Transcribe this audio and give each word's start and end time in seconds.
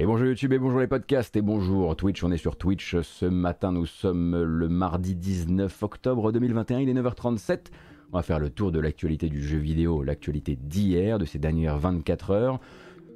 Et 0.00 0.06
bonjour 0.06 0.28
YouTube 0.28 0.52
et 0.52 0.60
bonjour 0.60 0.78
les 0.78 0.86
podcasts 0.86 1.34
et 1.34 1.42
bonjour 1.42 1.96
Twitch, 1.96 2.22
on 2.22 2.30
est 2.30 2.36
sur 2.36 2.54
Twitch. 2.54 3.00
Ce 3.00 3.26
matin 3.26 3.72
nous 3.72 3.84
sommes 3.84 4.40
le 4.40 4.68
mardi 4.68 5.16
19 5.16 5.82
octobre 5.82 6.30
2021, 6.30 6.78
il 6.78 6.88
est 6.88 6.94
9h37. 6.94 7.72
On 8.12 8.18
va 8.18 8.22
faire 8.22 8.38
le 8.38 8.48
tour 8.48 8.70
de 8.70 8.78
l'actualité 8.78 9.28
du 9.28 9.42
jeu 9.42 9.58
vidéo, 9.58 10.04
l'actualité 10.04 10.54
d'hier, 10.54 11.18
de 11.18 11.24
ces 11.24 11.40
dernières 11.40 11.78
24 11.78 12.30
heures. 12.30 12.60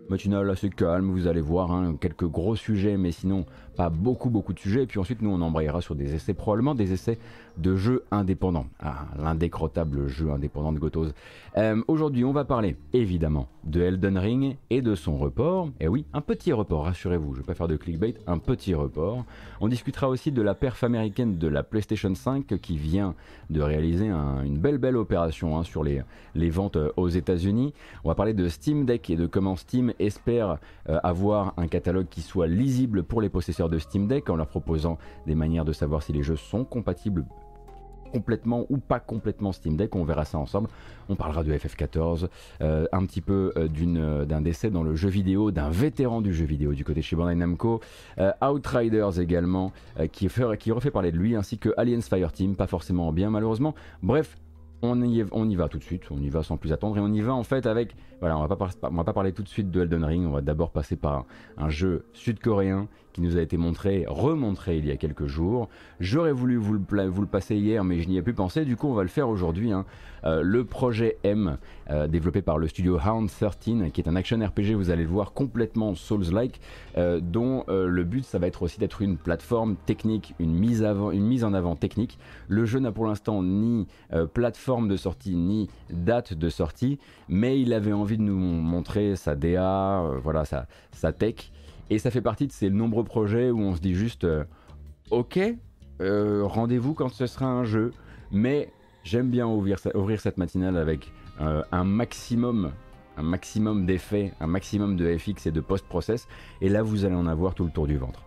Matinale 0.09 0.51
assez 0.51 0.71
calme, 0.71 1.13
vous 1.13 1.29
allez 1.29 1.41
voir, 1.41 1.71
hein, 1.71 1.97
quelques 2.01 2.27
gros 2.27 2.57
sujets, 2.57 2.97
mais 2.97 3.13
sinon 3.13 3.47
pas 3.77 3.91
beaucoup 3.91 4.31
beaucoup 4.31 4.53
de 4.53 4.59
sujets. 4.59 4.83
Et 4.83 4.87
puis 4.87 4.99
ensuite 4.99 5.23
nous 5.23 5.31
on 5.31 5.41
embrayera 5.41 5.81
sur 5.81 5.95
des 5.95 6.15
essais, 6.15 6.35
probablement 6.35 6.75
des 6.75 6.93
essais 6.93 7.19
de 7.59 7.77
jeux 7.77 8.05
indépendants. 8.11 8.67
Ah, 8.81 9.07
l'indécrottable 9.19 10.09
jeu 10.09 10.31
indépendant 10.31 10.73
de 10.73 10.79
Gotos. 10.79 11.09
Euh, 11.57 11.83
aujourd'hui 11.89 12.25
on 12.25 12.33
va 12.33 12.45
parler 12.45 12.77
évidemment 12.93 13.49
de 13.65 13.81
Elden 13.81 14.19
Ring 14.19 14.57
et 14.71 14.83
de 14.83 14.95
son 14.95 15.17
report. 15.17 15.69
Et 15.81 15.89
oui, 15.89 16.05
un 16.13 16.21
petit 16.21 16.53
report, 16.53 16.85
rassurez-vous, 16.85 17.35
je 17.35 17.41
vais 17.41 17.47
pas 17.47 17.55
faire 17.55 17.69
de 17.69 17.77
clickbait, 17.77 18.15
un 18.27 18.39
petit 18.39 18.75
report. 18.75 19.25
On 19.61 19.69
discutera 19.69 20.09
aussi 20.09 20.33
de 20.33 20.43
la 20.43 20.55
perf 20.55 20.83
américaine 20.83 21.39
de 21.39 21.49
la 21.49 21.63
PlayStation 21.63 22.15
5 22.15 22.59
qui 22.61 22.77
vient 22.77 23.15
de 23.51 23.61
réaliser 23.61 24.09
une 24.09 24.59
belle 24.59 24.79
belle 24.79 24.97
opération 24.97 25.59
hein, 25.59 25.63
sur 25.63 25.85
les, 25.85 26.03
les 26.35 26.51
ventes 26.51 26.77
euh, 26.77 26.91
aux 26.97 27.09
États-Unis. 27.09 27.73
On 28.05 28.09
va 28.09 28.15
parler 28.15 28.35
de 28.35 28.49
Steam 28.49 28.85
Deck 28.85 29.11
et 29.11 29.17
de 29.17 29.27
comment 29.27 29.57
Steam 29.57 29.93
espère 29.99 30.59
euh, 30.89 30.99
avoir 31.03 31.55
un 31.57 31.67
catalogue 31.67 32.07
qui 32.11 32.23
soit 32.23 32.47
lisible 32.47 33.03
pour 33.03 33.21
les 33.21 33.29
possesseurs 33.29 33.62
de 33.69 33.79
Steam 33.79 34.07
Deck 34.07 34.31
en 34.31 34.37
leur 34.37 34.49
proposant 34.49 34.99
des 35.27 35.35
manières 35.35 35.65
de 35.65 35.73
savoir 35.73 36.03
si 36.03 36.13
les 36.13 36.23
jeux 36.23 36.37
sont 36.37 36.65
compatibles 36.65 37.25
complètement 38.13 38.67
ou 38.69 38.77
pas 38.77 39.01
complètement 39.01 39.53
Steam 39.53 39.77
Deck, 39.77 39.97
on 39.97 40.05
verra 40.05 40.27
ça 40.27 40.37
ensemble. 40.37 40.69
On 41.09 41.17
parlera 41.17 41.43
de 41.43 41.53
FF14, 41.53 42.29
euh, 42.61 42.87
un 42.93 43.07
petit 43.07 43.23
peu 43.23 43.53
euh, 43.57 44.25
d'un 44.27 44.43
décès 44.43 44.71
dans 44.71 44.83
le 44.83 44.95
jeu 44.95 45.09
vidéo, 45.09 45.51
d'un 45.51 45.71
vétéran 45.71 46.21
du 46.21 46.35
jeu 46.35 46.45
vidéo 46.45 46.75
du 46.75 46.85
côté 46.85 47.01
chez 47.01 47.17
Bandai 47.17 47.35
Namco, 47.35 47.81
Outriders 48.43 49.19
également, 49.19 49.73
qui, 50.13 50.29
qui 50.59 50.73
refait 50.73 50.91
parler 50.91 51.11
de 51.11 51.17
lui, 51.17 51.35
ainsi 51.35 51.59
que 51.59 51.71
Aliens 51.79 52.03
Fireteam, 52.03 52.55
pas 52.55 52.67
forcément 52.67 53.11
bien 53.13 53.31
malheureusement. 53.31 53.75
Bref, 54.03 54.37
on 54.83 55.01
y, 55.03 55.25
on 55.31 55.49
y 55.49 55.55
va 55.55 55.69
tout 55.69 55.79
de 55.79 55.85
suite, 55.85 56.03
on 56.11 56.21
y 56.21 56.29
va 56.29 56.43
sans 56.43 56.57
plus 56.57 56.73
attendre 56.73 56.99
et 56.99 57.01
on 57.01 57.13
y 57.13 57.21
va 57.21 57.33
en 57.33 57.45
fait 57.45 57.67
avec, 57.67 57.95
voilà, 58.21 58.37
on 58.37 58.45
va 58.47 58.57
pas, 58.57 58.69
on 58.83 58.95
va 58.95 59.05
pas 59.05 59.13
parler 59.13 59.33
tout 59.33 59.43
de 59.43 59.49
suite 59.49 59.71
de 59.71 59.83
Elden 59.83 60.05
Ring, 60.05 60.27
on 60.27 60.33
va 60.33 60.41
d'abord 60.41 60.71
passer 60.71 60.97
par 60.97 61.25
un 61.57 61.69
jeu 61.69 62.05
sud-coréen 62.13 62.89
qui 63.13 63.21
nous 63.21 63.37
a 63.37 63.41
été 63.41 63.57
montré, 63.57 64.05
remontré 64.09 64.79
il 64.79 64.87
y 64.87 64.91
a 64.91 64.97
quelques 64.97 65.27
jours. 65.27 65.69
J'aurais 66.01 66.33
voulu 66.33 66.57
vous 66.57 66.75
le, 66.75 67.27
passer 67.27 67.57
hier, 67.57 67.85
mais 67.85 68.01
je 68.01 68.09
n'y 68.09 68.17
ai 68.17 68.23
plus 68.23 68.35
pensé. 68.35 68.65
Du 68.65 68.77
coup, 68.77 68.89
on 68.89 68.95
va 68.95 69.03
le 69.03 69.09
faire 69.09 69.29
aujourd'hui. 69.29 69.73
Hein. 69.73 69.85
Euh, 70.25 70.43
le 70.43 70.65
projet 70.65 71.19
M, 71.25 71.59
euh, 71.91 72.07
développé 72.07 72.43
par 72.43 72.59
le 72.59 72.69
studio 72.69 72.99
Hound 72.99 73.29
13, 73.29 73.91
qui 73.93 74.01
est 74.01 74.09
un 74.09 74.17
action 74.17 74.39
RPG, 74.39 74.75
vous 74.75 74.91
allez 74.91 75.03
le 75.03 75.09
voir, 75.09 75.33
complètement 75.33 75.95
Souls-like, 75.95 76.61
euh, 76.97 77.21
dont 77.21 77.65
le 77.69 78.05
but, 78.05 78.25
ça 78.25 78.39
va 78.39 78.47
être 78.47 78.63
aussi 78.63 78.79
d'être 78.79 79.03
une 79.03 79.17
plateforme 79.17 79.77
technique, 79.87 80.35
une 80.39 80.55
mise, 80.55 80.85
en 80.85 81.55
avant 81.55 81.77
technique. 81.77 82.19
Le 82.49 82.65
jeu 82.65 82.79
n'a 82.79 82.93
pour 82.93 83.07
l'instant 83.07 83.43
ni 83.43 83.87
plateforme 84.35 84.89
de 84.89 84.97
sortie, 84.97 85.35
ni 85.35 85.69
date 85.91 86.35
de 86.35 86.49
sortie, 86.49 86.99
mais 87.29 87.61
il 87.61 87.73
avait 87.73 87.93
envie 87.93 88.17
de 88.17 88.23
nous 88.23 88.37
montrer 88.37 89.17
sa 89.17 89.35
DA, 89.35 90.03
voilà, 90.23 90.45
sa 90.45 91.13
tech. 91.13 91.53
Et 91.91 91.99
ça 91.99 92.11
fait 92.11 92.21
partie 92.21 92.47
de 92.47 92.53
ces 92.53 92.71
nombreux 92.71 93.05
projets 93.05 93.51
où 93.51 93.61
on 93.61 93.75
se 93.75 93.81
dit 93.81 93.95
juste, 93.95 94.25
euh, 94.25 94.45
ok, 95.11 95.39
euh, 96.01 96.43
rendez-vous 96.45 96.95
quand 96.95 97.09
ce 97.09 97.27
sera 97.27 97.47
un 97.47 97.65
jeu, 97.65 97.93
mais 98.31 98.71
j'aime 99.05 99.31
bien 99.31 99.47
ouvrir, 99.47 99.79
cette 99.79 100.39
matinale 100.39 100.77
avec 100.77 101.13
euh, 101.41 101.63
un 101.73 101.85
maximum 101.85 102.73
un 103.19 103.23
maximum 103.23 103.85
d'effets, 103.85 104.33
un 104.41 104.47
maximum 104.47 104.97
de 104.97 105.17
FX 105.19 105.47
et 105.47 105.53
de 105.53 105.61
post-process, 105.61 106.29
et 106.63 106.71
là 106.71 106.83
vous 106.83 107.05
allez 107.05 107.15
en 107.15 107.27
avoir 107.27 107.55
tout 107.55 107.65
le 107.65 107.71
tour 107.71 107.87
du 107.87 107.99
ventre. 107.99 108.25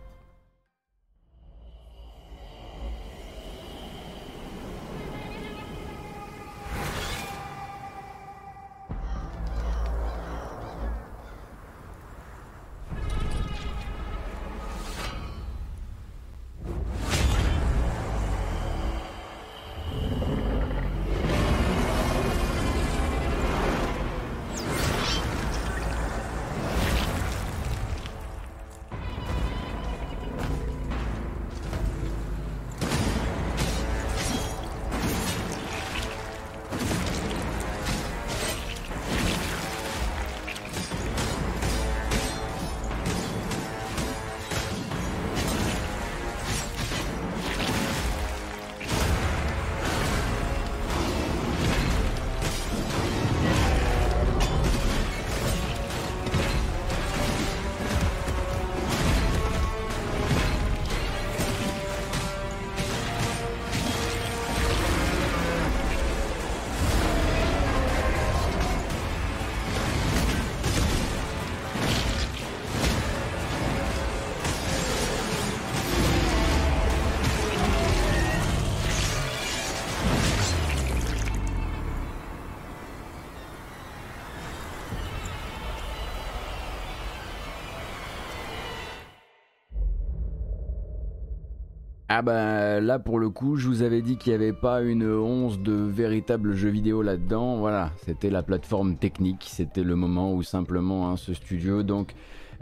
Ah 92.17 92.21
bah 92.21 92.79
là 92.79 92.97
pour 92.97 93.19
le 93.19 93.29
coup 93.29 93.57
je 93.57 93.67
vous 93.67 93.81
avais 93.81 94.01
dit 94.01 94.15
qu'il 94.15 94.31
n'y 94.31 94.35
avait 94.35 94.53
pas 94.53 94.81
une 94.81 95.05
once 95.05 95.59
de 95.59 95.73
véritables 95.73 96.53
jeux 96.53 96.69
vidéo 96.69 97.01
là-dedans, 97.01 97.57
voilà, 97.57 97.91
c'était 98.05 98.29
la 98.29 98.41
plateforme 98.41 98.95
technique, 98.95 99.43
c'était 99.49 99.83
le 99.83 99.97
moment 99.97 100.33
où 100.33 100.41
simplement 100.41 101.09
hein, 101.09 101.17
ce 101.17 101.33
studio 101.33 101.83
donc 101.83 102.13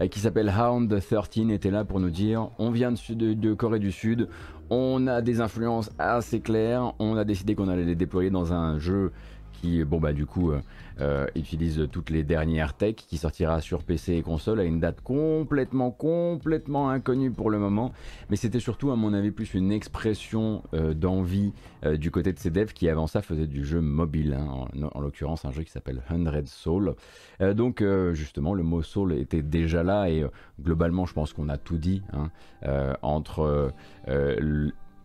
euh, 0.01 0.07
qui 0.07 0.19
s'appelle 0.19 0.51
Hound 0.51 0.89
13 0.89 1.51
était 1.51 1.69
là 1.69 1.85
pour 1.85 1.99
nous 1.99 2.09
dire 2.09 2.49
on 2.57 2.71
vient 2.71 2.91
de, 2.91 3.53
Corée 3.53 3.77
du 3.77 3.91
Sud, 3.91 4.27
on 4.71 5.05
a 5.05 5.21
des 5.21 5.39
influences 5.39 5.91
assez 5.99 6.39
claires, 6.39 6.93
on 6.97 7.15
a 7.15 7.23
décidé 7.23 7.53
qu'on 7.53 7.67
allait 7.67 7.85
les 7.85 7.93
déployer 7.93 8.31
dans 8.31 8.53
un 8.53 8.79
jeu 8.79 9.11
qui 9.63 9.83
bon 9.85 9.99
bah 9.99 10.11
du 10.11 10.25
coup 10.25 10.51
euh, 10.51 10.59
euh, 11.01 11.25
utilise 11.35 11.87
toutes 11.91 12.09
les 12.09 12.23
dernières 12.23 12.75
tech, 12.75 12.95
qui 12.95 13.17
sortira 13.17 13.61
sur 13.61 13.83
PC 13.83 14.13
et 14.13 14.21
console 14.21 14.59
à 14.59 14.63
une 14.63 14.79
date 14.79 15.01
complètement, 15.01 15.89
complètement 15.89 16.89
inconnue 16.89 17.31
pour 17.31 17.49
le 17.49 17.57
moment. 17.57 17.91
Mais 18.29 18.35
c'était 18.35 18.59
surtout, 18.59 18.91
à 18.91 18.95
mon 18.95 19.11
avis, 19.13 19.31
plus 19.31 19.55
une 19.55 19.71
expression 19.71 20.61
euh, 20.75 20.93
d'envie 20.93 21.51
du 21.95 22.11
côté 22.11 22.31
de 22.31 22.37
ces 22.37 22.51
devs 22.51 22.73
qui, 22.73 22.89
avant 22.89 23.07
ça, 23.07 23.23
faisaient 23.23 23.47
du 23.47 23.65
jeu 23.65 23.81
mobile. 23.81 24.37
Hein. 24.39 24.67
en, 24.93 25.01
l'occurrence, 25.01 25.45
un 25.45 25.51
jeu 25.51 25.63
qui 25.63 25.71
s'appelle 25.71 26.01
100 26.09 26.45
Soul. 26.45 26.93
donc, 27.55 27.83
justement, 28.13 28.53
le 28.53 28.63
mot 28.63 28.83
Soul 28.83 29.13
était 29.13 29.41
déjà 29.41 29.81
là 29.81 30.09
et 30.09 30.23
globalement, 30.61 31.05
je 31.05 31.13
pense 31.13 31.33
qu'on 31.33 31.49
a 31.49 31.57
tout 31.57 31.77
dit 31.77 32.03
hein, 32.13 32.29
entre 33.01 33.73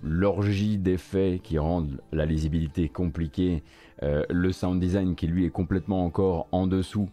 l'orgie 0.02 0.78
d'effets 0.78 1.40
qui 1.42 1.58
rendent 1.58 2.00
la 2.12 2.26
lisibilité 2.26 2.88
compliquée 2.88 3.62
le 4.02 4.52
sound 4.52 4.80
design 4.80 5.14
qui 5.14 5.26
lui 5.26 5.44
est 5.44 5.50
complètement 5.50 6.04
encore 6.04 6.46
en 6.52 6.66
dessous 6.66 7.08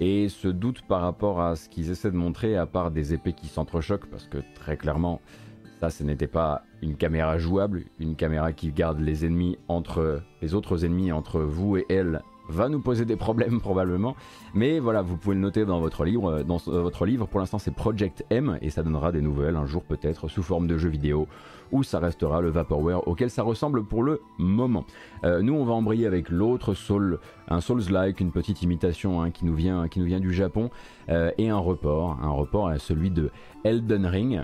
et 0.00 0.28
ce 0.30 0.48
doute 0.48 0.82
par 0.82 1.02
rapport 1.02 1.40
à 1.40 1.56
ce 1.56 1.68
qu'ils 1.68 1.90
essaient 1.90 2.10
de 2.10 2.16
montrer 2.16 2.56
à 2.56 2.66
part 2.66 2.90
des 2.90 3.12
épées 3.12 3.34
qui 3.34 3.46
s'entrechoquent 3.46 4.08
parce 4.10 4.26
que 4.26 4.38
très 4.54 4.76
clairement 4.76 5.20
ça 5.80 5.90
ce 5.90 6.02
n'était 6.02 6.26
pas 6.26 6.62
une 6.82 6.96
caméra 6.96 7.38
jouable, 7.38 7.84
une 7.98 8.16
caméra 8.16 8.52
qui 8.52 8.72
garde 8.72 9.00
les 9.00 9.24
ennemis 9.24 9.58
entre 9.68 10.22
les 10.42 10.54
autres 10.54 10.84
ennemis 10.84 11.12
entre 11.12 11.40
vous 11.40 11.76
et 11.76 11.86
elle 11.90 12.22
va 12.50 12.68
nous 12.68 12.80
poser 12.80 13.04
des 13.04 13.16
problèmes 13.16 13.60
probablement. 13.60 14.16
Mais 14.54 14.78
voilà, 14.78 15.02
vous 15.02 15.16
pouvez 15.16 15.34
le 15.34 15.40
noter 15.40 15.64
dans 15.64 15.80
votre 15.80 16.04
livre. 16.04 16.42
Dans 16.42 16.58
votre 16.58 17.06
livre, 17.06 17.26
pour 17.26 17.40
l'instant, 17.40 17.58
c'est 17.58 17.74
Project 17.74 18.24
M 18.30 18.58
et 18.60 18.70
ça 18.70 18.82
donnera 18.82 19.12
des 19.12 19.20
nouvelles 19.20 19.56
un 19.56 19.66
jour 19.66 19.82
peut-être 19.82 20.28
sous 20.28 20.42
forme 20.42 20.66
de 20.66 20.76
jeu 20.76 20.88
vidéo 20.88 21.28
ou 21.72 21.82
ça 21.82 21.98
restera 21.98 22.40
le 22.40 22.50
Vaporware 22.50 23.06
auquel 23.06 23.30
ça 23.30 23.42
ressemble 23.42 23.84
pour 23.84 24.02
le 24.02 24.20
moment. 24.38 24.84
Euh, 25.24 25.42
nous, 25.42 25.54
on 25.54 25.64
va 25.64 25.72
embrayer 25.72 26.06
avec 26.06 26.28
l'autre 26.28 26.74
Soul, 26.74 27.18
un 27.48 27.60
Souls-like, 27.60 28.20
une 28.20 28.32
petite 28.32 28.62
imitation 28.62 29.22
hein, 29.22 29.30
qui, 29.30 29.44
nous 29.44 29.54
vient, 29.54 29.88
qui 29.88 30.00
nous 30.00 30.06
vient 30.06 30.20
du 30.20 30.32
Japon 30.32 30.70
euh, 31.08 31.30
et 31.38 31.48
un 31.48 31.58
report, 31.58 32.18
un 32.22 32.30
report 32.30 32.68
à 32.68 32.78
celui 32.78 33.10
de 33.10 33.30
Elden 33.64 34.06
Ring. 34.06 34.42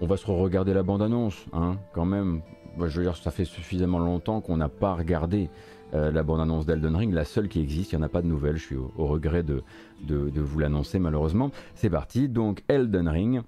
On 0.00 0.06
va 0.06 0.16
se 0.16 0.26
regarder 0.26 0.74
la 0.74 0.82
bande-annonce, 0.82 1.46
hein, 1.52 1.76
quand 1.92 2.06
même. 2.06 2.42
je 2.78 2.98
veux 2.98 3.04
dire, 3.04 3.16
ça 3.16 3.30
fait 3.30 3.44
suffisamment 3.44 3.98
longtemps 3.98 4.40
qu'on 4.40 4.56
n'a 4.56 4.68
pas 4.68 4.94
regardé 4.94 5.50
euh, 5.94 6.10
la 6.10 6.22
bande-annonce 6.22 6.66
d'Elden 6.66 6.96
Ring, 6.96 7.12
la 7.12 7.24
seule 7.24 7.48
qui 7.48 7.60
existe, 7.60 7.92
il 7.92 7.96
n'y 7.96 8.02
en 8.02 8.06
a 8.06 8.08
pas 8.08 8.22
de 8.22 8.26
nouvelles, 8.26 8.56
je 8.56 8.64
suis 8.64 8.76
au, 8.76 9.06
regret 9.06 9.42
de, 9.42 9.62
vous 10.06 10.58
l'annoncer 10.58 10.98
malheureusement. 10.98 11.50
C'est 11.74 11.90
parti, 11.90 12.28
donc 12.28 12.62
Elden 12.68 13.08
Ring, 13.08 13.42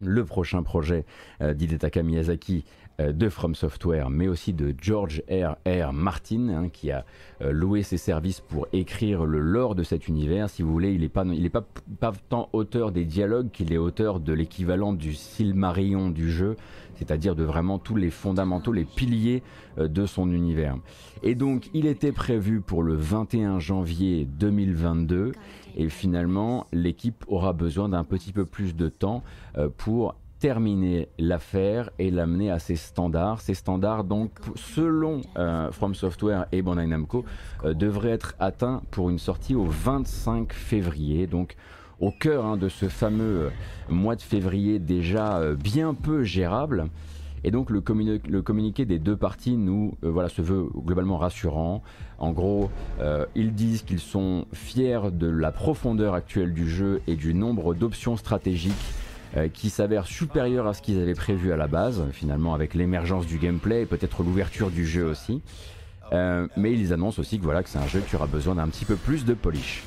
le 0.00 0.24
prochain 0.24 0.62
projet 0.62 1.04
euh, 1.40 1.54
d'Hidetaka 1.54 2.02
Miyazaki 2.02 2.64
de 2.98 3.28
From 3.28 3.54
Software, 3.54 4.10
mais 4.10 4.28
aussi 4.28 4.52
de 4.52 4.74
George 4.80 5.22
R. 5.30 5.56
R. 5.66 5.92
Martin, 5.92 6.48
hein, 6.48 6.68
qui 6.68 6.90
a 6.90 7.04
euh, 7.40 7.52
loué 7.52 7.82
ses 7.82 7.96
services 7.96 8.40
pour 8.40 8.66
écrire 8.72 9.24
le 9.24 9.40
lore 9.40 9.74
de 9.74 9.82
cet 9.82 10.08
univers. 10.08 10.50
Si 10.50 10.62
vous 10.62 10.72
voulez, 10.72 10.92
il 10.92 11.00
n'est 11.00 11.08
pas, 11.08 11.24
pas, 11.52 11.64
pas 11.98 12.12
tant 12.28 12.48
auteur 12.52 12.92
des 12.92 13.04
dialogues 13.04 13.50
qu'il 13.50 13.72
est 13.72 13.78
auteur 13.78 14.20
de 14.20 14.32
l'équivalent 14.32 14.92
du 14.92 15.14
Silmarillion 15.14 16.10
du 16.10 16.30
jeu, 16.30 16.56
c'est-à-dire 16.94 17.34
de 17.34 17.42
vraiment 17.42 17.78
tous 17.78 17.96
les 17.96 18.10
fondamentaux, 18.10 18.72
les 18.72 18.84
piliers 18.84 19.42
euh, 19.78 19.88
de 19.88 20.06
son 20.06 20.30
univers. 20.30 20.76
Et 21.22 21.34
donc, 21.34 21.70
il 21.74 21.86
était 21.86 22.12
prévu 22.12 22.60
pour 22.60 22.82
le 22.82 22.94
21 22.94 23.58
janvier 23.58 24.24
2022, 24.24 25.32
et 25.76 25.88
finalement, 25.88 26.66
l'équipe 26.72 27.24
aura 27.28 27.52
besoin 27.52 27.88
d'un 27.88 28.04
petit 28.04 28.32
peu 28.32 28.44
plus 28.44 28.76
de 28.76 28.88
temps 28.88 29.22
pour 29.78 30.16
terminer 30.42 31.08
l'affaire 31.20 31.90
et 32.00 32.10
l'amener 32.10 32.50
à 32.50 32.58
ses 32.58 32.74
standards. 32.74 33.40
Ces 33.40 33.54
standards, 33.54 34.02
donc, 34.02 34.32
selon 34.56 35.20
euh, 35.36 35.70
From 35.70 35.94
Software 35.94 36.46
et 36.50 36.62
Bandai 36.62 36.84
Namco, 36.84 37.24
euh, 37.64 37.74
devraient 37.74 38.10
être 38.10 38.34
atteints 38.40 38.82
pour 38.90 39.08
une 39.08 39.20
sortie 39.20 39.54
au 39.54 39.66
25 39.66 40.52
février. 40.52 41.28
Donc, 41.28 41.54
au 42.00 42.10
cœur 42.10 42.44
hein, 42.44 42.56
de 42.56 42.68
ce 42.68 42.88
fameux 42.88 43.22
euh, 43.22 43.50
mois 43.88 44.16
de 44.16 44.20
février 44.20 44.80
déjà 44.80 45.40
bien 45.54 45.94
peu 45.94 46.24
gérable. 46.24 46.88
Et 47.44 47.52
donc 47.52 47.70
le, 47.70 47.80
communiqué 47.80 48.84
des 48.84 49.00
deux 49.00 49.16
parties 49.16 49.56
nous 49.56 49.96
voilà 50.00 50.28
se 50.28 50.42
veut 50.42 50.68
globalement 50.76 51.18
rassurant. 51.18 51.82
En 52.18 52.30
gros, 52.30 52.70
ils 53.34 53.52
disent 53.52 53.82
qu'ils 53.82 53.98
sont 53.98 54.46
fiers 54.52 55.10
de 55.12 55.26
la 55.26 55.50
profondeur 55.50 56.14
actuelle 56.14 56.54
du 56.54 56.70
jeu 56.70 57.02
et 57.08 57.16
du 57.16 57.34
nombre 57.34 57.74
d'options 57.74 58.16
stratégiques 58.16 58.70
euh, 58.70 59.01
qui 59.54 59.70
s'avère 59.70 60.06
supérieur 60.06 60.66
à 60.66 60.74
ce 60.74 60.82
qu'ils 60.82 61.00
avaient 61.00 61.14
prévu 61.14 61.52
à 61.52 61.56
la 61.56 61.66
base, 61.66 62.04
finalement 62.12 62.54
avec 62.54 62.74
l'émergence 62.74 63.26
du 63.26 63.38
gameplay 63.38 63.82
et 63.82 63.86
peut-être 63.86 64.22
l'ouverture 64.22 64.70
du 64.70 64.86
jeu 64.86 65.04
aussi. 65.04 65.42
Euh, 66.12 66.46
mais 66.56 66.72
ils 66.72 66.92
annoncent 66.92 67.20
aussi 67.20 67.38
que 67.38 67.44
voilà 67.44 67.62
que 67.62 67.70
c'est 67.70 67.78
un 67.78 67.86
jeu 67.86 68.02
qui 68.06 68.16
aura 68.16 68.26
besoin 68.26 68.56
d'un 68.56 68.68
petit 68.68 68.84
peu 68.84 68.96
plus 68.96 69.24
de 69.24 69.34
polish. 69.34 69.82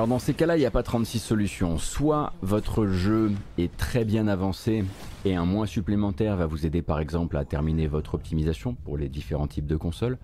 Alors 0.00 0.08
dans 0.08 0.18
ces 0.18 0.32
cas-là, 0.32 0.56
il 0.56 0.60
n'y 0.60 0.64
a 0.64 0.70
pas 0.70 0.82
36 0.82 1.18
solutions. 1.18 1.76
Soit 1.76 2.32
votre 2.40 2.86
jeu 2.86 3.32
est 3.58 3.76
très 3.76 4.06
bien 4.06 4.28
avancé 4.28 4.82
et 5.26 5.36
un 5.36 5.44
mois 5.44 5.66
supplémentaire 5.66 6.36
va 6.36 6.46
vous 6.46 6.64
aider 6.64 6.80
par 6.80 7.00
exemple 7.00 7.36
à 7.36 7.44
terminer 7.44 7.86
votre 7.86 8.14
optimisation 8.14 8.72
pour 8.72 8.96
les 8.96 9.10
différents 9.10 9.46
types 9.46 9.66
de 9.66 9.76
consoles. 9.76 10.16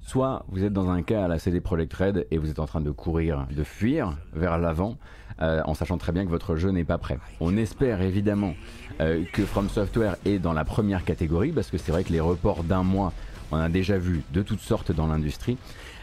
Soit 0.00 0.46
vous 0.48 0.64
êtes 0.64 0.72
dans 0.72 0.88
un 0.88 1.02
cas 1.02 1.26
à 1.26 1.28
la 1.28 1.38
CD 1.38 1.60
Projekt 1.60 1.92
Red 1.92 2.26
et 2.30 2.38
vous 2.38 2.48
êtes 2.48 2.58
en 2.58 2.64
train 2.64 2.80
de 2.80 2.90
courir, 2.90 3.46
de 3.54 3.64
fuir 3.64 4.16
vers 4.32 4.56
l'avant 4.56 4.96
euh, 5.42 5.60
en 5.66 5.74
sachant 5.74 5.98
très 5.98 6.12
bien 6.12 6.24
que 6.24 6.30
votre 6.30 6.56
jeu 6.56 6.70
n'est 6.70 6.84
pas 6.84 6.96
prêt. 6.96 7.18
On 7.40 7.54
espère 7.58 8.00
évidemment 8.00 8.54
euh, 9.02 9.24
que 9.34 9.44
From 9.44 9.68
Software 9.68 10.16
est 10.24 10.38
dans 10.38 10.54
la 10.54 10.64
première 10.64 11.04
catégorie 11.04 11.52
parce 11.52 11.70
que 11.70 11.76
c'est 11.76 11.92
vrai 11.92 12.02
que 12.02 12.14
les 12.14 12.20
reports 12.20 12.64
d'un 12.64 12.82
mois, 12.82 13.12
on 13.52 13.58
a 13.58 13.68
déjà 13.68 13.98
vu 13.98 14.22
de 14.32 14.40
toutes 14.40 14.60
sortes 14.60 14.90
dans 14.90 15.06
l'industrie. 15.06 15.58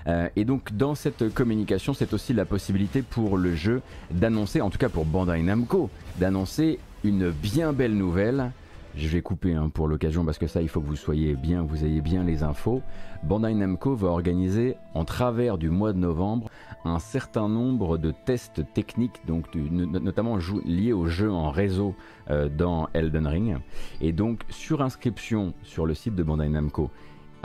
Euh, 0.07 0.29
et 0.35 0.45
donc 0.45 0.73
dans 0.73 0.95
cette 0.95 1.33
communication, 1.33 1.93
c'est 1.93 2.13
aussi 2.13 2.33
la 2.33 2.45
possibilité 2.45 3.01
pour 3.01 3.37
le 3.37 3.55
jeu 3.55 3.81
d'annoncer, 4.11 4.61
en 4.61 4.69
tout 4.69 4.77
cas 4.77 4.89
pour 4.89 5.05
Bandai 5.05 5.41
Namco, 5.41 5.89
d'annoncer 6.19 6.79
une 7.03 7.31
bien 7.31 7.73
belle 7.73 7.95
nouvelle. 7.95 8.51
Je 8.97 9.09
vais 9.09 9.21
couper 9.21 9.53
hein, 9.53 9.69
pour 9.73 9.89
l'occasion 9.89 10.23
parce 10.23 10.37
que 10.37 10.47
ça, 10.47 10.61
il 10.61 10.69
faut 10.69 10.79
que 10.79 10.87
vous 10.87 10.95
soyez 10.95 11.33
bien, 11.33 11.63
vous 11.63 11.83
ayez 11.83 11.99
bien 11.99 12.23
les 12.23 12.43
infos. 12.43 12.81
Bandai 13.23 13.53
Namco 13.53 13.93
va 13.93 14.07
organiser 14.07 14.77
en 14.93 15.03
travers 15.03 15.57
du 15.57 15.69
mois 15.69 15.91
de 15.91 15.97
novembre 15.97 16.49
un 16.85 16.99
certain 16.99 17.49
nombre 17.49 17.97
de 17.97 18.11
tests 18.11 18.61
techniques, 18.73 19.19
donc 19.27 19.53
notamment 19.53 20.37
liés 20.63 20.93
au 20.93 21.07
jeu 21.07 21.29
en 21.29 21.49
réseau 21.49 21.93
euh, 22.29 22.47
dans 22.47 22.87
Elden 22.93 23.27
Ring. 23.27 23.57
Et 23.99 24.13
donc 24.13 24.43
sur 24.49 24.81
inscription 24.81 25.53
sur 25.63 25.85
le 25.85 25.93
site 25.93 26.15
de 26.15 26.23
Bandai 26.23 26.47
Namco 26.47 26.89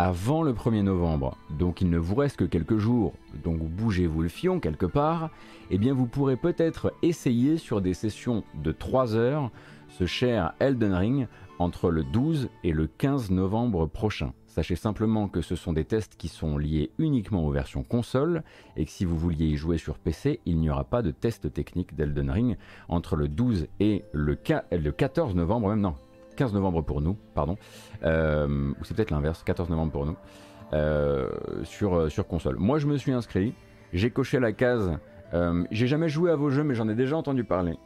avant 0.00 0.42
le 0.42 0.54
1er 0.54 0.80
novembre, 0.80 1.36
donc 1.58 1.82
il 1.82 1.90
ne 1.90 1.98
vous 1.98 2.14
reste 2.14 2.38
que 2.38 2.46
quelques 2.46 2.78
jours, 2.78 3.12
donc 3.44 3.58
bougez-vous 3.58 4.22
le 4.22 4.30
fion 4.30 4.58
quelque 4.58 4.86
part, 4.86 5.28
eh 5.70 5.76
bien 5.76 5.92
vous 5.92 6.06
pourrez 6.06 6.36
peut-être 6.36 6.94
essayer 7.02 7.58
sur 7.58 7.82
des 7.82 7.92
sessions 7.92 8.42
de 8.54 8.72
3 8.72 9.14
heures 9.14 9.50
ce 9.90 10.06
cher 10.06 10.54
Elden 10.58 10.94
Ring 10.94 11.28
entre 11.58 11.90
le 11.90 12.02
12 12.02 12.48
et 12.64 12.72
le 12.72 12.86
15 12.86 13.30
novembre 13.30 13.84
prochain. 13.84 14.32
Sachez 14.46 14.74
simplement 14.74 15.28
que 15.28 15.42
ce 15.42 15.54
sont 15.54 15.74
des 15.74 15.84
tests 15.84 16.16
qui 16.16 16.28
sont 16.28 16.56
liés 16.56 16.92
uniquement 16.96 17.46
aux 17.46 17.52
versions 17.52 17.82
console 17.82 18.42
et 18.78 18.86
que 18.86 18.90
si 18.90 19.04
vous 19.04 19.18
vouliez 19.18 19.48
y 19.48 19.56
jouer 19.56 19.76
sur 19.76 19.98
PC, 19.98 20.40
il 20.46 20.60
n'y 20.60 20.70
aura 20.70 20.84
pas 20.84 21.02
de 21.02 21.10
test 21.10 21.52
technique 21.52 21.94
d'Elden 21.94 22.30
Ring 22.30 22.56
entre 22.88 23.16
le 23.16 23.28
12 23.28 23.66
et 23.80 24.02
le, 24.12 24.38
le 24.72 24.92
14 24.92 25.34
novembre, 25.34 25.68
même 25.68 25.82
15 26.40 26.54
novembre 26.54 26.80
pour 26.80 27.02
nous, 27.02 27.18
pardon, 27.34 27.58
euh, 28.02 28.72
ou 28.80 28.84
c'est 28.84 28.96
peut-être 28.96 29.10
l'inverse, 29.10 29.42
14 29.44 29.68
novembre 29.68 29.92
pour 29.92 30.06
nous, 30.06 30.16
euh, 30.72 31.28
sur, 31.64 31.94
euh, 31.94 32.08
sur 32.08 32.26
console. 32.26 32.56
Moi 32.56 32.78
je 32.78 32.86
me 32.86 32.96
suis 32.96 33.12
inscrit, 33.12 33.52
j'ai 33.92 34.10
coché 34.10 34.40
la 34.40 34.52
case, 34.52 34.90
j'ai 35.70 35.86
jamais 35.86 36.08
joué 36.08 36.30
à 36.30 36.36
vos 36.36 36.48
jeux 36.48 36.64
mais 36.64 36.74
j'en 36.74 36.88
ai 36.88 36.94
déjà 36.94 37.14
entendu 37.14 37.44
parler. 37.44 37.76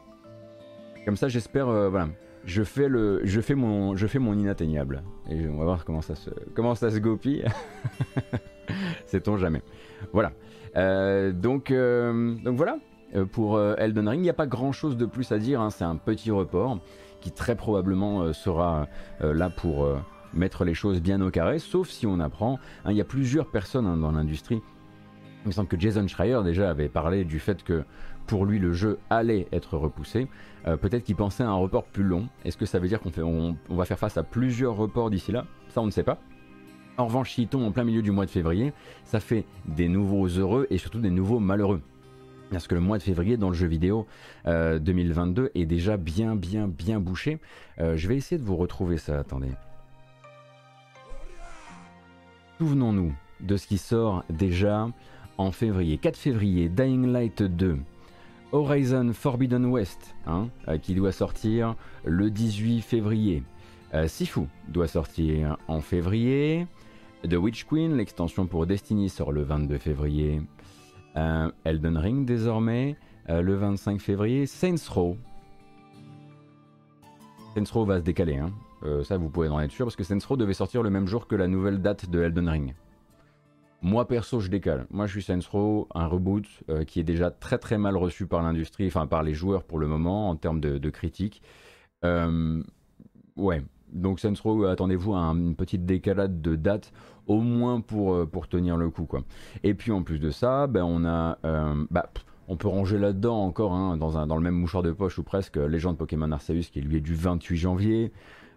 Comme 1.05 1.17
ça 1.17 1.27
j'espère, 1.27 1.67
voilà, 1.67 2.07
je 2.45 2.63
fais, 2.63 2.87
le, 2.87 3.23
je, 3.25 3.41
fais 3.41 3.57
mon, 3.57 3.97
je 3.97 4.07
fais 4.07 4.21
mon 4.21 4.39
inatteignable. 4.39 5.03
Et 5.29 5.49
on 5.49 5.59
va 5.59 5.65
voir 5.65 5.85
comment 5.85 6.01
ça 6.01 6.15
se, 6.15 6.31
comment 6.55 6.77
ça 6.77 6.93
se 6.93 7.01
goupille. 7.01 7.45
Sait-on 9.07 9.37
jamais. 9.37 9.63
Voilà. 10.13 10.31
donc, 11.33 11.73
donc 11.73 12.57
voilà, 12.57 12.79
pour 13.33 13.61
Elden 13.61 14.09
Ring, 14.09 14.21
il 14.21 14.23
n'y 14.23 14.31
a 14.31 14.35
pas 14.35 14.47
grand 14.47 14.71
chose 14.71 14.97
de 14.97 15.07
plus 15.07 15.33
à 15.33 15.39
dire, 15.39 15.61
hein. 15.61 15.71
c'est 15.71 15.83
un 15.83 15.97
petit 15.97 16.31
report 16.31 16.79
qui 17.25 17.33
très 17.33 17.57
probablement 17.57 18.21
euh, 18.21 18.33
sera 18.35 18.87
euh, 19.23 19.33
là 19.33 19.49
pour 19.49 19.85
euh, 19.85 19.97
mettre 20.35 20.67
les 20.67 20.75
choses 20.75 21.01
bien 21.01 21.23
au 21.23 21.31
carré, 21.31 21.59
sauf 21.59 21.89
si 21.89 22.07
on 22.07 22.21
apprend, 22.21 22.59
hein, 22.85 22.91
il 22.91 22.99
y 22.99 23.01
a 23.01 23.05
plusieurs 23.05 23.51
personnes 23.51 23.87
hein, 23.87 23.97
dans 23.97 24.13
l'industrie, 24.13 24.61
il 25.45 25.49
me 25.49 25.53
semble 25.53 25.69
que 25.69 25.81
Jason 25.81 26.07
Schreier 26.07 26.43
déjà 26.45 26.69
avait 26.69 26.91
parlé 26.91 27.25
du 27.25 27.39
fait 27.39 27.65
que 27.65 27.85
pour 28.27 28.45
lui 28.45 28.59
le 28.59 28.75
jeu 28.75 28.99
allait 29.09 29.49
être 29.53 29.77
repoussé, 29.77 30.27
peut-être 30.65 31.05
qu'il 31.05 31.17
pensait 31.17 31.43
à 31.43 31.49
un 31.49 31.55
report 31.55 31.85
plus 31.85 32.05
long, 32.05 32.29
est-ce 32.47 32.57
que 32.57 32.65
ça 32.65 32.79
veut 32.79 32.89
dire 32.89 33.01
qu'on 33.01 33.11
on, 33.19 33.57
on 33.69 33.77
va 33.77 33.85
faire 33.85 33.99
face 33.99 34.17
à 34.17 34.23
plusieurs 34.23 34.75
reports 34.77 35.11
d'ici 35.11 35.33
là? 35.33 35.45
Ça 35.69 35.83
on 35.83 35.87
ne 35.87 35.91
sait 35.91 36.03
pas. 36.03 36.19
En 36.97 37.07
revanche, 37.07 37.33
s'il 37.33 37.49
tombe 37.49 37.65
en 37.65 37.73
plein 37.73 37.85
milieu 37.85 38.01
du 38.01 38.11
mois 38.11 38.25
de 38.25 38.31
février, 38.31 38.73
ça 39.05 39.21
fait 39.21 39.45
des 39.67 39.89
nouveaux 39.89 40.27
heureux 40.29 40.67
et 40.71 40.79
surtout 40.79 41.01
des 41.01 41.11
nouveaux 41.11 41.41
malheureux. 41.41 41.83
Parce 42.51 42.67
que 42.67 42.75
le 42.75 42.81
mois 42.81 42.99
de 42.99 43.03
février 43.03 43.37
dans 43.37 43.49
le 43.49 43.55
jeu 43.55 43.67
vidéo 43.67 44.07
2022 44.47 45.43
euh, 45.43 45.49
est 45.55 45.67
déjà 45.67 45.97
bien 45.97 46.37
bien 46.37 46.69
bien 46.69 47.01
bouché. 47.01 47.39
Euh, 47.81 47.97
je 47.97 48.09
vais 48.09 48.17
essayer 48.17 48.39
de 48.39 48.45
vous 48.45 48.57
retrouver 48.57 48.99
ça, 48.99 49.19
attendez. 49.19 49.51
Souvenons-nous 52.59 53.13
de 53.41 53.57
ce 53.57 53.67
qui 53.67 53.79
sort 53.79 54.25
déjà 54.31 54.89
en 55.39 55.51
février. 55.51 55.99
4 55.99 56.17
février, 56.17 56.69
Dying 56.69 57.11
Light 57.11 57.43
2. 57.43 57.79
Horizon 58.53 59.13
Forbidden 59.13 59.67
West, 59.67 60.15
hein, 60.27 60.47
qui 60.81 60.95
doit 60.95 61.11
sortir 61.11 61.75
le 62.05 62.31
18 62.31 62.83
février. 62.83 63.43
Sifu 64.07 64.43
doit 64.69 64.87
sortir 64.87 65.57
en 65.67 65.81
février. 65.81 66.69
The 67.29 67.35
Witch 67.35 67.65
Queen, 67.65 67.97
l'extension 67.97 68.47
pour 68.47 68.67
Destiny, 68.67 69.09
sort 69.09 69.33
le 69.33 69.43
22 69.43 69.79
février. 69.79 70.43
Elden 71.15 71.97
Ring 71.97 72.27
désormais, 72.27 72.97
le 73.29 73.55
25 73.55 74.01
février. 74.01 74.47
Saints 74.47 74.91
Row. 74.91 75.17
Saints 77.55 77.73
Row 77.73 77.85
va 77.85 77.99
se 77.99 78.05
décaler, 78.05 78.37
hein. 78.37 78.53
ça 79.05 79.17
vous 79.17 79.31
pouvez 79.31 79.49
en 79.49 79.61
être 79.61 79.71
sûr, 79.71 79.87
parce 79.87 79.97
que 79.97 80.05
Saints 80.05 80.19
Row 80.27 80.37
devait 80.37 80.55
sortir 80.55 80.83
le 80.83 80.91
même 80.91 81.07
jour 81.07 81.27
que 81.27 81.37
la 81.37 81.47
nouvelle 81.47 81.81
date 81.81 82.11
de 82.11 82.21
Elden 82.21 82.49
Ring. 82.49 82.75
Moi 83.85 84.09
perso, 84.09 84.41
je 84.41 84.49
décale. 84.49 84.87
Moi, 84.91 85.07
je 85.07 85.13
suis 85.13 85.23
Saints 85.23 85.47
Row, 85.53 85.89
un 85.95 86.07
reboot 86.07 86.47
euh, 86.71 86.85
qui 86.85 87.01
est 87.01 87.05
déjà 87.05 87.31
très 87.31 87.59
très 87.59 87.77
mal 87.77 87.99
reçu 87.99 88.27
par 88.27 88.43
l'industrie, 88.43 88.87
enfin 88.87 89.07
par 89.07 89.23
les 89.23 89.35
joueurs 89.35 89.63
pour 89.63 89.79
le 89.79 89.87
moment 89.87 90.31
en 90.31 90.37
termes 90.37 90.59
de, 90.59 90.89
critiques. 90.91 91.43
Euh, 92.03 92.63
ouais. 93.37 93.63
Donc 93.95 94.21
Saints 94.21 94.35
attendez-vous 94.69 95.15
à 95.15 95.19
une 95.19 95.55
petite 95.55 95.87
décalade 95.87 96.43
de 96.43 96.57
date, 96.57 96.93
au 97.27 97.41
moins 97.41 97.81
pour, 97.81 98.15
euh, 98.15 98.29
tenir 98.51 98.77
le 98.77 98.91
coup. 98.91 99.09
Et 99.63 99.75
puis 99.75 99.93
en 99.93 100.03
plus 100.03 100.19
de 100.19 100.31
ça, 100.31 100.67
ben, 100.67 100.85
on 100.85 101.05
a, 101.05 101.39
bah, 101.91 102.11
on 102.49 102.57
peut 102.57 102.69
ranger 102.69 102.99
là-dedans 102.99 103.39
encore, 103.39 103.73
hein, 103.73 103.97
dans, 103.97 104.19
un, 104.19 104.27
dans 104.27 104.37
le 104.37 104.43
même 104.43 104.55
mouchoir 104.55 104.83
de 104.83 104.93
poche 104.93 105.19
ou 105.19 105.23
presque, 105.23 105.57
Légende 105.57 105.97
Pokémon 105.97 106.31
Arceus 106.33 106.69
qui 106.73 106.81
lui 106.81 106.97
est 106.97 107.01
du 107.01 107.15
28 107.15 107.57
janvier. 107.57 108.13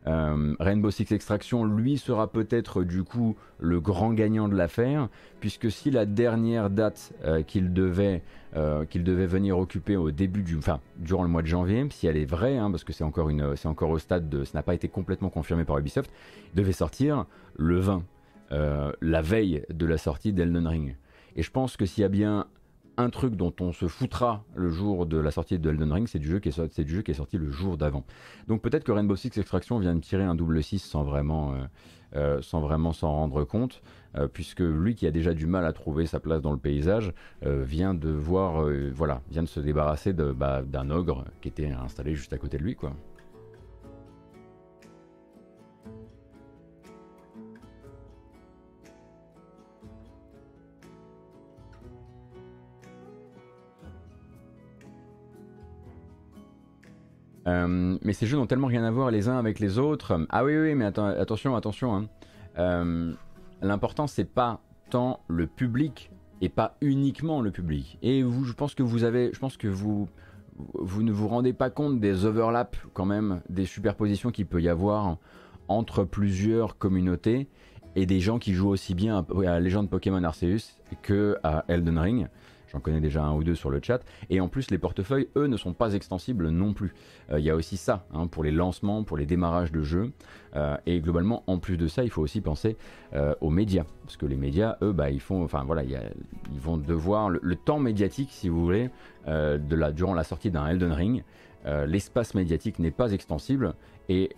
Euh, 0.07 0.55
Rainbow 0.59 0.89
Six 0.89 1.11
Extraction, 1.11 1.65
lui, 1.65 1.97
sera 1.97 2.31
peut-être 2.31 2.83
du 2.83 3.03
coup 3.03 3.35
le 3.59 3.81
grand 3.81 4.13
gagnant 4.13 4.47
de 4.47 4.55
l'affaire, 4.55 5.09
puisque 5.39 5.69
si 5.69 5.91
la 5.91 6.05
dernière 6.05 6.69
date 6.69 7.11
euh, 7.25 7.43
qu'il 7.43 7.73
devait, 7.73 8.23
euh, 8.55 8.85
qu'il 8.85 9.03
devait 9.03 9.25
venir 9.25 9.57
occuper 9.57 9.97
au 9.97 10.11
début 10.11 10.43
du, 10.43 10.55
enfin, 10.57 10.79
durant 10.97 11.23
le 11.23 11.29
mois 11.29 11.41
de 11.41 11.47
janvier, 11.47 11.85
si 11.89 12.07
elle 12.07 12.17
est 12.17 12.25
vraie, 12.25 12.57
hein, 12.57 12.71
parce 12.71 12.83
que 12.83 12.93
c'est 12.93 13.03
encore 13.03 13.29
encore 13.65 13.89
au 13.89 13.99
stade 13.99 14.29
de, 14.29 14.45
ça 14.45 14.57
n'a 14.57 14.63
pas 14.63 14.73
été 14.73 14.87
complètement 14.87 15.29
confirmé 15.29 15.65
par 15.65 15.77
Ubisoft, 15.77 16.11
devait 16.55 16.71
sortir 16.71 17.25
le 17.57 17.79
20, 17.79 18.03
la 19.01 19.21
veille 19.21 19.63
de 19.69 19.85
la 19.85 19.97
sortie 19.97 20.31
d'Elden 20.31 20.67
Ring. 20.67 20.95
Et 21.35 21.43
je 21.43 21.51
pense 21.51 21.75
que 21.75 21.85
s'il 21.85 22.01
y 22.01 22.05
a 22.05 22.09
bien 22.09 22.47
un 22.97 23.09
truc 23.09 23.35
dont 23.35 23.53
on 23.59 23.71
se 23.71 23.87
foutra 23.87 24.43
le 24.55 24.69
jour 24.69 25.05
de 25.05 25.17
la 25.17 25.31
sortie 25.31 25.59
de 25.59 25.69
Elden 25.69 25.91
Ring, 25.91 26.07
c'est 26.07 26.19
du, 26.19 26.27
jeu 26.27 26.39
qui 26.39 26.49
est, 26.49 27.13
sorti 27.13 27.37
le 27.37 27.51
jour 27.51 27.77
d'avant. 27.77 28.03
Donc 28.47 28.61
peut-être 28.61 28.83
que 28.83 28.91
Rainbow 28.91 29.15
Six 29.15 29.37
Extraction 29.37 29.77
vient 29.77 29.95
de 29.95 30.01
tirer 30.01 30.23
un 30.23 30.35
double 30.35 30.63
6 30.63 30.79
sans 30.79 31.03
vraiment 31.03 31.53
euh, 31.53 31.57
euh, 32.15 32.41
sans 32.41 32.61
vraiment 32.61 32.93
s'en 32.93 33.11
rendre 33.11 33.43
compte, 33.43 33.81
euh, 34.15 34.27
puisque 34.27 34.61
lui 34.61 34.95
qui 34.95 35.05
a 35.05 35.11
déjà 35.11 35.33
du 35.33 35.45
mal 35.45 35.65
à 35.65 35.73
trouver 35.73 36.07
sa 36.07 36.19
place 36.19 36.41
dans 36.41 36.53
le 36.53 36.57
paysage, 36.57 37.13
vient 37.43 37.93
de 37.93 38.09
voir, 38.09 38.65
voilà, 38.93 39.21
vient 39.29 39.43
de 39.43 39.47
se 39.47 39.59
débarrasser 39.59 40.13
bah, 40.13 40.63
d'un 40.63 40.89
ogre 40.89 41.25
qui 41.41 41.49
était 41.49 41.69
installé 41.69 42.15
juste 42.15 42.33
à 42.33 42.37
côté 42.37 42.57
de 42.57 42.63
lui, 42.63 42.75
quoi. 42.75 42.93
Euh, 57.47 57.97
mais 58.01 58.13
ces 58.13 58.25
jeux 58.25 58.37
n'ont 58.37 58.45
tellement 58.45 58.67
rien 58.67 58.83
à 58.83 58.91
voir 58.91 59.09
les 59.11 59.29
uns 59.29 59.37
avec 59.37 59.59
les 59.59 59.79
autres. 59.79 60.19
Ah 60.29 60.43
oui, 60.43 60.57
oui, 60.57 60.75
mais 60.75 60.85
attention, 60.85 61.55
attention. 61.55 61.95
Hein. 61.95 62.05
Euh, 62.57 63.13
l'important, 63.61 64.07
c'est 64.07 64.25
pas 64.25 64.61
tant 64.89 65.21
le 65.27 65.47
public 65.47 66.11
et 66.41 66.49
pas 66.49 66.75
uniquement 66.81 67.41
le 67.41 67.51
public. 67.51 67.97
Et 68.01 68.23
vous, 68.23 68.43
je 68.43 68.53
pense 68.53 68.75
que 68.75 68.83
vous 68.83 69.03
avez, 69.03 69.31
je 69.33 69.39
pense 69.39 69.57
que 69.57 69.67
vous, 69.67 70.07
vous 70.73 71.03
ne 71.03 71.11
vous 71.11 71.27
rendez 71.27 71.53
pas 71.53 71.69
compte 71.69 71.99
des 71.99 72.25
overlaps 72.25 72.79
quand 72.93 73.05
même, 73.05 73.41
des 73.49 73.65
superpositions 73.65 74.31
qu'il 74.31 74.45
peut 74.45 74.61
y 74.61 74.69
avoir 74.69 75.17
entre 75.67 76.03
plusieurs 76.03 76.77
communautés 76.77 77.47
et 77.95 78.05
des 78.05 78.19
gens 78.19 78.39
qui 78.39 78.53
jouent 78.53 78.69
aussi 78.69 78.93
bien 78.93 79.25
à 79.47 79.59
Legend 79.59 79.89
Pokémon 79.89 80.23
Arceus 80.23 80.77
que 81.01 81.37
à 81.43 81.65
Elden 81.67 81.97
Ring. 81.97 82.27
J'en 82.71 82.79
connais 82.79 83.00
déjà 83.00 83.24
un 83.24 83.33
ou 83.33 83.43
deux 83.43 83.55
sur 83.55 83.69
le 83.69 83.79
chat. 83.81 84.01
Et 84.29 84.41
en 84.41 84.47
plus, 84.47 84.71
les 84.71 84.77
portefeuilles, 84.77 85.29
eux, 85.36 85.47
ne 85.47 85.57
sont 85.57 85.74
pas 85.74 85.93
extensibles 85.93 86.50
non 86.50 86.74
plus. 86.74 86.93
Euh, 87.31 87.39
il 87.39 87.45
y 87.45 87.50
a 87.50 87.55
aussi 87.55 87.77
ça 87.77 88.05
hein, 88.13 88.27
pour 88.27 88.43
les 88.43 88.51
lancements, 88.51 89.03
pour 89.03 89.17
les 89.17 89.25
démarrages 89.25 89.71
de 89.71 89.81
jeux. 89.81 90.12
Euh, 90.55 90.75
et 90.86 91.00
globalement, 91.00 91.43
en 91.47 91.59
plus 91.59 91.77
de 91.77 91.88
ça, 91.88 92.03
il 92.03 92.09
faut 92.09 92.21
aussi 92.21 92.41
penser 92.41 92.75
euh, 93.13 93.33
aux 93.41 93.50
médias. 93.50 93.86
Parce 94.03 94.17
que 94.17 94.25
les 94.25 94.36
médias, 94.36 94.77
eux, 94.81 94.91
bah, 94.91 95.09
ils 95.09 95.21
font, 95.21 95.43
enfin 95.43 95.63
voilà, 95.63 95.83
ils 95.83 96.59
vont 96.59 96.77
devoir 96.77 97.29
le, 97.29 97.55
temps 97.55 97.79
médiatique, 97.79 98.29
si 98.31 98.50
vous 98.50 98.62
voulez, 98.62 98.89
durant 99.25 100.13
la 100.13 100.24
sortie 100.24 100.51
d'un 100.51 100.67
Elden 100.67 100.91
Ring. 100.91 101.24
L'espace 101.65 102.33
médiatique 102.33 102.79
n'est 102.79 102.91
pas 102.91 103.12
extensible. 103.12 103.74
Et 104.07 104.29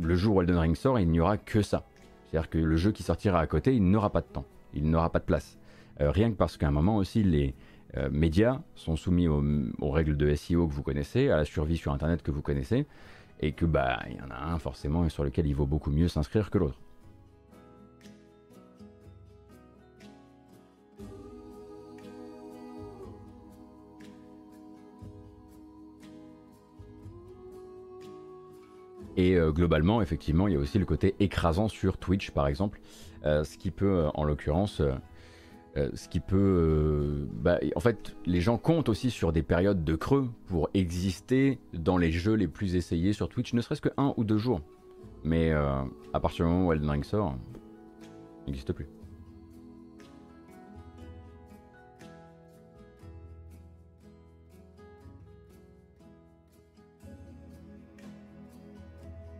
le 0.00 0.14
jour 0.14 0.36
où 0.36 0.42
Elden 0.42 0.58
Ring 0.58 0.76
sort, 0.76 0.98
il 0.98 1.08
n'y 1.08 1.20
aura 1.20 1.38
que 1.38 1.62
ça. 1.62 1.84
C'est-à-dire 2.26 2.50
que 2.50 2.58
le 2.58 2.76
jeu 2.76 2.92
qui 2.92 3.02
sortira 3.02 3.40
à 3.40 3.46
côté, 3.46 3.74
il 3.74 3.88
n'aura 3.88 4.10
pas 4.10 4.20
de 4.20 4.26
temps. 4.26 4.44
Il 4.74 4.90
n'aura 4.90 5.10
pas 5.10 5.20
de 5.20 5.24
place. 5.24 5.56
rien 5.98 6.30
que 6.30 6.36
parce 6.36 6.58
qu'à 6.58 6.68
un 6.68 6.72
moment 6.72 6.96
aussi, 6.96 7.22
les, 7.22 7.54
euh, 7.96 8.08
médias 8.10 8.60
sont 8.74 8.96
soumis 8.96 9.28
aux, 9.28 9.90
règles 9.90 10.16
de 10.16 10.34
SEO 10.34 10.66
que 10.66 10.72
vous 10.72 10.82
connaissez, 10.82 11.30
à 11.30 11.36
la 11.36 11.44
survie 11.44 11.76
sur 11.76 11.92
Internet 11.92 12.22
que 12.22 12.32
vous 12.32 12.42
connaissez, 12.42 12.86
et 13.40 13.52
que 13.52 13.64
bah 13.64 14.00
il 14.08 14.16
y 14.16 14.20
en 14.20 14.30
a 14.30 14.52
un 14.52 14.58
forcément 14.58 15.08
sur 15.08 15.22
lequel 15.22 15.46
il 15.46 15.54
vaut 15.54 15.66
beaucoup 15.66 15.90
mieux 15.90 16.08
s'inscrire 16.08 16.50
que 16.50 16.58
l'autre. 16.58 16.80
Et 29.16 29.36
euh, 29.36 29.52
globalement, 29.52 30.02
effectivement, 30.02 30.48
il 30.48 30.54
y 30.54 30.56
a 30.56 30.60
aussi 30.60 30.80
le 30.80 30.84
côté 30.84 31.14
écrasant 31.20 31.68
sur 31.68 31.98
Twitch, 31.98 32.32
par 32.32 32.48
exemple, 32.48 32.80
euh, 33.24 33.44
ce 33.44 33.56
qui 33.56 33.70
peut, 33.70 34.08
en 34.14 34.24
l'occurrence, 34.24 34.82
euh, 35.76 35.90
ce 35.94 36.08
qui 36.08 36.20
peut... 36.20 36.36
Euh, 36.36 37.26
bah, 37.32 37.58
en 37.74 37.80
fait, 37.80 38.16
les 38.26 38.40
gens 38.40 38.58
comptent 38.58 38.88
aussi 38.88 39.10
sur 39.10 39.32
des 39.32 39.42
périodes 39.42 39.84
de 39.84 39.96
creux 39.96 40.30
pour 40.46 40.68
exister 40.74 41.58
dans 41.72 41.96
les 41.96 42.12
jeux 42.12 42.34
les 42.34 42.46
plus 42.46 42.76
essayés 42.76 43.12
sur 43.12 43.28
Twitch, 43.28 43.54
ne 43.54 43.60
serait-ce 43.60 43.80
que 43.80 43.90
un 43.96 44.14
ou 44.16 44.24
deux 44.24 44.38
jours. 44.38 44.60
Mais 45.24 45.50
euh, 45.50 45.82
à 46.12 46.20
partir 46.20 46.44
du 46.44 46.52
moment 46.52 46.68
où 46.68 46.72
Elden 46.72 46.90
Ring 46.90 47.04
sort, 47.04 47.36
n'existe 48.46 48.72
plus. 48.72 48.86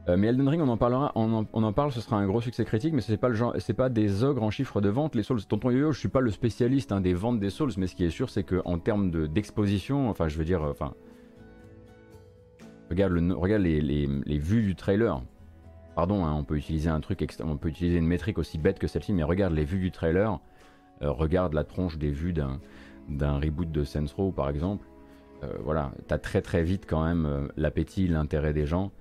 Euh, 0.08 0.16
mais 0.18 0.26
Elden 0.26 0.48
Ring, 0.48 0.60
on 0.60 0.68
en 0.68 0.76
parlera, 0.76 1.12
on 1.14 1.46
en, 1.52 1.72
parle, 1.72 1.90
ce 1.90 2.00
sera 2.00 2.16
un 2.16 2.26
gros 2.26 2.42
succès 2.42 2.64
critique, 2.64 2.92
mais 2.92 3.00
c'est 3.00 3.16
pas 3.16 3.30
pas 3.76 3.88
des 3.88 4.22
ogres 4.22 4.42
en 4.42 4.50
chiffre 4.50 4.80
de 4.82 4.90
vente. 4.90 5.14
Les 5.14 5.22
Souls, 5.22 5.42
tonton 5.44 5.70
Yo-Yo, 5.70 5.92
je 5.92 5.98
suis 5.98 6.08
pas 6.08 6.20
le 6.20 6.30
spécialiste 6.30 6.92
hein, 6.92 7.00
des 7.00 7.14
ventes 7.14 7.40
des 7.40 7.48
Souls, 7.48 7.72
mais 7.78 7.86
ce 7.86 7.94
qui 7.94 8.04
est 8.04 8.10
sûr, 8.10 8.28
c'est 8.28 8.44
que 8.44 8.60
en 8.66 8.78
termes 8.78 9.28
d'exposition, 9.28 10.10
enfin, 10.10 10.28
je 10.28 10.36
veux 10.36 10.44
dire, 10.44 10.62
enfin, 10.62 10.92
regarde, 12.90 13.12
le, 13.12 13.34
regarde 13.34 13.62
les, 13.62 14.38
vues 14.38 14.62
du 14.62 14.74
trailer. 14.74 15.22
Pardon, 15.96 16.26
hein, 16.26 16.34
on 16.36 16.44
peut 16.44 16.56
utiliser 16.56 16.90
un 16.90 17.00
truc, 17.00 17.24
on 17.42 17.56
peut 17.56 17.68
utiliser 17.68 17.98
une 17.98 18.06
métrique 18.06 18.38
aussi 18.38 18.58
bête 18.58 18.78
que 18.78 18.86
celle-ci, 18.86 19.14
mais 19.14 19.22
regarde 19.22 19.54
les 19.54 19.64
vues 19.64 19.78
du 19.78 19.90
trailer, 19.90 20.38
euh, 21.00 21.10
regarde 21.12 21.54
la 21.54 21.64
tronche 21.64 21.96
des 21.96 22.10
vues 22.10 22.34
d'un 22.34 23.38
reboot 23.38 23.70
de 23.70 23.84
Saints 23.84 24.12
Row, 24.14 24.32
par 24.32 24.50
exemple. 24.50 24.86
Euh, 25.44 25.48
voilà, 25.62 25.92
t'as 26.08 26.18
très 26.18 26.42
très 26.42 26.62
vite 26.62 26.84
quand 26.86 27.04
même 27.04 27.48
l'appétit, 27.56 28.06
l'intérêt 28.06 28.52
des 28.52 28.66
gens. 28.66 28.92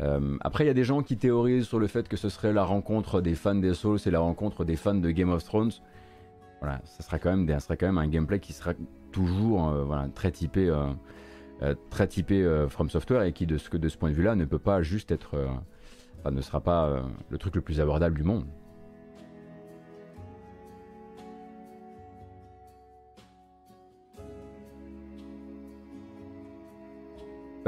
Euh, 0.00 0.36
après, 0.40 0.64
il 0.64 0.66
y 0.66 0.70
a 0.70 0.74
des 0.74 0.84
gens 0.84 1.02
qui 1.02 1.16
théorisent 1.16 1.66
sur 1.66 1.78
le 1.78 1.86
fait 1.86 2.08
que 2.08 2.16
ce 2.16 2.28
serait 2.28 2.52
la 2.52 2.64
rencontre 2.64 3.20
des 3.20 3.34
fans 3.34 3.54
des 3.54 3.74
Souls 3.74 3.98
et 4.06 4.10
la 4.10 4.20
rencontre 4.20 4.64
des 4.64 4.76
fans 4.76 4.94
de 4.94 5.10
Game 5.10 5.30
of 5.30 5.44
Thrones. 5.44 5.72
Voilà, 6.60 6.80
ça 6.84 7.02
sera 7.02 7.18
quand 7.18 7.36
même, 7.36 7.98
un 7.98 8.08
gameplay 8.08 8.40
qui 8.40 8.52
sera 8.52 8.72
toujours 9.12 9.68
euh, 9.68 10.06
très 10.14 10.30
typé, 10.30 10.68
euh, 10.68 11.74
très 11.90 12.06
typé 12.06 12.66
From 12.68 12.90
Software 12.90 13.22
et 13.22 13.32
qui, 13.32 13.46
de 13.46 13.58
ce, 13.58 13.96
point 13.96 14.10
de 14.10 14.14
vue-là, 14.14 14.34
ne 14.34 14.44
peut 14.44 14.58
pas 14.58 14.82
juste 14.82 15.10
être, 15.10 15.36
ne 16.30 16.40
sera 16.40 16.60
pas 16.60 17.02
le 17.28 17.38
truc 17.38 17.54
le 17.54 17.60
plus 17.60 17.80
abordable 17.80 18.16
du 18.16 18.24
monde. 18.24 18.44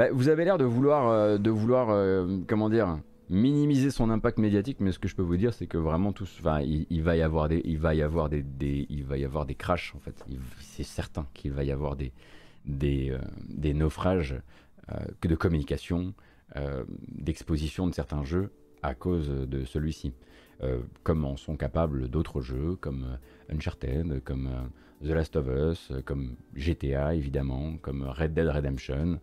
Bah, 0.01 0.07
vous 0.11 0.29
avez 0.29 0.45
l'air 0.45 0.57
de 0.57 0.65
vouloir, 0.65 1.09
euh, 1.09 1.37
de 1.37 1.51
vouloir 1.51 1.91
euh, 1.91 2.39
comment 2.47 2.71
dire, 2.71 2.97
minimiser 3.29 3.91
son 3.91 4.09
impact 4.09 4.39
médiatique, 4.39 4.77
mais 4.79 4.91
ce 4.91 4.97
que 4.97 5.07
je 5.07 5.15
peux 5.15 5.21
vous 5.21 5.37
dire, 5.37 5.53
c'est 5.53 5.67
que 5.67 5.77
vraiment 5.77 6.11
tous, 6.11 6.41
il, 6.63 7.03
va 7.03 7.15
y 7.15 7.21
avoir 7.21 7.47
des, 7.47 7.61
il 7.65 7.77
va 7.77 7.93
y 7.93 8.01
avoir 8.01 8.27
des, 8.27 8.43
il 8.89 9.03
va 9.03 9.19
y 9.19 9.25
avoir 9.25 9.45
des 9.45 9.53
crashs 9.53 9.93
en 9.95 9.99
fait. 9.99 10.25
C'est 10.59 10.81
certain 10.81 11.27
qu'il 11.35 11.51
va 11.51 11.63
y 11.63 11.71
avoir 11.71 11.95
des, 11.95 12.13
des, 12.65 13.11
euh, 13.11 13.19
des 13.47 13.75
naufrages 13.75 14.41
de 15.21 15.35
communication, 15.35 16.15
d'exposition 17.07 17.85
de 17.85 17.93
certains 17.93 18.23
jeux 18.23 18.49
à 18.81 18.95
cause 18.95 19.29
de 19.29 19.65
celui-ci. 19.65 20.13
comme 21.03 21.25
en 21.25 21.37
sont 21.37 21.57
capables 21.57 22.09
d'autres 22.09 22.41
jeux 22.41 22.75
comme 22.75 23.19
Uncharted, 23.53 24.21
comme 24.23 24.49
The 25.03 25.09
Last 25.09 25.35
of 25.35 25.47
Us, 25.47 25.91
comme 26.05 26.35
GTA 26.55 27.13
évidemment, 27.13 27.77
comme 27.83 28.01
Red 28.03 28.33
Dead 28.33 28.47
Redemption. 28.47 29.19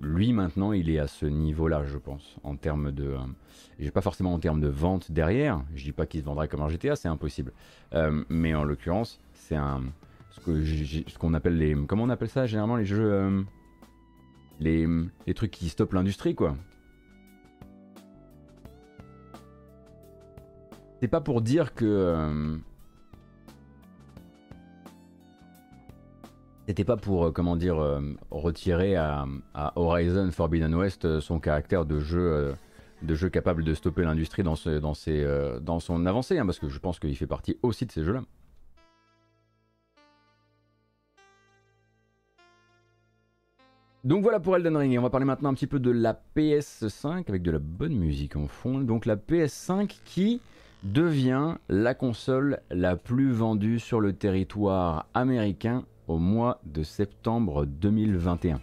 Lui 0.00 0.32
maintenant, 0.32 0.72
il 0.72 0.90
est 0.90 0.98
à 0.98 1.06
ce 1.06 1.26
niveau-là, 1.26 1.84
je 1.84 1.98
pense, 1.98 2.36
en 2.42 2.56
termes 2.56 2.90
de. 2.90 3.14
j'ai 3.78 3.90
pas 3.90 4.00
forcément 4.00 4.34
en 4.34 4.38
termes 4.38 4.60
de 4.60 4.68
vente 4.68 5.12
derrière. 5.12 5.62
Je 5.74 5.84
dis 5.84 5.92
pas 5.92 6.06
qu'il 6.06 6.20
se 6.20 6.24
vendrait 6.24 6.48
comme 6.48 6.62
un 6.62 6.68
GTA, 6.68 6.96
c'est 6.96 7.08
impossible. 7.08 7.52
mais 8.28 8.54
en 8.54 8.64
l'occurrence, 8.64 9.20
c'est 9.34 9.56
un 9.56 9.82
ce 10.32 11.18
qu'on 11.18 11.34
appelle 11.34 11.58
les. 11.58 11.76
Comment 11.86 12.04
on 12.04 12.10
appelle 12.10 12.28
ça 12.28 12.46
généralement 12.46 12.76
les 12.76 12.84
jeux. 12.84 13.12
Euh, 13.12 13.42
les, 14.60 14.86
les 15.26 15.34
trucs 15.34 15.50
qui 15.50 15.68
stoppent 15.68 15.92
l'industrie, 15.92 16.34
quoi. 16.34 16.56
C'est 21.00 21.08
pas 21.08 21.20
pour 21.20 21.42
dire 21.42 21.74
que. 21.74 22.58
C'était 26.66 26.84
pas 26.84 26.96
pour, 26.96 27.26
euh, 27.26 27.30
comment 27.32 27.56
dire, 27.56 27.76
retirer 28.30 28.96
à, 28.96 29.26
Horizon 29.76 30.30
Forbidden 30.30 30.74
West 30.74 31.20
son 31.20 31.38
caractère 31.38 31.84
de 31.84 32.00
jeu, 32.00 32.54
de 33.02 33.62
de 33.62 33.74
stopper 33.74 34.02
l'industrie 34.02 34.42
dans, 34.42 34.54
son 34.54 36.06
avancée, 36.06 36.38
hein, 36.38 36.46
parce 36.46 36.58
que 36.58 36.68
je 36.68 36.78
pense 36.78 36.98
qu'il 36.98 37.16
fait 37.16 37.26
partie 37.26 37.58
aussi 37.62 37.86
de 37.86 37.92
ces 37.92 38.04
jeux-là. 38.04 38.22
Donc 44.04 44.24
voilà 44.24 44.40
pour 44.40 44.56
Elden 44.56 44.76
Ring. 44.76 44.98
On 44.98 45.02
va 45.02 45.10
parler 45.10 45.26
maintenant 45.26 45.50
un 45.50 45.54
petit 45.54 45.68
peu 45.68 45.78
de 45.78 45.92
la 45.92 46.20
PS5 46.36 47.28
avec 47.28 47.42
de 47.42 47.52
la 47.52 47.60
bonne 47.60 47.94
musique 47.94 48.34
en 48.34 48.48
fond. 48.48 48.80
Donc 48.80 49.06
la 49.06 49.14
PS5 49.14 49.96
qui 50.04 50.40
devient 50.82 51.54
la 51.68 51.94
console 51.94 52.58
la 52.70 52.96
plus 52.96 53.30
vendue 53.30 53.78
sur 53.78 54.00
le 54.00 54.12
territoire 54.12 55.06
américain 55.14 55.84
au 56.08 56.18
mois 56.18 56.60
de 56.64 56.82
septembre 56.82 57.66
2021. 57.66 58.60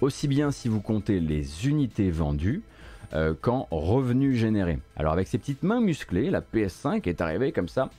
Aussi 0.00 0.28
bien 0.28 0.50
si 0.50 0.68
vous 0.68 0.80
comptez 0.80 1.20
les 1.20 1.68
unités 1.68 2.10
vendues 2.10 2.62
euh, 3.12 3.34
qu'en 3.40 3.68
revenus 3.70 4.36
générés. 4.36 4.78
Alors 4.96 5.12
avec 5.12 5.28
ses 5.28 5.38
petites 5.38 5.62
mains 5.62 5.80
musclées, 5.80 6.30
la 6.30 6.40
PS5 6.40 7.08
est 7.08 7.20
arrivée 7.20 7.52
comme 7.52 7.68
ça 7.68 7.90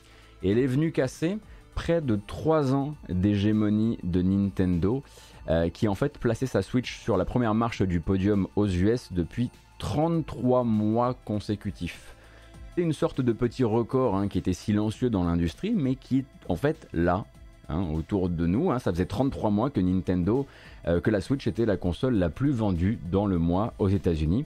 et 0.43 0.51
elle 0.51 0.59
est 0.59 0.67
venue 0.67 0.91
casser 0.91 1.37
près 1.73 2.01
de 2.01 2.19
3 2.27 2.73
ans 2.73 2.95
d'hégémonie 3.09 3.97
de 4.03 4.21
Nintendo 4.21 5.03
euh, 5.49 5.69
qui 5.69 5.87
en 5.87 5.95
fait 5.95 6.17
plaçait 6.17 6.47
sa 6.47 6.61
Switch 6.61 6.97
sur 6.99 7.17
la 7.17 7.25
première 7.25 7.53
marche 7.53 7.81
du 7.81 7.99
podium 7.99 8.47
aux 8.55 8.67
US 8.67 9.11
depuis 9.11 9.51
33 9.79 10.63
mois 10.63 11.13
consécutifs. 11.25 12.15
C'est 12.75 12.81
une 12.81 12.93
sorte 12.93 13.21
de 13.21 13.31
petit 13.31 13.63
record 13.63 14.15
hein, 14.15 14.27
qui 14.27 14.37
était 14.37 14.53
silencieux 14.53 15.09
dans 15.09 15.23
l'industrie, 15.23 15.73
mais 15.75 15.95
qui 15.95 16.25
en 16.49 16.55
fait 16.55 16.87
là, 16.93 17.25
hein, 17.69 17.86
autour 17.93 18.29
de 18.29 18.45
nous. 18.45 18.72
Hein. 18.72 18.79
ça 18.79 18.91
faisait 18.91 19.05
33 19.05 19.50
mois 19.50 19.69
que 19.69 19.79
Nintendo, 19.79 20.45
euh, 20.88 21.00
que 21.00 21.10
la 21.10 21.22
Switch 21.22 21.48
était 21.48 21.65
la 21.65 21.77
console 21.77 22.15
la 22.15 22.29
plus 22.29 22.51
vendue 22.51 23.00
dans 23.12 23.25
le 23.25 23.38
mois 23.38 23.74
aux 23.79 23.89
États-Unis. 23.89 24.45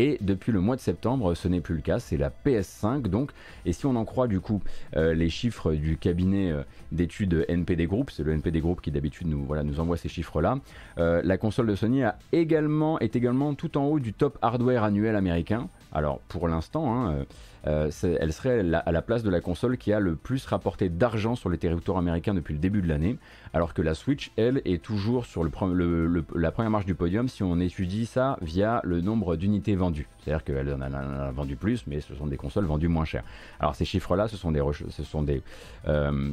Et 0.00 0.16
depuis 0.20 0.52
le 0.52 0.60
mois 0.60 0.76
de 0.76 0.80
septembre, 0.80 1.34
ce 1.34 1.48
n'est 1.48 1.60
plus 1.60 1.74
le 1.74 1.80
cas, 1.80 1.98
c'est 1.98 2.16
la 2.16 2.30
PS5 2.30 3.08
donc. 3.08 3.32
Et 3.66 3.72
si 3.72 3.84
on 3.84 3.96
en 3.96 4.04
croit 4.04 4.28
du 4.28 4.38
coup 4.38 4.62
euh, 4.96 5.12
les 5.12 5.28
chiffres 5.28 5.72
du 5.72 5.96
cabinet 5.96 6.52
euh, 6.52 6.62
d'études 6.92 7.44
NPD 7.48 7.86
Group, 7.86 8.10
c'est 8.12 8.22
le 8.22 8.32
NPD 8.32 8.60
Group 8.60 8.80
qui 8.80 8.92
d'habitude 8.92 9.26
nous, 9.26 9.44
voilà, 9.44 9.64
nous 9.64 9.80
envoie 9.80 9.96
ces 9.96 10.08
chiffres-là, 10.08 10.60
la 10.96 11.36
console 11.36 11.66
de 11.66 11.74
Sony 11.74 12.02
est 12.02 13.16
également 13.16 13.54
tout 13.54 13.76
en 13.76 13.86
haut 13.86 13.98
du 13.98 14.12
top 14.12 14.38
hardware 14.40 14.84
annuel 14.84 15.16
américain. 15.16 15.68
Alors 15.92 16.20
pour 16.28 16.48
l'instant, 16.48 16.94
hein, 16.94 17.24
euh, 17.66 17.90
elle 18.20 18.32
serait 18.32 18.60
à 18.72 18.92
la 18.92 19.02
place 19.02 19.22
de 19.22 19.30
la 19.30 19.40
console 19.40 19.78
qui 19.78 19.92
a 19.92 20.00
le 20.00 20.16
plus 20.16 20.44
rapporté 20.46 20.88
d'argent 20.88 21.34
sur 21.34 21.50
les 21.50 21.58
territoires 21.58 21.98
américains 21.98 22.34
depuis 22.34 22.54
le 22.54 22.60
début 22.60 22.82
de 22.82 22.88
l'année, 22.88 23.18
alors 23.52 23.74
que 23.74 23.82
la 23.82 23.94
Switch, 23.94 24.30
elle, 24.36 24.62
est 24.64 24.82
toujours 24.82 25.26
sur 25.26 25.44
la 25.44 26.50
première 26.50 26.70
marche 26.70 26.86
du 26.86 26.94
podium 26.94 27.28
si 27.28 27.42
on 27.42 27.58
étudie 27.58 28.06
ça 28.06 28.38
via 28.42 28.80
le 28.84 29.00
nombre 29.00 29.36
d'unités 29.36 29.74
vendues. 29.74 30.08
C'est-à-dire 30.20 30.44
qu'elle 30.44 30.72
en 30.74 30.80
a, 30.80 31.30
vendu 31.30 31.56
plus, 31.56 31.86
mais 31.86 32.00
ce 32.00 32.14
sont 32.14 32.26
des 32.26 32.36
consoles 32.36 32.66
vendues 32.66 32.88
moins 32.88 33.04
chères. 33.04 33.24
Alors 33.60 33.74
ces 33.74 33.84
chiffres-là, 33.84 34.28
ce, 34.28 34.36
euh, 34.46 34.90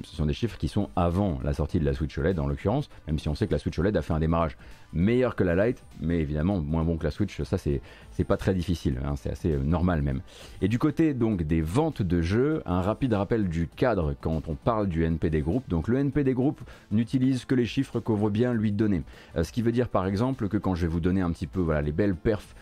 ce 0.03 0.15
sont 0.15 0.25
des 0.25 0.33
chiffres 0.33 0.57
qui 0.57 0.67
sont 0.67 0.89
avant 0.95 1.39
la 1.43 1.53
sortie 1.53 1.79
de 1.79 1.85
la 1.85 1.93
Switch 1.93 2.17
OLED 2.17 2.39
en 2.39 2.47
l'occurrence, 2.47 2.89
même 3.07 3.19
si 3.19 3.29
on 3.29 3.35
sait 3.35 3.47
que 3.47 3.53
la 3.53 3.59
Switch 3.59 3.77
OLED 3.79 3.95
a 3.95 4.01
fait 4.01 4.13
un 4.13 4.19
démarrage 4.19 4.57
meilleur 4.95 5.35
que 5.35 5.43
la 5.43 5.67
Lite, 5.67 5.83
mais 6.01 6.19
évidemment 6.19 6.59
moins 6.59 6.83
bon 6.83 6.97
que 6.97 7.03
la 7.03 7.11
Switch, 7.11 7.41
ça 7.43 7.57
c'est 7.57 7.81
pas 8.23 8.37
très 8.37 8.53
difficile, 8.53 8.99
hein, 9.05 9.15
c'est 9.17 9.29
assez 9.29 9.51
euh, 9.51 9.59
normal 9.59 10.01
même. 10.01 10.21
Et 10.61 10.67
du 10.67 10.79
côté 10.79 11.13
donc 11.13 11.43
des 11.43 11.61
ventes 11.61 12.01
de 12.01 12.21
jeux, 12.21 12.63
un 12.65 12.81
rapide 12.81 13.13
rappel 13.13 13.47
du 13.47 13.67
cadre 13.67 14.15
quand 14.19 14.47
on 14.47 14.55
parle 14.55 14.87
du 14.87 15.03
NPD 15.03 15.41
Group. 15.41 15.63
Donc 15.67 15.87
le 15.87 15.97
NPD 15.97 16.33
Group 16.33 16.61
n'utilise 16.91 17.45
que 17.45 17.55
les 17.55 17.65
chiffres 17.65 17.99
qu'on 17.99 18.15
veut 18.15 18.29
bien 18.29 18.53
lui 18.53 18.71
donner. 18.71 19.03
Euh, 19.35 19.43
ce 19.43 19.51
qui 19.51 19.61
veut 19.61 19.73
dire 19.73 19.89
par 19.89 20.07
exemple 20.07 20.47
que 20.47 20.57
quand 20.57 20.75
je 20.75 20.83
vais 20.83 20.91
vous 20.91 21.01
donner 21.01 21.21
un 21.21 21.31
petit 21.31 21.47
peu 21.47 21.59
voilà, 21.59 21.81
les 21.81 21.91
belles 21.91 22.15
perfs 22.15 22.55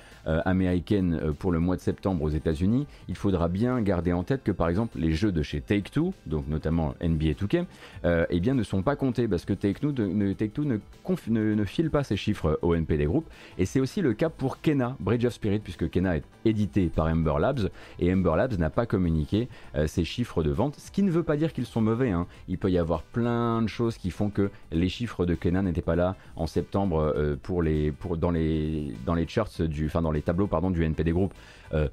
américaine 0.46 1.20
euh, 1.22 1.34
pour 1.34 1.52
le 1.52 1.60
mois 1.60 1.76
de 1.76 1.82
septembre 1.82 2.24
aux 2.24 2.30
États-Unis, 2.30 2.88
il 3.08 3.16
faudra 3.16 3.48
bien 3.48 3.82
garder 3.82 4.14
en 4.14 4.24
tête 4.24 4.44
que 4.44 4.52
par 4.52 4.70
exemple 4.70 4.98
les 4.98 5.14
jeux 5.14 5.32
de 5.32 5.42
chez 5.42 5.62
Take-Two, 5.62 6.14
donc 6.26 6.48
notamment 6.48 6.96
NBA 7.02 7.32
2K, 7.32 7.66
euh, 8.06 8.26
eh 8.30 8.40
bien 8.40 8.54
ne 8.54 8.64
sont 8.64 8.82
pas 8.82 8.96
comptés 8.96 9.28
parce 9.28 9.46
que 9.46 9.54
Take 9.54 9.86
ne, 9.86 11.56
ne, 11.56 11.66
file 11.66 11.90
pas 11.90 12.04
ces 12.04 12.16
chiffres 12.16 12.60
au 12.62 12.76
NPD 12.76 13.06
Group. 13.06 13.26
Et 13.58 13.66
c'est 13.66 13.80
aussi 13.80 14.02
le 14.02 14.14
cas 14.14 14.30
pour 14.30 14.62
Kena, 14.62 14.96
Bridge 15.00 15.26
of 15.26 15.34
Spirit, 15.34 15.60
puisque 15.60 15.90
Kena 15.90 16.18
est 16.18 16.24
édité 16.46 16.88
par 16.88 17.08
Ember 17.08 17.36
Labs 17.40 17.70
et 18.00 18.14
Ember 18.14 18.34
Labs 18.36 18.58
n'a 18.58 18.70
pas 18.70 18.86
communiqué 18.86 19.48
ses 19.86 20.04
chiffres 20.04 20.44
de 20.44 20.52
vente, 20.52 20.76
ce 20.78 20.92
qui 20.92 21.04
ne 21.04 21.12
veut 21.12 21.24
pas 21.24 21.38
dire 21.38 21.54
qu'ils 21.54 21.66
sont 21.66 21.82
mauvais. 21.82 22.12
Hein. 22.12 22.28
Il 22.48 22.58
peut 22.58 22.72
y 22.72 22.78
avoir 22.78 23.04
plein 23.04 23.62
de 23.62 23.68
choses 23.68 23.98
qui 23.98 24.12
font 24.12 24.30
que 24.30 24.50
les 24.72 24.90
chiffres 24.90 25.26
de 25.26 25.36
Kena 25.36 25.62
n'étaient 25.62 25.82
pas 25.82 25.96
là 25.96 26.16
en 26.36 26.48
septembre 26.48 27.38
pour 27.44 27.62
les, 27.62 27.94
dans, 28.18 28.32
les, 28.32 28.94
dans 29.06 29.16
les 29.16 29.28
charts 29.28 29.50
du, 29.68 29.90
dans 30.02 30.13
les 30.14 30.22
tableaux 30.22 30.48
pardon, 30.48 30.72
du 30.72 30.84
NPD 30.84 31.12
Group, 31.12 31.34
euh, 31.74 31.88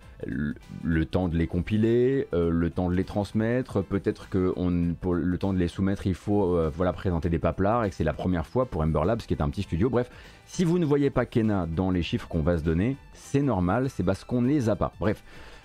le, 0.85 1.07
temps 1.07 1.29
de 1.29 1.37
les 1.37 1.47
compiler, 1.47 2.29
euh, 2.35 2.51
le 2.51 2.71
temps 2.71 2.91
de 2.91 2.95
les 2.95 3.05
transmettre, 3.05 3.83
peut-être 3.83 4.29
que 4.29 4.53
pour 5.01 5.15
le 5.15 5.39
temps 5.39 5.53
de 5.53 5.59
les 5.59 5.69
soumettre, 5.69 6.07
il 6.07 6.15
faut 6.15 6.55
euh, 6.55 6.71
voilà, 6.75 6.93
présenter 6.93 7.31
des 7.31 7.39
paplards 7.39 7.85
et 7.85 7.91
que 7.91 7.97
c'est 7.97 8.05
la 8.05 8.13
première 8.13 8.47
fois 8.47 8.67
pour 8.67 8.83
Ember 8.83 9.05
Labs, 9.05 9.21
qui 9.21 9.33
est 9.33 9.43
un 9.43 9.49
petit 9.49 9.63
studio. 9.63 9.89
Bref, 9.89 10.11
si 10.47 10.65
vous 10.65 10.79
ne 10.79 10.85
voyez 10.85 11.11
pas 11.11 11.25
Kena 11.25 11.67
dans 11.67 11.91
les 11.91 12.03
chiffres 12.03 12.29
qu'on 12.29 12.43
va 12.43 12.59
se 12.59 12.63
donner, 12.63 12.97
c'est 13.15 13.43
normal, 13.43 13.89
c'est 13.89 14.03
parce 14.03 14.25
qu'on 14.25 14.43
ne 14.43 14.49
les 14.49 14.69
a 14.69 14.77
pas. 14.77 14.93
Bref. 15.01 15.23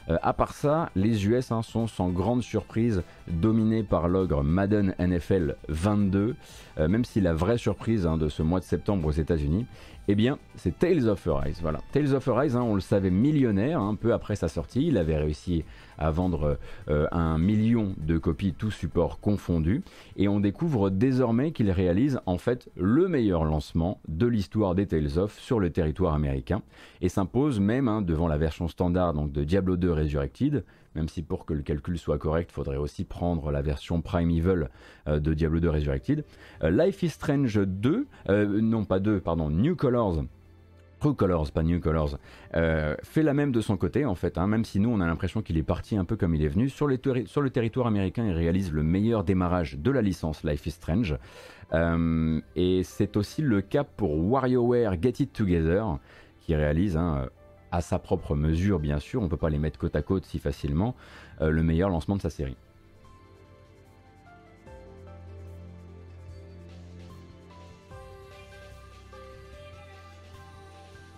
à 0.08 0.34
part 0.34 0.54
ça, 0.54 0.90
les 0.96 1.28
US 1.28 1.52
hein, 1.52 1.64
sont 1.64 1.88
sans 1.88 2.10
grande 2.10 2.44
surprise 2.44 3.02
dominés 3.28 3.84
par 3.84 4.08
l'ogre 4.08 4.44
Madden 4.44 4.94
NFL 5.00 5.56
22, 5.68 6.36
même 6.78 7.06
si 7.06 7.22
la 7.22 7.34
vraie 7.34 7.58
surprise 7.58 8.06
hein, 8.06 8.16
de 8.18 8.30
ce 8.30 8.44
mois 8.44 8.60
de 8.60 8.66
septembre 8.66 9.08
aux 9.08 9.12
États-Unis, 9.12 9.66
eh 10.08 10.16
bien, 10.16 10.38
c'est 10.56 10.78
Tales 10.78 11.08
of 11.08 11.26
Arise. 11.28 11.60
Voilà. 11.62 11.80
Tales 11.92 12.14
of 12.14 12.28
Arise, 12.28 12.56
hein, 12.56 12.62
on 12.62 12.76
le 12.76 12.82
savait 12.82 13.10
millionnaire, 13.10 13.82
un 13.82 13.96
peu 13.96 14.14
après 14.14 14.36
sa 14.36 14.48
sortie. 14.48 14.88
Il 14.88 14.98
avait 14.98 15.18
réussi 15.18 15.64
à 15.98 16.12
vendre 16.12 16.58
euh, 16.90 17.08
un 17.12 17.38
million 17.38 17.96
de 17.98 18.18
copies, 18.18 18.54
tout 18.54 18.72
support 18.72 19.20
confondu. 19.20 19.82
Et 20.18 20.28
on 20.28 20.40
découvre 20.40 20.90
désormais 20.90 21.52
qu'il 21.52 21.72
réalise 21.72 22.20
en 22.26 22.38
fait 22.38 22.70
le 22.76 23.08
meilleur 23.08 23.46
lancement 23.46 24.00
de 24.08 24.28
l'histoire 24.28 24.76
des 24.76 24.86
Tales 24.86 25.18
of 25.18 25.38
sur 25.40 25.60
le 25.60 25.72
territoire 25.72 26.14
américain. 26.14 26.62
Et 27.02 27.10
s'impose 27.10 27.60
même 27.60 27.88
hein, 27.88 28.02
devant 28.02 28.28
la 28.28 28.38
version 28.38 28.68
standard 28.68 29.14
de 29.14 29.44
Diablo 29.44 29.78
2 29.78 29.92
Resurrected, 29.92 30.64
même 30.96 31.10
si 31.10 31.22
pour 31.22 31.46
que 31.46 31.54
le 31.54 31.62
calcul 31.62 31.98
soit 31.98 32.18
correct, 32.18 32.50
il 32.52 32.54
faudrait 32.54 32.78
aussi 32.78 33.04
prendre 33.04 33.52
la 33.52 33.62
version 33.62 34.02
Primeval 34.02 34.70
euh, 35.08 35.20
de 35.20 35.34
Diablo 35.34 35.60
2 35.60 35.70
Resurrected. 35.70 36.24
Euh, 36.64 36.72
Life 36.72 37.04
is 37.04 37.10
Strange 37.10 37.60
2, 37.60 38.08
euh, 38.30 38.62
non 38.62 38.86
pas 38.86 39.00
2, 39.00 39.20
pardon, 39.20 39.50
New 39.50 39.76
Colors. 39.76 40.24
True 41.00 41.14
Colors, 41.14 41.52
pas 41.52 41.62
New 41.62 41.82
Colors, 41.82 42.18
fait 42.54 43.22
la 43.22 43.34
même 43.34 43.52
de 43.52 43.60
son 43.60 43.76
côté 43.76 44.06
en 44.06 44.16
fait, 44.16 44.38
hein, 44.38 44.48
même 44.48 44.64
si 44.64 44.80
nous 44.80 44.90
on 44.90 45.02
a 45.02 45.06
l'impression 45.06 45.42
qu'il 45.42 45.58
est 45.58 45.64
parti 45.64 45.98
un 45.98 46.06
peu 46.06 46.16
comme 46.16 46.34
il 46.34 46.42
est 46.42 46.48
venu. 46.48 46.70
Sur, 46.70 46.90
sur, 47.26 47.42
le 47.42 47.50
territoire 47.50 47.86
américain, 47.86 48.26
il 48.26 48.32
réalise 48.32 48.72
le 48.72 48.82
meilleur 48.82 49.24
démarrage 49.24 49.78
de 49.78 49.92
la 49.92 50.02
licence 50.02 50.44
Life 50.44 50.66
is 50.66 50.72
Strange. 50.72 51.18
et 52.56 52.82
c'est 52.84 53.18
aussi 53.18 53.42
le 53.42 53.62
cas 53.62 53.84
pour 53.84 54.18
WarioWare 54.18 54.96
Get 55.00 55.16
It 55.20 55.34
Together, 55.34 56.00
qui 56.40 56.56
réalise 56.56 56.96
hein, 56.96 57.28
à 57.76 57.82
sa 57.82 58.00
propre 58.00 58.36
mesure, 58.36 58.80
bien 58.80 59.00
sûr, 59.00 59.22
on 59.22 59.26
ne 59.26 59.30
peut 59.30 59.38
pas 59.38 59.50
les 59.50 59.58
mettre 59.58 59.78
côte 59.78 59.96
à 59.96 60.02
côte 60.02 60.26
si 60.26 60.40
facilement, 60.40 60.96
euh, 61.42 61.50
le 61.50 61.62
meilleur 61.62 61.90
lancement 61.90 62.16
de 62.16 62.22
sa 62.22 62.30
série. 62.30 62.56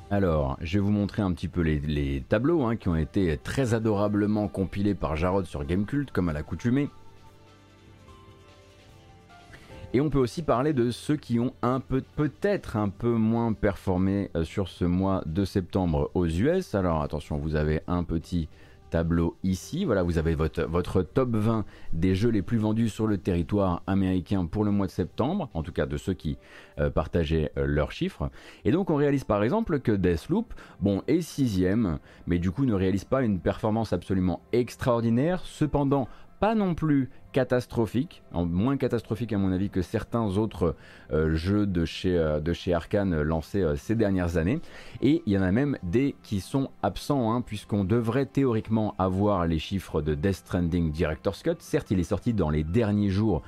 Alors, 0.09 0.57
je 0.61 0.79
vais 0.79 0.79
vous 0.79 0.91
montrer 0.91 1.21
un 1.21 1.33
petit 1.33 1.49
peu 1.49 1.61
les, 1.61 2.23
tableaux 2.27 2.63
hein, 2.63 2.77
qui 2.77 2.87
ont 2.87 2.95
été 2.95 3.37
très 3.37 3.73
adorablement 3.73 4.47
compilés 4.47 4.95
par 4.95 5.15
Jarod 5.17 5.45
sur 5.45 5.65
Gamecult, 5.65 6.11
comme 6.11 6.29
à 6.29 6.33
l'accoutumée. 6.33 6.89
Et 9.97 9.99
on 9.99 10.11
peut 10.11 10.19
aussi 10.19 10.43
parler 10.43 10.73
de 10.73 10.91
ceux 10.91 11.15
qui 11.15 11.39
ont 11.39 11.55
un 11.63 11.79
peu, 11.79 12.03
peut-être 12.15 12.77
un 12.77 12.89
peu 12.89 13.13
moins 13.13 13.53
performé 13.53 14.29
euh, 14.35 14.43
sur 14.43 14.67
ce 14.67 14.85
mois 14.85 15.23
de 15.25 15.43
septembre 15.43 16.11
aux 16.13 16.27
US. 16.27 16.75
Alors 16.75 17.01
attention, 17.01 17.39
vous 17.39 17.55
avez 17.55 17.81
un 17.87 18.03
petit 18.03 18.47
tableau 18.91 19.37
ici. 19.41 19.85
Voilà, 19.85 20.03
vous 20.03 20.19
avez 20.19 20.35
votre, 20.35 21.01
top 21.01 21.35
20 21.35 21.65
des 21.93 22.13
jeux 22.13 22.29
les 22.29 22.43
plus 22.43 22.59
vendus 22.59 22.89
sur 22.89 23.07
le 23.07 23.17
territoire 23.17 23.81
américain 23.87 24.45
pour 24.45 24.63
le 24.63 24.69
mois 24.69 24.85
de 24.85 24.91
septembre, 24.91 25.49
en 25.55 25.63
tout 25.63 25.71
cas 25.71 25.87
de 25.87 25.97
ceux 25.97 26.13
qui 26.13 26.37
euh, 26.79 26.91
partageaient 26.91 27.51
euh, 27.57 27.65
leurs 27.65 27.91
chiffres. 27.91 28.29
Et 28.65 28.71
donc 28.71 28.91
on 28.91 28.97
réalise 28.97 29.23
par 29.23 29.41
exemple 29.41 29.79
que 29.79 29.91
Deathloop, 29.91 30.53
bon, 30.79 31.01
est 31.07 31.21
sixième, 31.21 31.97
mais 32.27 32.37
du 32.37 32.51
coup 32.51 32.65
ne 32.65 32.75
réalise 32.75 33.05
pas 33.05 33.23
une 33.23 33.39
performance 33.39 33.93
absolument 33.93 34.41
extraordinaire. 34.51 35.41
Cependant, 35.43 36.07
pas 36.39 36.53
non 36.53 36.75
plus 36.75 37.09
catastrophique, 37.37 38.23
moins 38.33 38.77
catastrophique 38.77 39.31
à 39.31 39.37
mon 39.37 39.51
avis 39.51 39.69
que 39.69 39.83
certains 39.83 40.25
autres 40.37 40.75
euh, 41.13 41.35
jeux 41.35 41.67
de 41.67 41.85
chez, 41.85 42.17
euh, 42.17 42.39
de 42.39 42.51
chez 42.51 42.73
Arkane 42.73 43.21
lancés 43.21 43.61
euh, 43.61 43.75
ces 43.75 43.93
dernières 43.93 44.37
années. 44.37 44.59
Et 45.03 45.21
il 45.27 45.33
y 45.33 45.37
en 45.37 45.43
a 45.43 45.51
même 45.51 45.77
des 45.83 46.15
qui 46.23 46.39
sont 46.39 46.71
absents, 46.81 47.31
hein, 47.31 47.41
puisqu'on 47.41 47.83
devrait 47.83 48.25
théoriquement 48.25 48.95
avoir 48.97 49.45
les 49.45 49.59
chiffres 49.59 50.01
de 50.01 50.15
Death 50.15 50.37
Stranding 50.37 50.91
Director's 50.91 51.43
Cut. 51.43 51.57
Certes, 51.59 51.91
il 51.91 51.99
est 51.99 52.03
sorti 52.03 52.33
dans 52.33 52.49
les 52.49 52.63
derniers 52.63 53.11
jours 53.11 53.43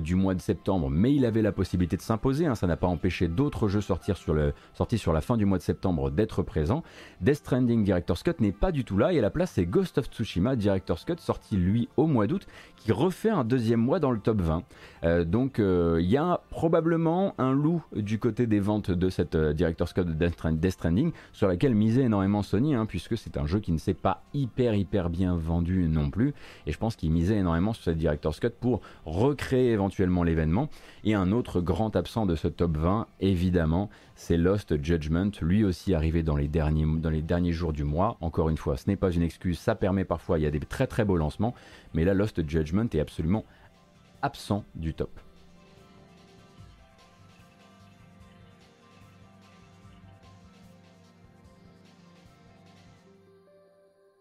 du 0.00 0.14
mois 0.14 0.34
de 0.34 0.40
septembre, 0.40 0.88
mais 0.88 1.14
il 1.14 1.26
avait 1.26 1.42
la 1.42 1.52
possibilité 1.52 1.98
de 1.98 2.00
s'imposer. 2.00 2.46
Hein. 2.46 2.54
ça 2.54 2.66
n'a 2.66 2.78
pas 2.78 2.86
empêché 2.86 3.28
d'autres 3.28 3.68
jeux 3.68 3.82
sortir 3.82 4.16
sur 4.16 4.32
le, 4.32 4.54
sortis 4.72 4.96
sur 4.96 5.12
la 5.12 5.20
fin 5.20 5.36
du 5.36 5.44
mois 5.44 5.58
de 5.58 5.62
septembre 5.62 6.10
d'être 6.10 6.42
présents. 6.42 6.82
Death 7.20 7.34
Stranding 7.34 7.84
Director's 7.84 8.22
Cut 8.22 8.40
n'est 8.40 8.50
pas 8.52 8.72
du 8.72 8.86
tout 8.86 8.96
là, 8.96 9.12
et 9.12 9.18
à 9.18 9.20
la 9.20 9.28
place, 9.28 9.50
c'est 9.50 9.66
Ghost 9.66 9.98
of 9.98 10.06
Tsushima 10.06 10.56
Director's 10.56 11.04
Cut, 11.04 11.16
sorti 11.18 11.58
lui 11.58 11.90
au 11.98 12.06
mois 12.06 12.26
d'août, 12.26 12.46
qui 12.76 12.92
refait 12.92 13.33
un 13.34 13.44
deuxième 13.44 13.80
mois 13.80 14.00
dans 14.00 14.10
le 14.10 14.18
top 14.18 14.40
20. 14.40 14.62
Euh, 15.04 15.24
donc 15.24 15.58
euh, 15.58 15.98
il 16.00 16.08
y 16.08 16.16
a 16.16 16.40
probablement 16.50 17.34
un 17.38 17.52
loup 17.52 17.82
du 17.94 18.18
côté 18.18 18.46
des 18.46 18.60
ventes 18.60 18.90
de 18.90 19.10
cette 19.10 19.34
euh, 19.34 19.52
Director's 19.52 19.92
Cut 19.92 20.04
de 20.04 20.12
Death 20.12 20.72
Stranding 20.72 21.12
sur 21.32 21.48
laquelle 21.48 21.74
misait 21.74 22.02
énormément 22.02 22.42
Sony, 22.42 22.74
hein, 22.74 22.86
puisque 22.86 23.16
c'est 23.18 23.36
un 23.36 23.46
jeu 23.46 23.60
qui 23.60 23.72
ne 23.72 23.78
s'est 23.78 23.94
pas 23.94 24.22
hyper 24.32 24.74
hyper 24.74 25.10
bien 25.10 25.36
vendu 25.36 25.88
non 25.88 26.10
plus. 26.10 26.34
Et 26.66 26.72
je 26.72 26.78
pense 26.78 26.96
qu'il 26.96 27.10
misait 27.10 27.36
énormément 27.36 27.72
sur 27.72 27.84
cette 27.84 27.98
Director's 27.98 28.40
Cut 28.40 28.50
pour 28.60 28.80
recréer 29.04 29.72
éventuellement 29.72 30.22
l'événement. 30.22 30.68
Et 31.04 31.14
un 31.14 31.32
autre 31.32 31.60
grand 31.60 31.96
absent 31.96 32.26
de 32.26 32.34
ce 32.34 32.48
top 32.48 32.76
20, 32.76 33.06
évidemment, 33.20 33.90
c'est 34.14 34.36
Lost 34.36 34.82
Judgment, 34.82 35.30
lui 35.42 35.64
aussi 35.64 35.94
arrivé 35.94 36.22
dans 36.22 36.36
les, 36.36 36.48
derniers, 36.48 37.52
jours 37.52 37.72
du 37.72 37.84
mois. 37.84 38.16
Encore 38.20 38.48
une 38.48 38.56
fois, 38.56 38.76
ce 38.76 38.88
n'est 38.88 38.96
pas 38.96 39.10
une 39.10 39.22
excuse, 39.22 39.58
ça 39.58 39.74
permet 39.74 40.04
parfois, 40.04 40.38
il 40.38 40.42
y 40.42 40.46
a 40.46 40.50
des 40.50 40.60
très 40.60 40.86
très 40.86 41.04
beaux 41.04 41.16
lancements, 41.16 41.54
mais 41.94 42.04
là, 42.04 42.14
Lost 42.14 42.48
Judgment 42.48 42.88
est 42.92 43.00
absolument 43.00 43.44
absent 44.22 44.64
du 44.74 44.94
top. 44.94 45.10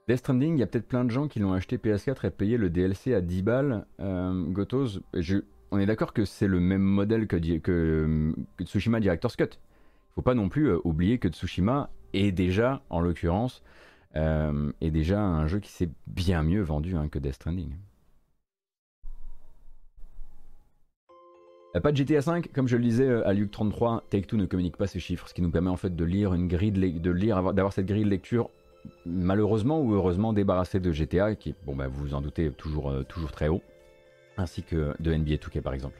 Death 0.10 0.18
Stranding, 0.18 0.58
il 0.58 0.60
y 0.60 0.64
a 0.64 0.68
peut-être 0.68 0.88
plein 0.88 1.06
de 1.06 1.12
gens 1.12 1.30
qui 1.30 1.40
l'ont 1.40 1.54
acheté 1.54 1.78
PS4 1.78 2.28
et 2.28 2.30
payé 2.30 2.58
le 2.58 2.70
DLC 2.70 3.14
à 3.14 3.22
10 3.22 3.42
balles. 3.42 3.86
Euh, 4.02 4.44
Gotos, 4.50 5.00
on 5.72 5.80
est 5.80 5.86
d'accord 5.86 6.12
que 6.12 6.26
c'est 6.26 6.48
le 6.48 6.60
même 6.60 6.82
modèle 6.82 7.26
que, 7.26 7.38
que, 7.38 8.34
que, 8.58 8.64
Tsushima 8.66 9.00
Director's 9.00 9.38
Cut. 9.38 9.60
Faut 10.16 10.22
pas 10.22 10.36
non 10.36 10.50
plus 10.50 10.70
euh, 10.70 10.80
oublier 10.84 11.18
que 11.18 11.28
Tsushima 11.28 11.90
est 12.14 12.32
déjà, 12.32 12.82
en 12.90 13.00
l'occurrence, 13.00 13.64
euh, 14.16 14.72
est 14.82 14.92
déjà 14.92 15.22
un 15.22 15.48
jeu 15.48 15.60
qui 15.60 15.72
s'est 15.72 15.90
bien 16.08 16.44
mieux 16.44 16.62
vendu 16.62 16.96
hein, 16.96 17.08
que 17.10 17.20
Death 17.20 17.36
Stranding. 17.36 17.76
Pas 21.82 21.92
de 21.92 21.98
GTA 21.98 22.22
5, 22.22 22.52
comme 22.54 22.68
je 22.68 22.78
le 22.78 22.84
disais 22.84 23.08
euh, 23.08 23.28
à 23.28 23.34
Luke 23.34 23.50
33, 23.50 24.04
Take-Two 24.12 24.38
ne 24.38 24.46
communique 24.46 24.78
pas 24.78 24.86
ces 24.86 25.00
chiffres, 25.00 25.28
ce 25.28 25.34
qui 25.34 25.42
nous 25.42 25.50
permet 25.50 25.72
en 25.72 25.76
fait 25.76 25.96
de 25.96 26.06
lire 26.06 26.36
une 26.36 26.48
grille 26.48 26.72
de, 26.72 27.12
lire, 27.12 27.54
d'avoir 27.54 27.74
cette 27.74 27.88
grille 27.88 28.04
de 28.04 28.10
lecture 28.10 28.52
malheureusement 29.06 29.82
ou 29.82 29.94
heureusement 29.94 30.34
débarrassée 30.34 30.80
de 30.80 30.92
GTA, 30.92 31.36
qui 31.36 31.56
bon 31.66 31.76
bah, 31.76 31.88
vous 31.88 32.04
vous 32.04 32.14
en 32.14 32.22
doutez 32.22 32.52
toujours, 32.52 32.92
euh, 32.92 33.04
toujours 33.04 33.32
très 33.32 33.48
haut, 33.48 33.64
ainsi 34.38 34.62
que 34.62 34.94
de 35.00 35.14
NBA 35.16 35.36
2K 35.36 35.62
par 35.62 35.74
exemple. 35.74 35.98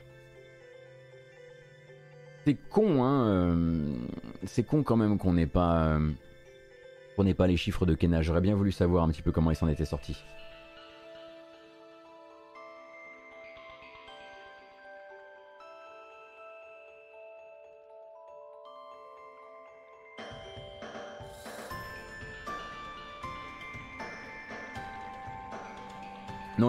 C'est 2.44 2.56
con, 2.68 3.02
hein, 3.04 3.26
euh, 3.26 3.96
c'est 4.44 4.64
con 4.64 4.82
quand 4.82 4.96
même 4.96 5.16
qu'on 5.16 5.32
n'ait 5.32 5.46
pas, 5.46 5.98
qu'on 7.16 7.24
n'ait 7.24 7.34
pas 7.34 7.46
les 7.46 7.56
chiffres 7.56 7.86
de 7.86 7.94
Kena. 7.94 8.20
J'aurais 8.22 8.42
bien 8.42 8.54
voulu 8.54 8.70
savoir 8.70 9.04
un 9.04 9.08
petit 9.08 9.22
peu 9.22 9.32
comment 9.32 9.50
ils 9.50 9.56
s'en 9.56 9.68
étaient 9.68 9.86
sortis. 9.86 10.16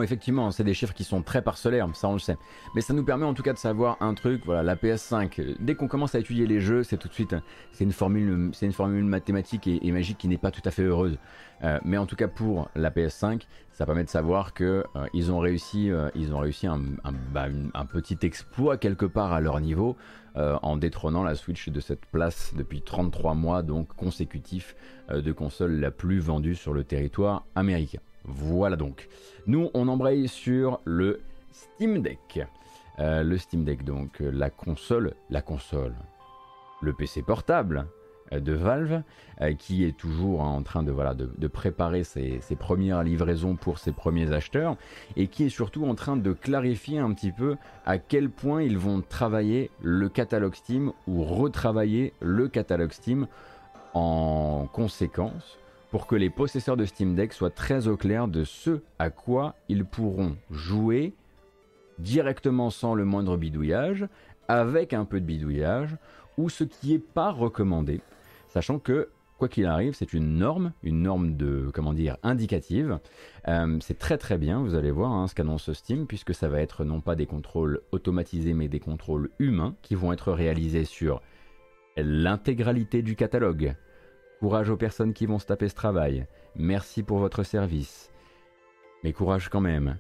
Effectivement, 0.02 0.52
c'est 0.52 0.64
des 0.64 0.74
chiffres 0.74 0.94
qui 0.94 1.04
sont 1.04 1.22
très 1.22 1.42
parcellaires, 1.42 1.88
ça 1.94 2.08
on 2.08 2.14
le 2.14 2.20
sait. 2.20 2.38
Mais 2.76 2.82
ça 2.82 2.94
nous 2.94 3.04
permet 3.04 3.26
en 3.26 3.34
tout 3.34 3.44
cas 3.44 3.54
de 3.54 3.58
savoir 3.58 3.98
un 4.02 4.14
truc, 4.14 4.44
voilà, 4.46 4.64
la 4.64 4.76
PS5, 4.76 5.58
dès 5.60 5.76
qu'on 5.76 5.88
commence 5.88 6.16
à 6.16 6.20
étudier 6.20 6.48
les 6.48 6.60
jeux, 6.60 6.84
c'est 6.84 6.98
tout 6.98 7.08
de 7.08 7.14
suite, 7.14 7.36
c'est 7.72 7.84
une 7.84 7.92
formule, 7.92 8.52
c'est 8.54 8.66
une 8.66 8.74
formule 8.74 9.04
mathématique 9.04 9.68
et, 9.68 9.92
magique 9.92 10.18
qui 10.18 10.28
n'est 10.28 10.38
pas 10.38 10.52
tout 10.52 10.62
à 10.66 10.72
fait 10.72 10.84
heureuse. 10.84 11.18
Euh, 11.64 11.80
mais 11.86 11.98
en 11.98 12.06
tout 12.06 12.16
cas 12.16 12.28
pour 12.28 12.70
la 12.76 12.92
PS5, 12.92 13.44
ça 13.72 13.86
permet 13.86 14.04
de 14.04 14.10
savoir 14.10 14.54
que 14.54 14.84
euh, 14.96 15.32
ont 15.32 15.40
réussi, 15.40 15.90
euh, 15.90 16.10
ils 16.16 16.34
ont 16.34 16.40
réussi 16.40 16.68
un, 16.68 16.82
bah, 17.34 17.48
un, 17.74 17.86
petit 17.86 18.18
exploit 18.24 18.78
quelque 18.78 19.06
part 19.06 19.34
à 19.34 19.40
leur 19.40 19.60
niveau 19.62 19.96
en 20.38 20.76
détrônant 20.76 21.24
la 21.24 21.34
Switch 21.36 21.70
de 21.70 21.80
cette 21.80 22.06
place 22.08 22.54
depuis 22.58 22.82
33 22.82 23.36
mois 23.36 23.64
donc 23.64 23.88
consécutifs 23.96 24.76
de 25.10 25.32
console 25.32 25.80
la 25.80 25.92
plus 25.92 26.20
vendue 26.20 26.56
sur 26.56 26.74
le 26.74 26.84
territoire 26.84 27.46
américain. 27.56 28.02
Voilà 28.28 28.76
donc. 28.76 29.08
Nous, 29.48 29.70
on 29.74 29.88
embraye 29.88 30.28
sur 30.28 30.80
le 30.86 31.22
Steam 31.52 32.02
Deck. 32.02 32.42
Euh, 33.00 33.24
le 33.24 33.38
Steam 33.38 33.64
Deck, 33.64 33.84
donc 33.84 34.22
euh, 34.22 34.32
la 34.32 34.50
console, 34.50 35.14
la 35.30 35.42
console, 35.42 35.94
le 36.82 36.94
PC 36.94 37.22
portable 37.22 37.88
euh, 38.32 38.40
de 38.40 38.54
Valve, 38.54 39.04
qui 39.60 39.84
est 39.84 39.98
toujours 39.98 40.42
en 40.42 40.64
train 40.64 40.82
de, 40.82 41.48
préparer 41.48 42.06
ses, 42.06 42.40
premières 42.58 43.04
livraisons 43.04 43.58
pour 43.58 43.80
ses 43.80 43.92
premiers 43.92 44.32
acheteurs, 44.32 44.78
et 45.18 45.28
qui 45.28 45.44
est 45.44 45.50
surtout 45.50 45.86
en 45.86 45.94
train 45.94 46.16
de 46.16 46.32
clarifier 46.32 47.00
un 47.00 47.14
petit 47.14 47.34
peu 47.34 47.58
à 47.86 47.98
quel 47.98 48.30
point 48.30 48.64
ils 48.64 48.78
vont 48.78 49.02
travailler 49.02 49.72
le 49.82 50.08
catalogue 50.08 50.56
Steam 50.56 50.94
ou 51.06 51.26
retravailler 51.26 52.14
le 52.22 52.48
catalogue 52.48 52.94
Steam 52.94 53.28
en 53.94 54.68
conséquence 54.72 55.58
pour 55.96 56.08
que 56.08 56.16
les 56.18 56.30
possesseurs 56.30 56.76
de 56.76 56.84
Steam 56.84 57.16
Deck 57.16 57.32
soient 57.32 57.50
très 57.50 57.88
au 57.88 57.96
clair 57.96 58.28
de 58.28 58.44
ce 58.44 58.82
à 59.00 59.10
quoi 59.10 59.56
ils 59.70 59.86
pourront 59.86 60.36
jouer 60.52 61.14
directement 62.00 62.70
sans 62.70 62.96
le 62.96 63.06
moindre 63.06 63.38
bidouillage, 63.38 64.06
avec 64.50 64.92
un 64.92 65.06
peu 65.06 65.22
de 65.22 65.26
bidouillage, 65.26 65.96
ou 66.38 66.50
ce 66.50 66.66
qui 66.66 66.92
n'est 66.92 67.00
pas 67.00 67.32
recommandé, 67.32 68.02
sachant 68.50 68.78
que 68.78 69.08
quoi 69.38 69.48
qu'il 69.48 69.68
arrive, 69.68 69.94
c'est 69.94 70.12
une 70.12 70.38
norme, 70.38 70.74
une 70.84 71.02
norme 71.02 71.38
de, 71.38 71.72
comment 71.74 71.94
dire, 71.94 72.18
indicative. 72.24 73.00
Euh, 73.48 73.78
c'est 73.80 73.98
très 73.98 74.18
très 74.18 74.38
bien, 74.38 74.60
vous 74.60 74.76
allez 74.76 74.92
voir 74.92 75.14
hein, 75.14 75.30
ce 75.30 75.34
qu'annonce 75.34 75.72
Steam, 75.72 76.08
puisque 76.08 76.36
ça 76.36 76.50
va 76.50 76.60
être 76.60 76.84
non 76.84 77.00
pas 77.00 77.16
des 77.16 77.26
contrôles 77.26 77.80
automatisés, 77.94 78.54
mais 78.54 78.68
des 78.68 78.82
contrôles 78.82 79.30
humains 79.40 79.76
qui 79.82 79.96
vont 79.96 80.12
être 80.12 80.34
réalisés 80.34 80.84
sur 80.84 81.22
l'intégralité 81.96 83.02
du 83.02 83.16
catalogue, 83.16 83.78
Courage 84.40 84.70
aux 84.70 84.78
personnes 84.78 85.14
qui 85.14 85.26
vont 85.26 85.40
se 85.40 85.46
taper 85.46 85.70
ce 85.70 85.76
travail. 85.76 86.28
Merci 86.56 87.04
pour 87.04 87.20
votre 87.20 87.44
service. 87.44 88.12
Mais 89.04 89.14
courage 89.14 89.50
quand 89.50 89.62
même. 89.62 89.98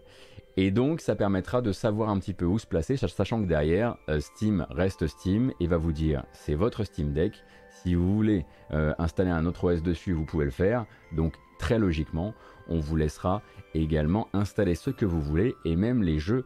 Et 0.57 0.71
donc 0.71 1.01
ça 1.01 1.15
permettra 1.15 1.61
de 1.61 1.71
savoir 1.71 2.09
un 2.09 2.19
petit 2.19 2.33
peu 2.33 2.45
où 2.45 2.59
se 2.59 2.65
placer, 2.65 2.95
sachant 2.97 3.41
que 3.41 3.47
derrière, 3.47 3.97
euh, 4.09 4.19
Steam 4.19 4.65
reste 4.69 5.07
Steam 5.07 5.51
et 5.59 5.67
va 5.67 5.77
vous 5.77 5.91
dire 5.91 6.23
c'est 6.31 6.55
votre 6.55 6.83
Steam 6.83 7.11
Deck. 7.11 7.33
Si 7.69 7.93
vous 7.93 8.13
voulez 8.13 8.45
euh, 8.71 8.93
installer 8.97 9.31
un 9.31 9.45
autre 9.45 9.65
OS 9.65 9.83
dessus, 9.83 10.13
vous 10.13 10.25
pouvez 10.25 10.45
le 10.45 10.51
faire. 10.51 10.85
Donc 11.11 11.33
très 11.59 11.77
logiquement, 11.77 12.33
on 12.67 12.79
vous 12.79 12.95
laissera 12.95 13.41
également 13.73 14.27
installer 14.33 14.75
ce 14.75 14.89
que 14.89 15.05
vous 15.05 15.21
voulez 15.21 15.55
et 15.65 15.75
même 15.75 16.03
les 16.03 16.19
jeux 16.19 16.45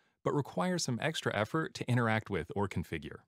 but 0.23 0.33
require 0.33 0.77
some 0.77 0.99
extra 1.01 1.35
effort 1.35 1.73
to 1.75 1.89
interact 1.89 2.29
with 2.29 2.51
or 2.55 2.67
configure. 2.67 3.19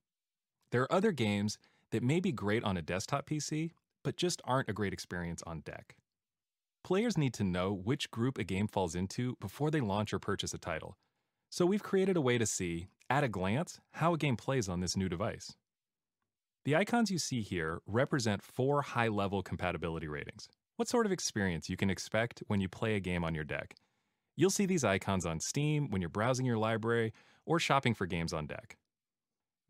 There 0.72 0.82
are 0.82 0.94
other 0.94 1.12
games 1.12 1.58
that 1.92 2.04
may 2.04 2.20
be 2.20 2.32
great 2.32 2.64
on 2.64 2.78
a 2.78 2.82
desktop 2.82 3.28
PC, 3.28 3.72
but 4.04 4.18
just 4.18 4.42
aren't 4.46 4.70
a 4.70 4.74
great 4.74 4.94
experience 4.94 5.44
on 5.44 5.62
deck. 5.62 5.96
players 6.84 7.18
need 7.18 7.34
to 7.36 7.44
know 7.44 7.74
which 7.74 8.12
group 8.12 8.38
a 8.38 8.44
game 8.44 8.68
falls 8.68 8.96
into 8.96 9.38
before 9.40 9.72
they 9.72 9.80
launch 9.82 10.14
or 10.14 10.20
purchase 10.20 10.54
a 10.54 10.58
title. 10.58 10.98
So 11.50 11.66
we've 11.66 11.84
created 11.84 12.18
a 12.18 12.22
way 12.22 12.38
to 12.38 12.46
see, 12.46 12.88
at 13.10 13.24
a 13.24 13.30
glance, 13.30 13.80
how 13.92 14.14
a 14.14 14.18
game 14.18 14.36
plays 14.36 14.68
on 14.68 14.82
this 14.82 14.98
new 14.98 15.08
device. 15.08 15.56
The 16.66 16.76
icons 16.76 17.12
you 17.12 17.20
see 17.20 17.42
here 17.42 17.82
represent 17.86 18.42
four 18.42 18.82
high 18.82 19.10
level 19.10 19.42
compatibility 19.44 20.08
ratings. 20.08 20.48
What 20.78 20.88
sort 20.88 21.06
of 21.06 21.12
experience 21.12 21.70
you 21.70 21.78
can 21.78 21.90
expect 21.90 22.44
when 22.48 22.60
you 22.62 22.70
play 22.70 22.96
a 22.96 23.00
game 23.00 23.24
on 23.24 23.36
your 23.36 23.44
deck. 23.44 23.76
You'll 24.36 24.50
see 24.50 24.66
these 24.66 24.84
icons 24.84 25.26
on 25.26 25.40
Steam 25.40 25.90
when 25.90 26.02
you're 26.02 26.10
browsing 26.10 26.46
your 26.46 26.58
library 26.58 27.14
or 27.46 27.60
shopping 27.60 27.94
for 27.94 28.06
games 28.08 28.34
on 28.34 28.48
deck. 28.48 28.78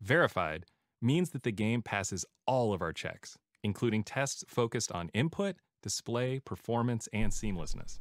Verified 0.00 0.64
means 1.02 1.30
that 1.30 1.42
the 1.42 1.52
game 1.52 1.82
passes 1.82 2.24
all 2.46 2.72
of 2.72 2.80
our 2.80 2.92
checks, 2.92 3.36
including 3.62 4.02
tests 4.02 4.44
focused 4.48 4.90
on 4.92 5.10
input, 5.12 5.56
display, 5.82 6.40
performance, 6.40 7.08
and 7.12 7.30
seamlessness. 7.30 7.98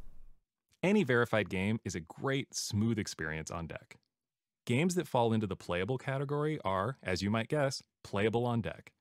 Any 0.81 1.03
verified 1.03 1.49
game 1.49 1.79
is 1.83 1.95
a 1.95 2.01
great, 2.01 2.53
smooth 2.53 2.97
experience 2.97 3.51
on 3.51 3.67
deck. 3.67 3.97
Games 4.65 4.95
that 4.95 5.07
fall 5.07 5.33
into 5.33 5.47
the 5.47 5.55
playable 5.57 5.97
category 5.97 6.59
are, 6.63 6.97
as 7.03 7.21
you 7.21 7.29
might 7.29 7.49
guess, 7.49 7.83
playable 8.03 8.45
on 8.45 8.61
deck. 8.61 8.93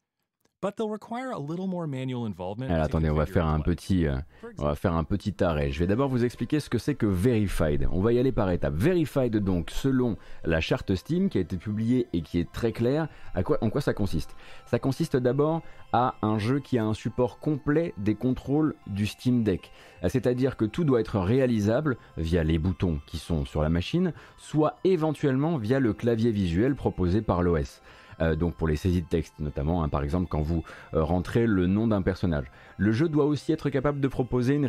Alors, 2.70 2.84
attendez, 2.84 3.10
on 3.10 3.16
va 3.16 3.26
faire 3.26 3.48
un 3.48 3.58
petit, 3.58 4.06
euh, 4.06 4.14
on 4.58 4.66
va 4.66 4.76
faire 4.76 4.94
un 4.94 5.02
petit 5.02 5.42
arrêt. 5.42 5.72
Je 5.72 5.80
vais 5.80 5.88
d'abord 5.88 6.08
vous 6.08 6.24
expliquer 6.24 6.60
ce 6.60 6.70
que 6.70 6.78
c'est 6.78 6.94
que 6.94 7.04
Verified. 7.04 7.88
On 7.90 8.00
va 8.00 8.12
y 8.12 8.20
aller 8.20 8.30
par 8.30 8.48
étapes. 8.48 8.74
Verified, 8.76 9.36
donc, 9.38 9.72
selon 9.72 10.16
la 10.44 10.60
charte 10.60 10.94
Steam 10.94 11.30
qui 11.30 11.38
a 11.38 11.40
été 11.40 11.56
publiée 11.56 12.06
et 12.12 12.22
qui 12.22 12.38
est 12.38 12.52
très 12.52 12.70
claire, 12.70 13.08
à 13.34 13.42
quoi, 13.42 13.58
en 13.60 13.70
quoi 13.70 13.80
ça 13.80 13.92
consiste? 13.92 14.36
Ça 14.66 14.78
consiste 14.78 15.16
d'abord 15.16 15.62
à 15.92 16.14
un 16.22 16.38
jeu 16.38 16.60
qui 16.60 16.78
a 16.78 16.84
un 16.84 16.94
support 16.94 17.40
complet 17.40 17.92
des 17.98 18.14
contrôles 18.14 18.76
du 18.86 19.06
Steam 19.06 19.42
Deck. 19.42 19.72
C'est-à-dire 20.06 20.56
que 20.56 20.64
tout 20.64 20.84
doit 20.84 21.00
être 21.00 21.18
réalisable 21.18 21.96
via 22.16 22.44
les 22.44 22.58
boutons 22.58 23.00
qui 23.08 23.18
sont 23.18 23.44
sur 23.46 23.62
la 23.62 23.68
machine, 23.68 24.12
soit 24.38 24.76
éventuellement 24.84 25.56
via 25.56 25.80
le 25.80 25.92
clavier 25.92 26.30
visuel 26.30 26.76
proposé 26.76 27.20
par 27.20 27.42
l'OS. 27.42 27.82
Euh, 28.20 28.34
donc 28.34 28.54
pour 28.54 28.68
les 28.68 28.76
saisies 28.76 29.02
de 29.02 29.06
texte 29.06 29.34
notamment, 29.38 29.82
hein, 29.82 29.88
par 29.88 30.02
exemple 30.02 30.26
quand 30.28 30.42
vous 30.42 30.62
euh, 30.94 31.02
rentrez 31.02 31.46
le 31.46 31.66
nom 31.66 31.86
d'un 31.86 32.02
personnage. 32.02 32.46
Le 32.78 32.92
jeu 32.92 33.08
doit 33.08 33.24
aussi 33.24 33.52
être 33.52 33.70
capable 33.70 34.00
de 34.00 34.08
proposer 34.08 34.54
une, 34.54 34.66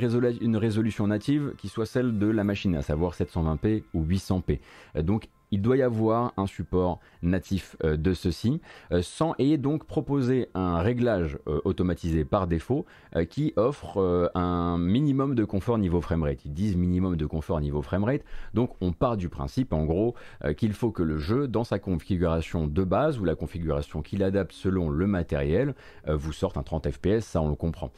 résolution 0.57 1.07
native 1.07 1.53
qui 1.57 1.67
soit 1.67 1.85
celle 1.85 2.17
de 2.19 2.27
la 2.27 2.43
machine, 2.43 2.75
à 2.75 2.81
savoir 2.81 3.13
720p 3.13 3.83
ou 3.93 4.03
800p. 4.05 4.59
Euh, 4.95 5.01
donc 5.01 5.27
il 5.53 5.61
doit 5.61 5.77
y 5.77 5.83
avoir 5.83 6.33
un 6.35 6.47
support 6.47 6.99
natif 7.21 7.75
euh, 7.83 7.95
de 7.95 8.15
ceci, 8.15 8.59
euh, 8.91 9.03
sans 9.03 9.35
et 9.37 9.57
donc 9.57 9.85
proposer 9.85 10.49
un 10.55 10.79
réglage 10.79 11.37
euh, 11.47 11.61
automatisé 11.63 12.25
par 12.25 12.47
défaut 12.47 12.85
qui 13.29 13.53
offre 13.57 14.31
un 14.33 14.79
minimum 14.79 15.35
de 15.35 15.45
confort 15.45 15.77
niveau 15.77 16.01
framerate. 16.01 16.43
Ils 16.45 16.53
disent 16.53 16.75
minimum 16.75 17.15
de 17.15 17.27
confort 17.27 17.61
niveau 17.61 17.83
framerate, 17.83 18.23
donc 18.55 18.71
on 18.81 18.91
part 18.91 19.17
du 19.17 19.29
principe 19.29 19.71
en 19.71 19.85
gros 19.85 20.15
qu'il 20.57 20.73
faut 20.73 20.89
que 20.89 21.03
le 21.03 21.19
jeu, 21.19 21.47
dans 21.47 21.63
sa 21.63 21.77
configuration 21.77 22.65
de 22.65 22.83
base 22.83 23.19
ou 23.19 23.25
la 23.25 23.35
configuration 23.35 24.01
qu'il 24.01 24.23
adapte 24.23 24.51
selon 24.51 24.89
le 24.89 25.05
matériel, 25.05 25.75
vous 26.07 26.33
sorte 26.33 26.57
un 26.57 26.63
30 26.63 26.89
fps, 26.89 27.19
ça 27.19 27.39
on 27.39 27.49
le 27.49 27.55
comprend. 27.55 27.91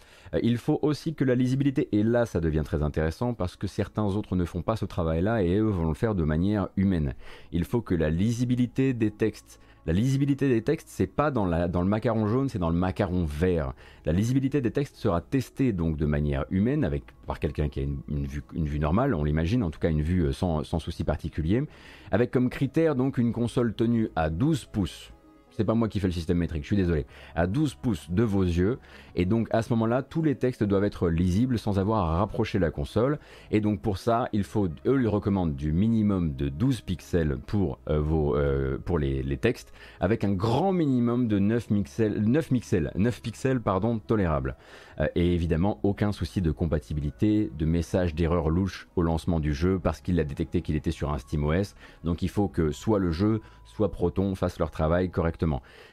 il 0.44 0.58
faut 0.58 0.80
aussi 0.82 1.16
que 1.16 1.24
la 1.24 1.36
lisibilité, 1.36 1.88
et 1.94 2.04
là 2.04 2.26
ça 2.26 2.42
devient 2.42 2.64
très 2.66 2.84
intéressant 2.84 3.34
parce 3.34 3.56
que 3.56 3.68
certains 3.68 4.04
autres 4.04 4.36
ne 4.36 4.44
font 4.44 4.64
pas 4.64 4.76
ce 4.76 4.84
travail-là 4.84 5.44
et 5.44 5.56
eux 5.56 5.70
vont 5.70 5.88
le 5.88 5.94
faire 5.94 6.14
de 6.14 6.26
manière 6.26 6.68
humaine 6.76 7.14
il 7.56 7.66
faut 7.66 7.82
que 7.82 7.96
la 7.96 8.10
lisibilité 8.10 8.94
des 8.94 9.12
textes 9.12 9.60
la 9.86 9.94
lisibilité 9.94 10.50
des 10.50 10.64
textes, 10.64 10.88
c'est 10.90 11.06
pas 11.06 11.30
dans, 11.30 11.46
le 11.46 11.84
macaron 11.84 12.26
jaune, 12.26 12.50
c'est 12.50 12.58
dans 12.58 12.72
le 12.72 12.76
macaron 12.76 13.24
vert. 13.24 13.74
La 14.06 14.14
lisibilité 14.14 14.60
des 14.60 14.72
textes 14.72 14.96
sera 14.96 15.22
testée 15.22 15.74
donc 15.74 15.98
de 15.98 16.08
manière 16.08 16.46
humaine 16.50 16.84
avec 16.84 17.04
par 17.28 17.40
quelqu'un 17.40 17.70
qui 17.70 17.82
a 17.82 17.84
une, 17.84 18.26
vue, 18.26 18.42
une 18.56 18.66
vue 18.66 18.80
normale, 18.80 19.14
on 19.14 19.24
l'imagine, 19.24 19.62
en 19.62 19.70
tout 19.70 19.80
cas 19.80 19.92
une 19.92 20.02
vue 20.02 20.22
euh, 20.22 20.32
sans, 20.32 20.64
sans 20.64 20.80
souci 20.80 21.04
particulier, 21.04 21.62
avec 22.10 22.32
comme 22.32 22.50
critère 22.50 22.96
donc 22.96 23.20
une 23.20 23.32
console 23.32 23.76
tenue 23.76 24.10
à 24.16 24.32
12 24.32 24.66
pouces 24.66 25.12
c'est 25.56 25.64
pas 25.64 25.74
moi 25.74 25.88
qui 25.88 26.00
fais 26.00 26.08
le 26.08 26.14
système 26.14 26.38
métrique, 26.38 26.64
je 26.64 26.68
suis 26.68 26.76
désolé, 26.76 27.06
à 27.36 27.48
12 27.48 27.76
pouces 27.76 28.10
de 28.10 28.24
vos 28.24 28.44
yeux. 28.44 28.80
Et 29.16 29.26
donc 29.26 29.48
à 29.52 29.62
ce 29.62 29.72
moment-là, 29.74 30.04
tous 30.04 30.22
les 30.22 30.36
textes 30.36 30.64
doivent 30.64 30.84
être 30.84 31.10
lisibles 31.10 31.58
sans 31.58 31.80
avoir 31.80 32.10
à 32.10 32.18
rapprocher 32.18 32.60
la 32.60 32.72
console. 32.72 33.20
Et 33.52 33.62
donc 33.62 33.82
pour 33.82 33.98
ça, 33.98 34.30
il 34.34 34.44
faut, 34.44 34.68
eux, 34.86 35.02
ils 35.02 35.08
recommandent 35.08 35.56
du 35.56 35.72
minimum 35.72 36.36
de 36.36 36.50
12 36.50 36.82
pixels 36.82 37.38
pour, 37.46 37.80
euh, 37.90 38.00
vos, 38.00 38.36
euh, 38.36 38.78
pour 38.84 39.00
les, 39.00 39.38
textes, 39.38 39.74
avec 40.00 40.24
un 40.24 40.32
grand 40.32 40.72
minimum 40.72 41.28
de 41.28 41.40
9 41.40 41.68
pixels, 41.68 42.22
9 42.22 42.50
pixels, 42.50 42.92
9 42.96 43.22
pixels 43.22 43.62
pardon, 43.62 44.00
tolérable. 44.00 44.56
Euh, 45.00 45.08
et 45.16 45.34
évidemment, 45.34 45.80
aucun 45.84 46.12
souci 46.12 46.42
de 46.42 46.52
compatibilité, 46.52 47.52
de 47.58 47.66
message 47.66 48.16
d'erreur 48.16 48.50
louche 48.50 48.88
au 48.96 49.02
lancement 49.02 49.40
du 49.40 49.54
jeu 49.54 49.80
parce 49.80 50.02
qu'il 50.02 50.20
a 50.20 50.24
détecté 50.24 50.62
qu'il 50.62 50.76
était 50.76 50.92
sur 50.92 51.14
un 51.14 51.18
SteamOS. 51.18 51.76
Donc 52.04 52.22
il 52.22 52.30
faut 52.30 52.48
que 52.48 52.72
soit 52.72 53.00
le 53.00 53.12
jeu, 53.12 53.42
soit 53.66 53.92
Proton 53.92 54.36
fassent 54.36 54.60
leur 54.60 54.72
travail 54.72 55.10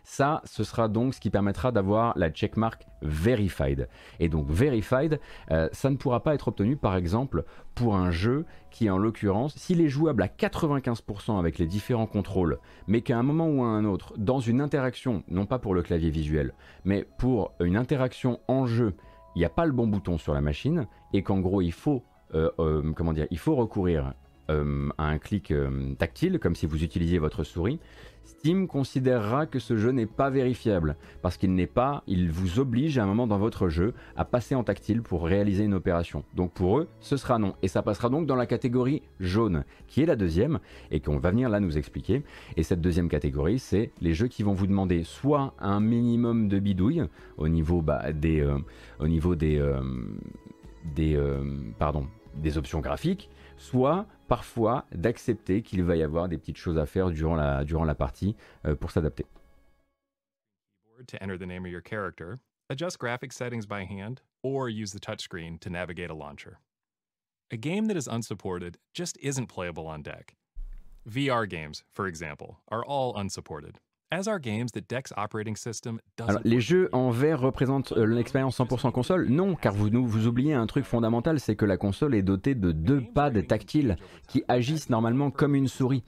Ça, 0.04 0.42
ce 0.44 0.64
sera 0.64 0.88
donc 0.88 1.14
ce 1.14 1.20
qui 1.20 1.30
permettra 1.30 1.72
d'avoir 1.72 2.12
la 2.16 2.30
checkmark 2.30 2.86
Verified. 3.02 3.88
Et 4.20 4.28
donc 4.28 4.48
Verified, 4.48 5.20
euh, 5.50 5.68
ça 5.72 5.90
ne 5.90 5.96
pourra 5.96 6.22
pas 6.22 6.34
être 6.34 6.48
obtenu 6.48 6.76
par 6.76 6.96
exemple 6.96 7.44
pour 7.74 7.96
un 7.96 8.10
jeu 8.10 8.44
qui 8.70 8.88
en 8.90 8.98
l'occurrence, 8.98 9.54
s'il 9.56 9.80
est 9.80 9.88
jouable 9.88 10.22
à 10.22 10.28
95% 10.28 11.38
avec 11.38 11.58
les 11.58 11.66
différents 11.66 12.06
contrôles, 12.06 12.58
mais 12.86 13.00
qu'à 13.00 13.18
un 13.18 13.22
moment 13.22 13.48
ou 13.48 13.62
à 13.62 13.66
un 13.66 13.84
autre, 13.84 14.14
dans 14.16 14.40
une 14.40 14.60
interaction, 14.60 15.22
non 15.28 15.46
pas 15.46 15.58
pour 15.58 15.74
le 15.74 15.82
clavier 15.82 16.10
visuel, 16.10 16.54
mais 16.84 17.06
pour 17.18 17.52
une 17.60 17.76
interaction 17.76 18.40
en 18.48 18.66
jeu, 18.66 18.94
il 19.34 19.40
n'y 19.40 19.44
a 19.44 19.50
pas 19.50 19.66
le 19.66 19.72
bon 19.72 19.86
bouton 19.86 20.18
sur 20.18 20.34
la 20.34 20.40
machine, 20.40 20.86
et 21.12 21.22
qu'en 21.22 21.40
gros 21.40 21.62
il 21.62 21.72
faut, 21.72 22.02
euh, 22.34 22.50
euh, 22.58 22.92
comment 22.92 23.12
dire, 23.12 23.26
il 23.30 23.38
faut 23.38 23.54
recourir 23.54 24.14
à 24.48 25.04
un 25.06 25.16
clic 25.16 25.50
tactile, 25.98 26.38
comme 26.38 26.54
si 26.54 26.66
vous 26.66 26.84
utilisiez 26.84 27.18
votre 27.18 27.42
souris, 27.42 27.80
Steam 28.24 28.66
considérera 28.66 29.46
que 29.46 29.58
ce 29.58 29.76
jeu 29.76 29.90
n'est 29.90 30.06
pas 30.06 30.30
vérifiable, 30.30 30.96
parce 31.22 31.36
qu'il 31.36 31.54
n'est 31.54 31.66
pas, 31.66 32.02
il 32.06 32.30
vous 32.30 32.58
oblige 32.58 32.98
à 32.98 33.04
un 33.04 33.06
moment 33.06 33.26
dans 33.26 33.38
votre 33.38 33.68
jeu 33.68 33.94
à 34.16 34.24
passer 34.24 34.54
en 34.54 34.64
tactile 34.64 35.02
pour 35.02 35.24
réaliser 35.24 35.64
une 35.64 35.74
opération. 35.74 36.24
Donc 36.34 36.52
pour 36.52 36.78
eux, 36.78 36.88
ce 37.00 37.16
sera 37.16 37.38
non, 37.38 37.54
et 37.62 37.68
ça 37.68 37.82
passera 37.82 38.08
donc 38.08 38.26
dans 38.26 38.36
la 38.36 38.46
catégorie 38.46 39.02
jaune, 39.20 39.64
qui 39.86 40.02
est 40.02 40.06
la 40.06 40.16
deuxième, 40.16 40.58
et 40.90 41.00
qu'on 41.00 41.18
va 41.18 41.30
venir 41.30 41.48
là 41.48 41.60
nous 41.60 41.78
expliquer. 41.78 42.22
Et 42.56 42.62
cette 42.62 42.80
deuxième 42.80 43.08
catégorie, 43.08 43.58
c'est 43.58 43.90
les 44.00 44.14
jeux 44.14 44.28
qui 44.28 44.42
vont 44.42 44.54
vous 44.54 44.66
demander 44.66 45.04
soit 45.04 45.54
un 45.58 45.80
minimum 45.80 46.48
de 46.48 46.58
bidouille 46.58 47.04
au 47.36 47.48
niveau 47.48 47.82
bah, 47.82 48.12
des, 48.12 48.40
euh, 48.40 48.58
des, 49.00 49.60
des, 50.94 51.18
pardon, 51.78 52.06
des 52.36 52.58
options 52.58 52.80
graphiques, 52.80 53.30
soit 53.62 54.06
parfois 54.28 54.84
d'accepter 54.92 55.62
qu'il 55.62 55.82
va 55.84 55.96
y 55.96 56.02
avoir 56.02 56.28
des 56.28 56.36
petites 56.36 56.56
choses 56.56 56.78
à 56.78 56.86
faire 56.86 57.10
durant 57.10 57.36
la, 57.36 57.64
durant 57.64 57.84
la 57.84 57.94
partie 57.94 58.34
euh, 58.66 58.74
pour 58.74 58.90
s'adapter. 58.90 59.24
Adjust 62.70 62.98
graphic 62.98 63.32
settings 63.32 63.66
by 63.66 63.84
hand, 63.84 64.22
or 64.42 64.68
use 64.68 64.92
the 64.92 65.00
touchscreen 65.00 65.58
to 65.60 65.68
navigate 65.68 66.10
a 66.10 66.14
launcher. 66.14 66.58
A 67.50 67.56
game 67.56 67.86
that 67.86 67.96
is 67.98 68.08
unsupported 68.08 68.78
just 68.94 69.18
isn't 69.20 69.48
playable 69.48 69.86
on 69.86 70.02
deck. 70.02 70.36
VR 71.06 71.46
games, 71.46 71.84
for 71.92 72.06
example, 72.06 72.60
are 72.68 72.82
all 72.84 73.14
unsupported. 73.14 73.78
Alors, 76.28 76.42
les 76.44 76.60
jeux 76.60 76.90
en 76.92 77.10
vert 77.10 77.40
représentent 77.40 77.92
euh, 77.92 78.04
l'expérience 78.04 78.58
100% 78.58 78.92
console? 78.92 79.28
Non, 79.30 79.54
car 79.54 79.72
vous, 79.72 79.88
vous 80.06 80.26
oubliez 80.26 80.52
un 80.52 80.66
truc 80.66 80.84
fondamental, 80.84 81.40
c'est 81.40 81.56
que 81.56 81.64
la 81.64 81.78
console 81.78 82.14
est 82.14 82.22
dotée 82.22 82.54
de 82.54 82.72
deux 82.72 83.00
pads 83.00 83.42
tactiles 83.42 83.96
qui 84.28 84.44
agissent 84.48 84.90
normalement 84.90 85.30
comme 85.30 85.54
une 85.54 85.66
souris. 85.66 86.04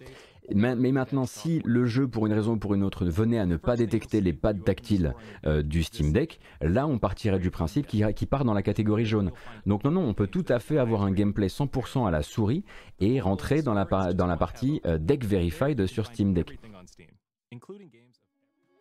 Mais 0.55 0.75
maintenant, 0.93 1.25
si 1.25 1.63
le 1.65 1.87
jeu, 1.87 2.07
pour 2.07 2.27
une 2.27 2.35
raison 2.35 2.53
ou 2.53 2.57
pour 2.59 2.75
une 2.75 2.85
autre, 2.85 3.07
venait 3.07 3.39
à 3.39 3.47
ne 3.47 3.57
pas 3.57 3.77
détecter 3.77 4.21
les 4.21 4.35
pads 4.35 4.53
tactiles 4.53 5.15
euh, 5.47 5.63
du 5.63 5.83
Steam 5.83 6.13
Deck, 6.13 6.39
là, 6.61 6.87
on 6.87 6.99
partirait 6.99 7.39
du 7.39 7.51
principe 7.51 7.87
qu'il 7.87 8.07
qui 8.13 8.27
part 8.27 8.45
dans 8.45 8.53
la 8.53 8.63
catégorie 8.63 9.07
jaune. 9.07 9.33
Donc 9.65 9.85
non, 9.85 9.91
non, 9.91 10.03
on 10.03 10.13
peut 10.13 10.27
tout 10.27 10.45
à 10.49 10.59
fait 10.59 10.77
avoir 10.77 11.03
un 11.03 11.13
gameplay 11.13 11.47
100% 11.47 12.07
à 12.07 12.11
la 12.11 12.23
souris 12.23 12.65
et 13.01 13.21
rentrer 13.21 13.63
dans 13.63 13.73
la, 13.73 14.13
dans 14.13 14.27
la 14.27 14.37
partie 14.37 14.83
euh, 14.85 14.99
Deck 14.99 15.25
Verified 15.25 15.87
sur 15.87 16.05
Steam 16.05 16.35
Deck. 16.35 16.59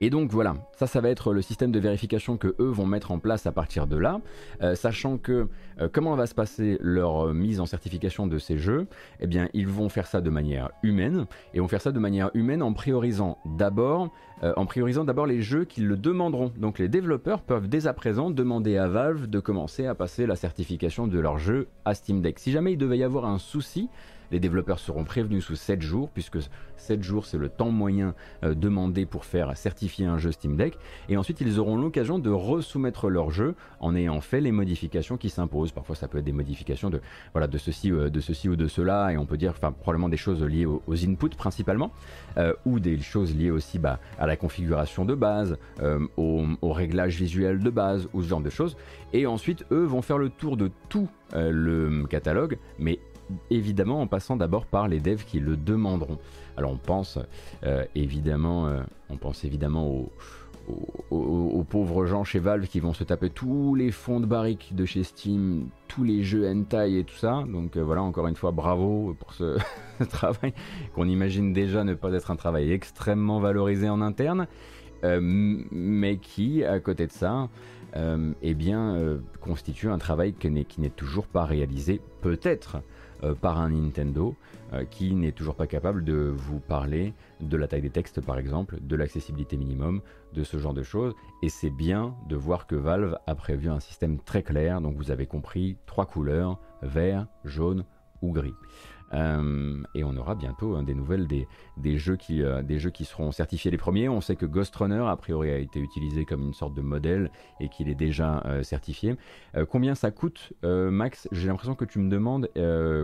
Et 0.01 0.09
donc 0.09 0.31
voilà, 0.31 0.55
ça, 0.73 0.85
ça 0.85 0.99
va 0.99 1.09
être 1.09 1.31
le 1.31 1.41
système 1.41 1.71
de 1.71 1.79
vérification 1.79 2.35
que 2.35 2.55
eux 2.59 2.69
vont 2.69 2.85
mettre 2.85 3.11
en 3.11 3.19
place 3.19 3.45
à 3.45 3.53
partir 3.53 3.87
de 3.87 3.95
là, 3.95 4.19
euh, 4.61 4.75
sachant 4.75 5.17
que 5.17 5.47
euh, 5.79 5.87
comment 5.89 6.13
va 6.17 6.27
se 6.27 6.35
passer 6.35 6.77
leur 6.81 7.27
euh, 7.27 7.33
mise 7.33 7.61
en 7.61 7.65
certification 7.65 8.27
de 8.27 8.37
ces 8.37 8.57
jeux? 8.57 8.87
Eh 9.21 9.27
bien, 9.27 9.47
ils 9.53 9.67
vont 9.67 9.87
faire 9.87 10.07
ça 10.07 10.19
de 10.19 10.29
manière 10.29 10.71
humaine, 10.81 11.25
et 11.53 11.61
vont 11.61 11.69
faire 11.69 11.79
ça 11.79 11.93
de 11.93 11.99
manière 11.99 12.31
humaine 12.33 12.61
en 12.61 12.73
priorisant 12.73 13.37
d'abord, 13.45 14.09
en 14.57 14.65
priorisant 14.65 15.05
d'abord 15.05 15.25
les 15.25 15.41
jeux 15.41 15.63
qui 15.63 15.79
le 15.79 15.95
demanderont. 15.95 16.51
Donc 16.57 16.77
les 16.77 16.89
développeurs 16.89 17.41
peuvent 17.41 17.69
dès 17.69 17.87
à 17.87 17.93
présent 17.93 18.29
demander 18.29 18.75
à 18.75 18.89
Valve 18.89 19.27
de 19.27 19.39
commencer 19.39 19.85
à 19.85 19.95
passer 19.95 20.25
la 20.25 20.35
certification 20.35 21.07
de 21.07 21.17
leur 21.17 21.37
jeu 21.37 21.69
à 21.85 21.93
Steam 21.93 22.21
Deck. 22.21 22.39
Si 22.39 22.51
jamais 22.51 22.73
il 22.73 22.77
devait 22.77 22.97
y 22.97 23.03
avoir 23.03 23.23
un 23.23 23.37
souci, 23.37 23.87
Les 24.33 24.39
développeurs 24.39 24.79
seront 24.79 25.03
prévenus 25.03 25.45
sous 25.45 25.55
7 25.55 25.83
jours, 25.83 26.09
puisque 26.09 26.39
7 26.77 27.03
jours 27.03 27.27
c'est 27.27 27.37
le 27.37 27.49
temps 27.49 27.69
moyen 27.69 28.15
euh, 28.43 28.55
demandé 28.55 29.05
pour 29.05 29.25
faire 29.25 29.55
certifier 29.55 30.07
un 30.07 30.17
jeu 30.17 30.31
Steam 30.31 30.57
Deck. 30.57 30.75
Et 31.07 31.17
ensuite 31.17 31.39
ils 31.39 31.59
auront 31.59 31.77
l'occasion 31.77 32.17
de 32.17 32.31
resoumettre 32.31 33.11
leur 33.11 33.29
jeu 33.29 33.53
en 33.79 33.95
ayant 33.95 34.21
fait 34.21 34.41
les 34.41 34.51
modifications 34.51 35.17
qui 35.17 35.29
s'imposent. 35.29 35.71
Parfois 35.71 35.95
ça 35.95 36.07
peut 36.07 36.17
être 36.17 36.25
des 36.25 36.31
modifications 36.31 36.89
de, 36.89 36.99
voilà, 37.33 37.45
de, 37.45 37.59
ceci, 37.59 37.91
euh, 37.91 38.09
de 38.09 38.19
ceci 38.19 38.49
ou 38.49 38.55
de 38.55 38.67
cela, 38.67 39.13
et 39.13 39.17
on 39.17 39.27
peut 39.27 39.37
dire 39.37 39.53
probablement 39.53 40.09
des 40.09 40.17
choses 40.17 40.43
liées 40.43 40.65
aux, 40.65 40.81
inputs 40.89 41.37
principalement, 41.37 41.91
euh, 42.37 42.53
ou 42.65 42.79
des 42.79 42.99
choses 43.01 43.35
liées 43.35 43.51
aussi 43.51 43.77
bah, 43.77 43.99
à 44.17 44.25
la 44.25 44.35
configuration 44.35 45.05
de 45.05 45.13
base, 45.13 45.59
au, 46.17 46.45
au 46.61 46.73
réglage 46.73 47.17
visuel 47.17 47.59
de 47.59 47.69
base, 47.69 48.09
ou 48.13 48.23
ce 48.23 48.29
genre 48.29 48.41
de 48.41 48.49
choses. 48.49 48.77
Et 49.13 49.27
ensuite 49.27 49.63
eux 49.71 49.83
vont 49.83 50.01
faire 50.01 50.17
le 50.17 50.29
tour 50.29 50.57
de 50.57 50.71
tout 50.89 51.07
le 51.35 52.05
catalogue, 52.07 52.57
mais 52.79 52.99
évidemment 53.49 54.01
en 54.01 54.07
passant 54.07 54.35
d'abord 54.35 54.65
par 54.65 54.87
les 54.87 54.99
devs 54.99 55.23
qui 55.25 55.39
le 55.39 55.57
demanderont. 55.57 56.17
Alors 56.57 56.71
on 56.71 56.77
pense 56.77 57.19
euh, 57.63 57.85
évidemment, 57.95 58.67
euh, 58.67 58.81
on 59.09 59.17
pense 59.17 59.43
évidemment 59.43 59.87
aux, 61.09 61.63
pauvres 61.69 62.05
gens 62.05 62.23
chez 62.23 62.39
Valve 62.39 62.67
qui 62.67 62.79
vont 62.79 62.93
se 62.93 63.03
taper 63.03 63.29
tous 63.29 63.75
les 63.75 63.91
fonds 63.91 64.19
de 64.19 64.25
barrique 64.25 64.73
de 64.75 64.85
chez 64.85 65.03
Steam, 65.03 65.67
tous 65.87 66.03
les 66.03 66.23
jeux 66.23 66.47
hentai 66.47 66.99
et 66.99 67.03
tout 67.03 67.15
ça. 67.15 67.43
Donc 67.47 67.75
euh, 67.75 67.83
voilà, 67.83 68.01
encore 68.03 68.27
une 68.27 68.35
fois, 68.35 68.51
bravo 68.51 69.15
pour 69.19 69.33
ce 69.33 69.57
travail 70.09 70.53
qu'on 70.93 71.07
imagine 71.07 71.53
déjà 71.53 71.83
ne 71.83 71.93
pas 71.95 72.13
être 72.13 72.31
un 72.31 72.35
travail 72.35 72.71
extrêmement 72.71 73.39
valorisé 73.39 73.89
en 73.89 74.01
interne, 74.01 74.47
mais 75.03 76.15
qui, 76.15 76.63
à 76.63 76.79
côté 76.79 77.07
de 77.07 77.11
ça, 77.11 77.49
eh 78.41 78.55
constitue 79.41 79.89
un 79.89 79.97
travail 79.97 80.33
qui 80.33 80.49
n'est 80.49 80.89
toujours 80.89 81.27
pas 81.27 81.43
réalisé, 81.43 81.99
peut-être 82.21 82.77
par 83.33 83.59
un 83.59 83.69
Nintendo 83.69 84.35
euh, 84.73 84.85
qui 84.85 85.13
n'est 85.15 85.31
toujours 85.31 85.55
pas 85.55 85.67
capable 85.67 86.03
de 86.03 86.33
vous 86.35 86.59
parler 86.59 87.13
de 87.41 87.57
la 87.57 87.67
taille 87.67 87.81
des 87.81 87.89
textes 87.89 88.21
par 88.21 88.37
exemple, 88.37 88.77
de 88.81 88.95
l'accessibilité 88.95 89.57
minimum, 89.57 90.01
de 90.33 90.43
ce 90.43 90.57
genre 90.57 90.73
de 90.73 90.83
choses. 90.83 91.13
Et 91.41 91.49
c'est 91.49 91.69
bien 91.69 92.15
de 92.27 92.35
voir 92.35 92.67
que 92.67 92.75
Valve 92.75 93.17
a 93.27 93.35
prévu 93.35 93.69
un 93.69 93.79
système 93.79 94.19
très 94.19 94.43
clair, 94.43 94.81
donc 94.81 94.95
vous 94.95 95.11
avez 95.11 95.25
compris, 95.25 95.77
trois 95.85 96.05
couleurs, 96.05 96.59
vert, 96.81 97.27
jaune 97.45 97.85
ou 98.21 98.31
gris. 98.31 98.55
Euh, 99.13 99.83
et 99.95 100.03
on 100.03 100.15
aura 100.17 100.35
bientôt 100.35 100.81
des 100.81 100.93
nouvelles 100.93 101.27
des, 101.27 101.97
jeux 101.97 102.15
qui, 102.15 102.43
euh, 102.43 102.63
des 102.63 102.79
jeux 102.79 102.89
qui 102.89 103.05
seront 103.05 103.31
certifiés 103.31 103.71
les 103.71 103.77
premiers. 103.77 104.09
On 104.09 104.21
sait 104.21 104.35
que 104.35 104.45
Ghost 104.45 104.75
Runner, 104.75 105.03
a 105.07 105.15
priori, 105.15 105.51
a 105.51 105.57
été 105.57 105.79
utilisé 105.79 106.25
comme 106.25 106.43
une 106.43 106.53
sorte 106.53 106.73
de 106.73 106.81
modèle 106.81 107.31
et 107.59 107.69
qu'il 107.69 107.89
est 107.89 107.95
déjà 107.95 108.41
euh, 108.45 108.63
certifié. 108.63 109.15
combien 109.69 109.95
ça 109.95 110.11
coûte, 110.11 110.53
Max? 110.63 111.27
J'ai 111.31 111.47
l'impression 111.47 111.75
que 111.75 111.85
tu 111.85 111.99
me 111.99 112.09
demandes 112.09 112.49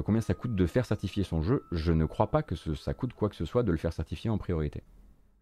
combien 0.05 0.21
ça 0.21 0.33
coûte 0.33 0.55
de 0.55 0.65
faire 0.65 0.85
certifier 0.85 1.23
son 1.23 1.41
jeu. 1.41 1.65
Je 1.71 1.91
ne 1.91 2.05
crois 2.05 2.27
pas 2.27 2.43
que 2.43 2.55
ça 2.55 2.93
coûte 2.93 3.13
quoi 3.13 3.29
que 3.29 3.35
ce 3.35 3.45
soit 3.45 3.63
de 3.63 3.71
le 3.71 3.77
faire 3.77 3.93
certifier 3.93 4.29
en 4.29 4.37
priorité. 4.37 4.83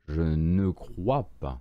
Je 0.08 0.22
ne 0.22 0.70
crois 0.70 1.30
pas. 1.40 1.60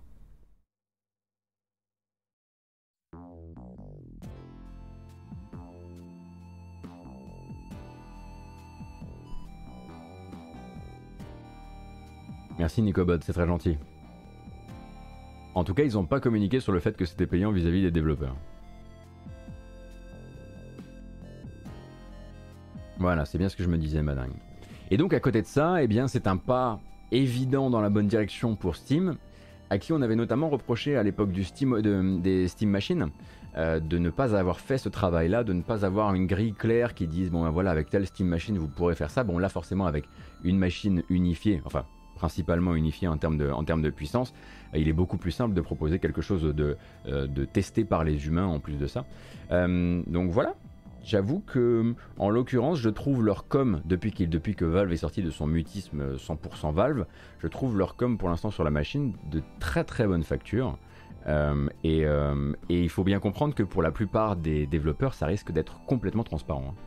Merci 12.59 12.81
Nicobot, 12.81 13.19
c'est 13.21 13.33
très 13.33 13.47
gentil. 13.47 13.77
En 15.53 15.63
tout 15.63 15.73
cas, 15.73 15.83
ils 15.83 15.93
n'ont 15.93 16.05
pas 16.05 16.19
communiqué 16.19 16.59
sur 16.59 16.71
le 16.71 16.79
fait 16.79 16.95
que 16.95 17.05
c'était 17.05 17.27
payant 17.27 17.51
vis-à-vis 17.51 17.81
des 17.81 17.91
développeurs. 17.91 18.35
Voilà, 22.99 23.25
c'est 23.25 23.37
bien 23.37 23.49
ce 23.49 23.55
que 23.55 23.63
je 23.63 23.69
me 23.69 23.77
disais, 23.77 24.01
madame. 24.01 24.33
Et 24.89 24.97
donc 24.97 25.13
à 25.13 25.19
côté 25.19 25.41
de 25.41 25.47
ça, 25.47 25.83
eh 25.83 25.87
bien, 25.87 26.07
c'est 26.07 26.27
un 26.27 26.37
pas 26.37 26.79
évident 27.11 27.69
dans 27.69 27.81
la 27.81 27.89
bonne 27.89 28.07
direction 28.07 28.55
pour 28.55 28.75
Steam, 28.75 29.17
à 29.69 29.77
qui 29.77 29.93
on 29.93 30.01
avait 30.01 30.15
notamment 30.15 30.49
reproché 30.49 30.95
à 30.97 31.03
l'époque 31.03 31.29
Steam, 31.43 32.21
des 32.21 32.47
Steam 32.47 32.69
Machines 32.69 33.09
euh, 33.57 33.79
de 33.79 33.97
ne 33.97 34.09
pas 34.09 34.35
avoir 34.35 34.59
fait 34.59 34.77
ce 34.77 34.89
travail-là, 34.89 35.43
de 35.43 35.53
ne 35.53 35.61
pas 35.61 35.85
avoir 35.85 36.13
une 36.13 36.27
grille 36.27 36.53
claire 36.53 36.93
qui 36.93 37.07
dise 37.07 37.31
bon 37.31 37.43
ben 37.43 37.49
voilà 37.49 37.71
avec 37.71 37.89
telle 37.89 38.05
Steam 38.05 38.27
Machine 38.27 38.57
vous 38.57 38.67
pourrez 38.67 38.95
faire 38.95 39.09
ça. 39.09 39.23
Bon 39.23 39.39
là 39.39 39.49
forcément 39.49 39.87
avec 39.87 40.05
une 40.43 40.57
machine 40.57 41.03
unifiée, 41.09 41.61
enfin 41.65 41.85
principalement 42.17 42.75
unifié 42.75 43.07
en 43.07 43.17
termes 43.17 43.37
de, 43.37 43.49
en 43.49 43.63
termes 43.63 43.81
puissance, 43.91 44.33
il 44.73 44.87
est 44.87 44.93
beaucoup 44.93 45.17
plus 45.17 45.31
simple 45.31 45.53
de 45.53 45.61
proposer 45.61 45.99
quelque 45.99 46.21
chose 46.21 46.43
de, 46.43 46.77
euh, 47.07 47.27
de 47.27 47.45
testé 47.45 47.85
par 47.85 48.03
les 48.03 48.27
humains 48.27 48.45
en 48.45 48.59
plus 48.59 48.77
de 48.77 48.87
ça. 48.87 49.05
Euh, 49.51 50.01
donc 50.07 50.31
voilà, 50.31 50.55
J'avoue 51.03 51.39
que, 51.39 51.95
en 52.17 52.29
l'occurrence, 52.29 52.79
je 52.79 52.89
trouve 52.89 53.23
leur 53.23 53.47
com, 53.47 53.79
depuis, 53.85 54.11
que 54.11 54.65
Valve 54.65 54.91
est 54.91 54.97
sorti 54.97 55.23
de 55.23 55.29
son 55.29 55.47
mutisme 55.47 56.17
100% 56.17 56.73
Valve, 56.73 57.05
je 57.39 57.47
trouve 57.47 57.77
leur 57.77 57.95
com 57.95 58.17
pour 58.17 58.27
l'instant 58.27 58.51
sur 58.51 58.65
la 58.65 58.71
machine 58.71 59.13
de 59.31 59.41
très 59.61 59.85
très 59.85 60.05
bonne 60.05 60.23
facture. 60.23 60.77
Euh, 61.27 61.69
et, 61.85 62.01
et, 62.67 62.83
il 62.83 62.89
faut 62.89 63.05
bien 63.05 63.19
comprendre 63.19 63.55
que 63.55 63.63
pour 63.63 63.81
la 63.81 63.91
plupart 63.91 64.35
des 64.35 64.67
développeurs, 64.67 65.13
ça 65.13 65.27
risque 65.27 65.53
d'être 65.53 65.79
complètement 65.85 66.25
transparent. 66.25 66.73
Hein. 66.73 66.86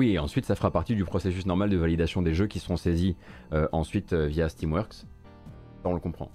Oui, 0.00 0.12
et 0.12 0.18
ensuite 0.18 0.46
ça 0.46 0.54
fera 0.54 0.70
partie 0.70 0.94
du 0.94 1.04
processus 1.04 1.44
normal 1.44 1.68
de 1.68 1.76
validation 1.76 2.22
des 2.22 2.32
jeux 2.32 2.46
qui 2.46 2.58
seront 2.58 2.78
saisis 2.78 3.16
euh, 3.52 3.68
ensuite 3.70 4.14
euh, 4.14 4.24
via 4.28 4.48
Steamworks. 4.48 5.04
On 5.84 5.92
le 5.92 6.00
comprend. 6.00 6.30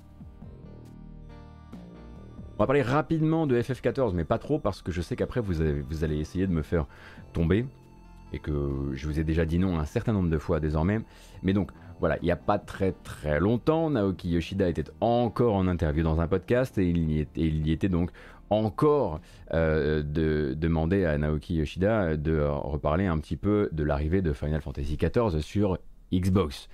On 1.73 2.59
va 2.59 2.67
parler 2.67 2.83
rapidement 2.83 3.47
de 3.47 3.59
FF14, 3.59 4.13
mais 4.13 4.23
pas 4.23 4.37
trop 4.37 4.59
parce 4.59 4.83
que 4.83 4.91
je 4.91 5.01
sais 5.01 5.15
qu'après 5.15 5.41
vous, 5.41 5.63
vous, 5.89 6.03
allez 6.03 6.19
essayer 6.19 6.45
de 6.45 6.51
me 6.51 6.61
faire 6.61 6.85
tomber 7.33 7.65
et 8.33 8.37
que 8.37 8.91
je 8.93 9.07
vous 9.07 9.19
ai 9.19 9.23
déjà 9.23 9.45
dit 9.45 9.57
non 9.57 9.79
un 9.79 9.85
certain 9.85 10.13
nombre 10.13 10.29
de 10.29 10.37
fois 10.37 10.59
désormais. 10.59 11.01
Mais 11.41 11.53
donc 11.53 11.71
voilà, 11.99 12.19
il 12.21 12.25
n'y 12.25 12.31
a 12.31 12.35
pas 12.35 12.59
très 12.59 12.91
très 12.91 13.39
longtemps, 13.39 13.89
Naoki 13.89 14.29
Yoshida 14.29 14.69
était 14.69 14.91
encore 15.01 15.55
en 15.55 15.67
interview 15.67 16.03
dans 16.03 16.21
un 16.21 16.27
podcast 16.27 16.77
et 16.77 16.87
il 16.87 17.67
y 17.67 17.71
était 17.71 17.89
donc 17.89 18.11
encore 18.49 19.19
euh, 19.53 20.03
de 20.03 20.53
demander 20.55 21.05
à 21.05 21.17
Naoki 21.17 21.55
Yoshida 21.55 22.17
de 22.17 22.39
reparler 22.41 23.05
un 23.05 23.17
petit 23.19 23.37
peu 23.37 23.69
de 23.71 23.83
l'arrivée 23.83 24.21
de 24.21 24.33
Final 24.33 24.61
Fantasy 24.61 24.97
XIV 24.97 25.41
sur 25.41 25.77
Xbox. 26.13 26.69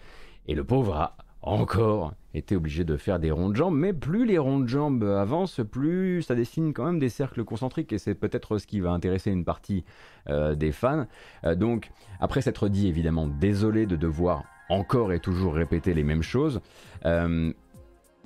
Et 0.47 0.55
le 0.55 0.63
pauvre 0.63 0.95
a 0.95 1.15
encore 1.41 2.13
été 2.34 2.55
obligé 2.55 2.84
de 2.84 2.95
faire 2.97 3.19
des 3.19 3.31
ronds 3.31 3.49
de 3.49 3.55
jambes, 3.55 3.75
mais 3.75 3.93
plus 3.93 4.25
les 4.25 4.38
ronds 4.38 4.60
de 4.60 4.67
jambes 4.67 5.03
avancent, 5.03 5.62
plus 5.69 6.21
ça 6.21 6.36
dessine 6.36 6.73
quand 6.73 6.86
même 6.86 6.99
des 6.99 7.10
cercles 7.10 7.43
concentriques, 7.43 7.91
et 7.93 7.97
c'est 7.97 8.15
peut-être 8.15 8.57
ce 8.57 8.67
qui 8.67 8.79
va 8.79 8.91
intéresser 8.91 9.31
une 9.31 9.43
partie 9.43 9.84
euh, 10.29 10.55
des 10.55 10.71
fans. 10.71 11.07
Euh, 11.43 11.55
donc, 11.55 11.91
après 12.19 12.41
s'être 12.41 12.69
dit 12.69 12.88
évidemment 12.88 13.27
désolé 13.27 13.86
de 13.86 13.95
devoir 13.95 14.43
encore 14.69 15.12
et 15.12 15.19
toujours 15.19 15.53
répéter 15.53 15.93
les 15.93 16.03
mêmes 16.03 16.21
choses, 16.21 16.62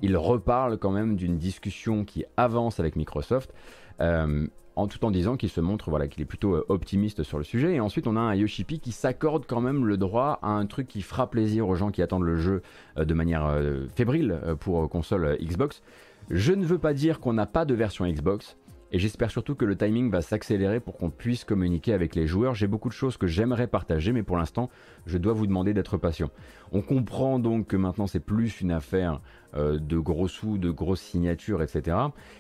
il 0.02 0.18
reparle 0.18 0.78
quand 0.78 0.92
même 0.92 1.16
d'une 1.16 1.38
discussion 1.38 2.06
qui 2.06 2.26
avance 2.38 2.80
avec 2.80 2.96
Microsoft. 2.96 3.54
Euh, 4.02 4.48
en 4.78 4.88
tout 4.88 5.06
en 5.06 5.12
disant 5.12 5.38
qu'il 5.38 5.50
se 5.50 5.62
montre 5.62 5.90
voilà 5.90 6.10
qu'il 6.10 6.22
est 6.22 6.26
plutôt 6.26 6.56
euh, 6.56 6.66
optimiste 6.68 7.24
sur 7.24 7.38
le 7.38 7.46
sujet 7.46 7.76
et 7.76 7.80
ensuite 7.80 8.08
on 8.08 8.18
a 8.18 8.20
un 8.20 8.36
Yoshipi 8.36 8.82
qui 8.82 8.92
s'accorde 8.92 9.46
quand 9.48 9.62
même 9.62 9.86
le 9.86 9.96
droit 9.96 10.38
à 10.42 10.50
un 10.50 10.66
truc 10.66 10.90
qui 10.90 11.02
fera 11.02 11.30
plaisir 11.30 11.70
aux 11.70 11.76
gens 11.76 11.92
qui 11.92 12.02
attendent 12.02 12.26
le 12.26 12.36
jeu 12.36 12.62
euh, 12.98 13.06
de 13.06 13.14
manière 13.14 13.50
fébrile 13.96 14.38
pour 14.60 14.90
console 14.90 15.38
Xbox. 15.42 15.82
Je 16.30 16.52
ne 16.52 16.66
veux 16.66 16.80
pas 16.80 16.94
dire 16.94 17.22
qu'on 17.22 17.34
n'a 17.34 17.46
pas 17.46 17.64
de 17.64 17.74
version 17.74 18.06
Xbox, 18.06 18.58
et 18.92 18.98
j'espère 19.00 19.30
surtout 19.30 19.56
que 19.56 19.66
le 19.66 19.76
timing 19.76 20.10
va 20.10 20.22
s'accélérer 20.22 20.80
pour 20.80 20.96
qu'on 20.96 21.10
puisse 21.10 21.44
communiquer 21.44 21.92
avec 21.92 22.16
les 22.16 22.28
joueurs. 22.28 22.56
J'ai 22.56 22.68
beaucoup 22.68 22.88
de 22.88 22.94
choses 22.94 23.18
que 23.18 23.28
j'aimerais 23.28 23.68
partager, 23.68 24.12
mais 24.12 24.24
pour 24.24 24.38
l'instant, 24.38 24.70
je 25.06 25.18
dois 25.18 25.34
vous 25.34 25.48
demander 25.48 25.74
d'être 25.74 25.98
patient. 25.98 26.30
On 26.72 26.82
comprend 26.82 27.38
donc 27.40 27.68
que 27.68 27.78
maintenant 27.78 28.08
c'est 28.08 28.20
plus 28.20 28.62
une 28.62 28.72
affaire 28.72 29.22
euh, 29.56 29.80
de 29.80 29.98
gros 29.98 30.28
sous, 30.28 30.58
de 30.58 30.70
grosses 30.70 31.02
signatures, 31.02 31.62
etc. 31.62 31.98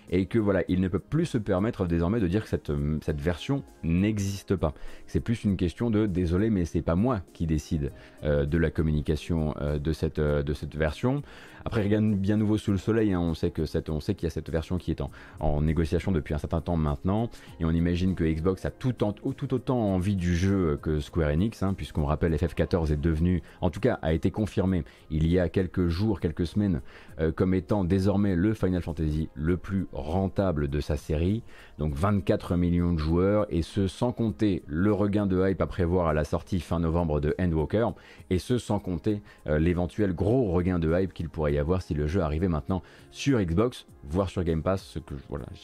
Et 0.09 0.25
que 0.25 0.39
voilà, 0.39 0.63
il 0.67 0.81
ne 0.81 0.87
peut 0.87 0.99
plus 0.99 1.25
se 1.25 1.37
permettre 1.37 1.85
désormais 1.85 2.19
de 2.19 2.27
dire 2.27 2.43
que 2.43 2.49
cette, 2.49 2.69
euh, 2.69 2.97
cette 3.01 3.21
version 3.21 3.63
n'existe 3.83 4.55
pas. 4.55 4.73
C'est 5.07 5.19
plus 5.19 5.43
une 5.43 5.57
question 5.57 5.89
de 5.89 6.05
désolé, 6.05 6.49
mais 6.49 6.65
c'est 6.65 6.81
pas 6.81 6.95
moi 6.95 7.21
qui 7.33 7.47
décide 7.47 7.91
euh, 8.23 8.45
de 8.45 8.57
la 8.57 8.69
communication 8.69 9.53
de, 9.61 9.93
cette, 9.93 10.19
de 10.19 10.53
cette 10.53 10.75
version. 10.75 11.21
Après, 11.63 11.81
rien 11.81 12.01
de 12.01 12.13
bien 12.13 12.37
nouveau 12.37 12.57
sous 12.57 12.71
le 12.71 12.77
soleil. 12.77 13.13
Hein. 13.13 13.19
On 13.19 13.33
sait 13.33 13.49
que 13.49 13.63
qu'il 13.63 14.23
y 14.23 14.27
a 14.27 14.29
cette 14.29 14.49
version 14.49 14.77
qui 14.77 14.91
est 14.91 15.01
en, 15.01 15.09
en, 15.39 15.61
négociation 15.61 16.11
depuis 16.11 16.33
un 16.33 16.37
certain 16.37 16.61
temps 16.61 16.77
maintenant, 16.77 17.29
et 17.59 17.65
on 17.65 17.71
imagine 17.71 18.13
que 18.13 18.23
Xbox 18.23 18.65
a 18.65 18.71
tout, 18.71 18.93
tout 18.93 19.53
autant 19.53 19.79
envie 19.79 20.15
du 20.15 20.35
jeu 20.35 20.77
que 20.81 20.99
Square 20.99 21.31
Enix, 21.31 21.63
hein, 21.63 21.73
puisqu'on 21.73 22.05
rappelle 22.05 22.35
FF14 22.35 22.91
est 22.91 23.01
devenu, 23.01 23.41
en 23.61 23.69
tout 23.71 23.79
cas, 23.79 23.99
a 24.01 24.13
été 24.13 24.29
confirmé 24.29 24.83
il 25.09 25.27
y 25.27 25.39
a 25.39 25.49
quelques 25.49 25.87
jours, 25.87 26.19
quelques 26.19 26.45
semaines, 26.45 26.81
euh, 27.19 27.31
comme 27.31 27.53
étant 27.53 27.83
désormais 27.83 28.35
le 28.35 28.53
Final 28.53 28.81
Fantasy 28.81 29.29
le 29.33 29.57
plus 29.57 29.87
rentable 29.93 30.67
de 30.67 30.79
sa 30.79 30.97
série. 30.97 31.43
Donc 31.77 31.93
24 31.93 32.55
millions 32.55 32.93
de 32.93 32.99
joueurs, 32.99 33.45
et 33.49 33.61
ce 33.61 33.87
sans 33.87 34.11
compter 34.11 34.63
le 34.67 34.91
regain 34.91 35.25
de 35.25 35.47
hype 35.47 35.61
à 35.61 35.67
prévoir 35.67 36.07
à 36.07 36.13
la 36.13 36.23
sortie 36.23 36.59
fin 36.59 36.79
novembre 36.79 37.19
de 37.19 37.35
Endwalker, 37.39 37.89
et 38.29 38.39
ce 38.39 38.57
sans 38.57 38.79
compter 38.79 39.21
euh, 39.47 39.59
l'éventuel 39.59 40.13
gros 40.13 40.51
regain 40.51 40.79
de 40.79 40.93
hype 40.93 41.13
qu'il 41.13 41.29
pourrait 41.29 41.53
y 41.53 41.57
avoir 41.57 41.81
si 41.81 41.93
le 41.93 42.07
jeu 42.07 42.21
arrivait 42.21 42.47
maintenant 42.47 42.81
sur 43.11 43.39
Xbox. 43.41 43.85
voir 44.03 44.29
sur 44.29 44.43
Game 44.43 44.61
Pass, 44.61 44.97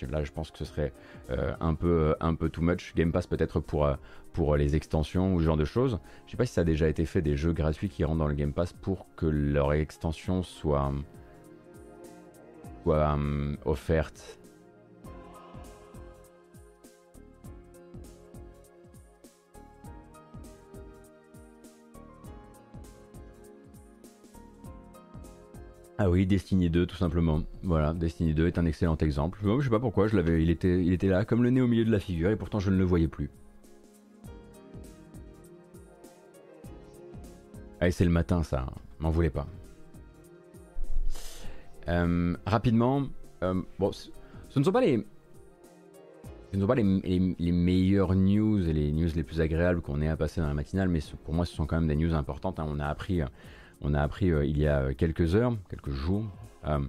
là 0.09 0.23
je 0.23 0.31
pense 0.31 0.51
que 0.51 0.57
ce 0.57 0.65
serait 0.65 0.93
un, 1.59 1.75
peu, 1.75 2.15
un 2.19 2.35
peu 2.35 2.49
too 2.49 2.61
much. 2.61 2.93
Game 2.95 3.11
Pass 3.11 3.27
peut-être 3.27 3.59
pour, 3.59 4.57
les 4.57 4.75
extensions 4.75 5.33
ou 5.33 5.39
ce 5.39 5.45
genre 5.45 5.57
de 5.57 5.65
choses. 5.65 5.99
Je 6.25 6.31
sais 6.31 6.37
pas 6.37 6.45
si 6.45 6.53
ça 6.53 6.61
a 6.61 6.63
déjà 6.63 6.87
été 6.87 7.05
fait 7.05 7.21
des 7.21 7.37
jeux 7.37 7.53
gratuits 7.53 7.89
qui 7.89 8.03
rentrent 8.03 8.19
dans 8.19 8.27
le 8.27 8.33
Game 8.33 8.53
Pass 8.53 8.73
pour 8.73 9.07
que 9.15 9.25
leur 9.25 9.73
extension 9.73 10.43
soit, 10.43 10.91
soit 12.83 13.17
offerte 13.65 14.39
Ah 26.03 26.09
oui, 26.09 26.25
Destiny 26.25 26.71
2 26.71 26.87
tout 26.87 26.95
simplement. 26.95 27.43
Voilà, 27.61 27.93
Destiny 27.93 28.33
2 28.33 28.47
est 28.47 28.57
un 28.57 28.65
excellent 28.65 28.97
exemple. 28.97 29.37
Je 29.43 29.63
sais 29.65 29.69
pas 29.69 29.79
pourquoi, 29.79 30.07
je 30.07 30.15
l'avais, 30.15 30.41
il 30.41 30.49
était, 30.49 30.83
il 30.83 30.93
était 30.93 31.09
là 31.09 31.25
comme 31.25 31.43
le 31.43 31.51
nez 31.51 31.61
au 31.61 31.67
milieu 31.67 31.85
de 31.85 31.91
la 31.91 31.99
figure 31.99 32.31
et 32.31 32.35
pourtant 32.35 32.59
je 32.59 32.71
ne 32.71 32.77
le 32.77 32.83
voyais 32.83 33.07
plus. 33.07 33.29
Allez, 37.79 37.91
c'est 37.91 38.05
le 38.05 38.09
matin 38.09 38.41
ça, 38.41 38.65
m'en 38.99 39.11
voulez 39.11 39.29
pas. 39.29 39.45
Euh, 41.91 42.35
rapidement, 42.45 43.03
euh, 43.43 43.61
bon, 43.77 43.91
ce 43.91 44.09
ne 44.57 44.63
sont 44.63 44.71
pas 44.71 44.81
les, 44.81 45.05
ce 46.51 46.57
ne 46.57 46.61
sont 46.61 46.67
pas 46.67 46.75
les, 46.75 47.35
les, 47.37 47.51
meilleures 47.51 48.15
news 48.15 48.67
et 48.67 48.73
les 48.73 48.91
news 48.91 49.09
les 49.15 49.23
plus 49.23 49.39
agréables 49.41 49.81
qu'on 49.81 50.01
ait 50.01 50.07
à 50.07 50.17
passer 50.17 50.41
dans 50.41 50.47
la 50.47 50.53
matinale, 50.53 50.89
mais 50.89 50.99
pour 51.23 51.33
moi 51.33 51.45
ce 51.45 51.53
sont 51.53 51.65
quand 51.65 51.75
même 51.75 51.87
des 51.87 51.95
news 51.95 52.13
importantes. 52.13 52.59
Hein. 52.59 52.65
On 52.67 52.79
a 52.79 52.87
appris 52.87 53.21
on 53.81 53.93
a 53.93 54.01
appris 54.01 54.31
euh, 54.31 54.45
il 54.45 54.57
y 54.57 54.67
a 54.67 54.93
quelques 54.93 55.35
heures, 55.35 55.55
quelques 55.69 55.91
jours, 55.91 56.25
euh, 56.67 56.79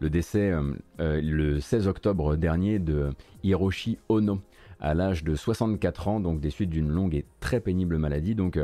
le 0.00 0.10
décès 0.10 0.50
euh, 0.50 0.72
le 0.98 1.60
16 1.60 1.88
octobre 1.88 2.36
dernier 2.36 2.78
de 2.78 3.10
Hiroshi 3.42 3.98
Ono 4.08 4.40
à 4.82 4.92
l'âge 4.92 5.24
de 5.24 5.34
64 5.34 6.08
ans, 6.08 6.20
donc 6.20 6.40
des 6.40 6.50
suites 6.50 6.68
d'une 6.68 6.90
longue 6.90 7.14
et 7.14 7.24
très 7.40 7.60
pénible 7.60 7.96
maladie. 7.96 8.34
Donc 8.34 8.58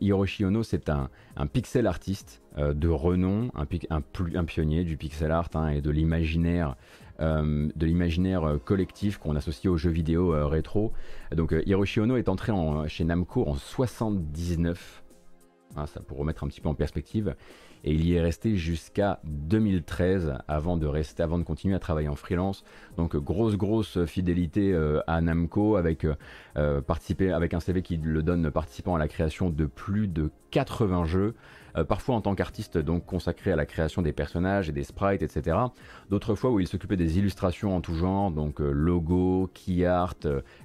Hiroshi 0.00 0.44
Ono, 0.44 0.62
c'est 0.62 0.88
un, 0.88 1.10
pixel 1.52 1.86
artiste 1.86 2.40
de 2.56 2.88
renom, 2.88 3.50
un, 3.54 4.42
pionnier 4.44 4.84
du 4.84 4.96
pixel 4.96 5.30
art 5.30 5.50
hein, 5.54 5.68
et 5.68 5.80
de 5.80 5.90
l'imaginaire. 5.90 6.76
de 7.18 7.86
l'imaginaire 7.86 8.58
collectif 8.64 9.18
qu'on 9.18 9.34
associe 9.34 9.70
aux 9.70 9.76
jeux 9.76 9.90
vidéo 9.90 10.48
rétro. 10.48 10.92
Donc 11.34 11.52
Hiroshi 11.66 12.00
Ono 12.00 12.16
est 12.16 12.28
entré 12.28 12.52
chez 12.86 13.04
Namco 13.04 13.46
en 13.46 13.54
79 13.54 15.02
Hein, 15.76 15.86
ça 15.86 16.00
pour 16.00 16.18
remettre 16.18 16.44
un 16.44 16.48
petit 16.48 16.60
peu 16.60 16.68
en 16.68 16.74
perspective. 16.74 17.34
Et 17.84 17.92
il 17.92 18.04
y 18.04 18.14
est 18.14 18.20
resté 18.20 18.56
jusqu'à 18.56 19.20
2013 19.24 20.34
avant 20.48 20.76
de 20.76 20.88
avant 21.20 21.38
de 21.38 21.44
continuer 21.44 21.74
à 21.74 21.78
travailler 21.78 22.08
en 22.08 22.16
freelance. 22.16 22.64
Donc 22.96 23.16
grosse 23.16 23.56
grosse 23.56 24.04
fidélité 24.06 24.72
euh, 24.72 25.00
à 25.06 25.20
Namco 25.20 25.76
avec 25.76 26.04
euh, 26.04 26.14
avec 27.32 27.54
un 27.54 27.60
CV 27.60 27.82
qui 27.82 27.96
le 27.96 28.22
donne 28.22 28.50
participant 28.50 28.94
à 28.94 28.98
la 28.98 29.08
création 29.08 29.50
de 29.50 29.66
plus 29.66 30.08
de 30.08 30.30
80 30.50 31.04
jeux. 31.04 31.34
Euh, 31.76 31.84
parfois 31.84 32.14
en 32.14 32.20
tant 32.20 32.34
qu'artiste 32.34 32.78
donc 32.78 33.04
consacré 33.06 33.52
à 33.52 33.56
la 33.56 33.66
création 33.66 34.02
des 34.02 34.12
personnages 34.12 34.68
et 34.68 34.72
des 34.72 34.84
sprites, 34.84 35.22
etc. 35.22 35.56
D'autres 36.10 36.34
fois 36.34 36.50
où 36.50 36.60
il 36.60 36.66
s'occupait 36.66 36.96
des 36.96 37.18
illustrations 37.18 37.76
en 37.76 37.80
tout 37.80 37.94
genre, 37.94 38.30
donc 38.30 38.60
logo, 38.60 39.50
key 39.54 39.84
art, 39.84 40.14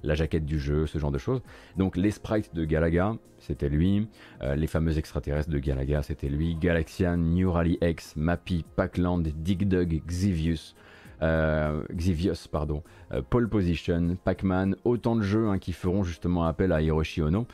la 0.03 0.15
jaquette 0.15 0.45
du 0.45 0.59
jeu, 0.59 0.87
ce 0.87 0.97
genre 0.97 1.11
de 1.11 1.17
choses. 1.17 1.41
Donc 1.77 1.97
les 1.97 2.11
sprites 2.11 2.53
de 2.53 2.65
Galaga, 2.65 3.15
c'était 3.43 3.69
lui. 3.69 4.07
Euh, 4.41 4.55
les 4.55 4.67
fameux 4.67 4.97
extraterrestres 4.97 5.49
de 5.49 5.59
Galaga, 5.59 6.01
c'était 6.01 6.29
lui. 6.29 6.55
Galaxian, 6.55 7.17
New 7.17 7.51
Rally 7.51 7.77
X, 7.81 8.15
Mappy, 8.15 8.63
Packland, 8.75 9.21
Dig 9.21 9.67
Dug, 9.67 10.01
Xivius. 10.07 10.75
Euh, 11.23 11.83
Xivius, 11.95 12.47
pardon, 12.47 12.83
euh, 13.11 13.21
Pole 13.27 13.49
Position, 13.49 14.17
Pac-Man, 14.23 14.75
autant 14.83 15.15
de 15.15 15.21
jeux 15.21 15.47
hein, 15.47 15.57
qui 15.57 15.71
feront 15.73 16.03
justement 16.03 16.43
appel 16.43 16.71
à 16.71 16.81
Hiroshi 16.81 17.21
Ono, 17.21 17.47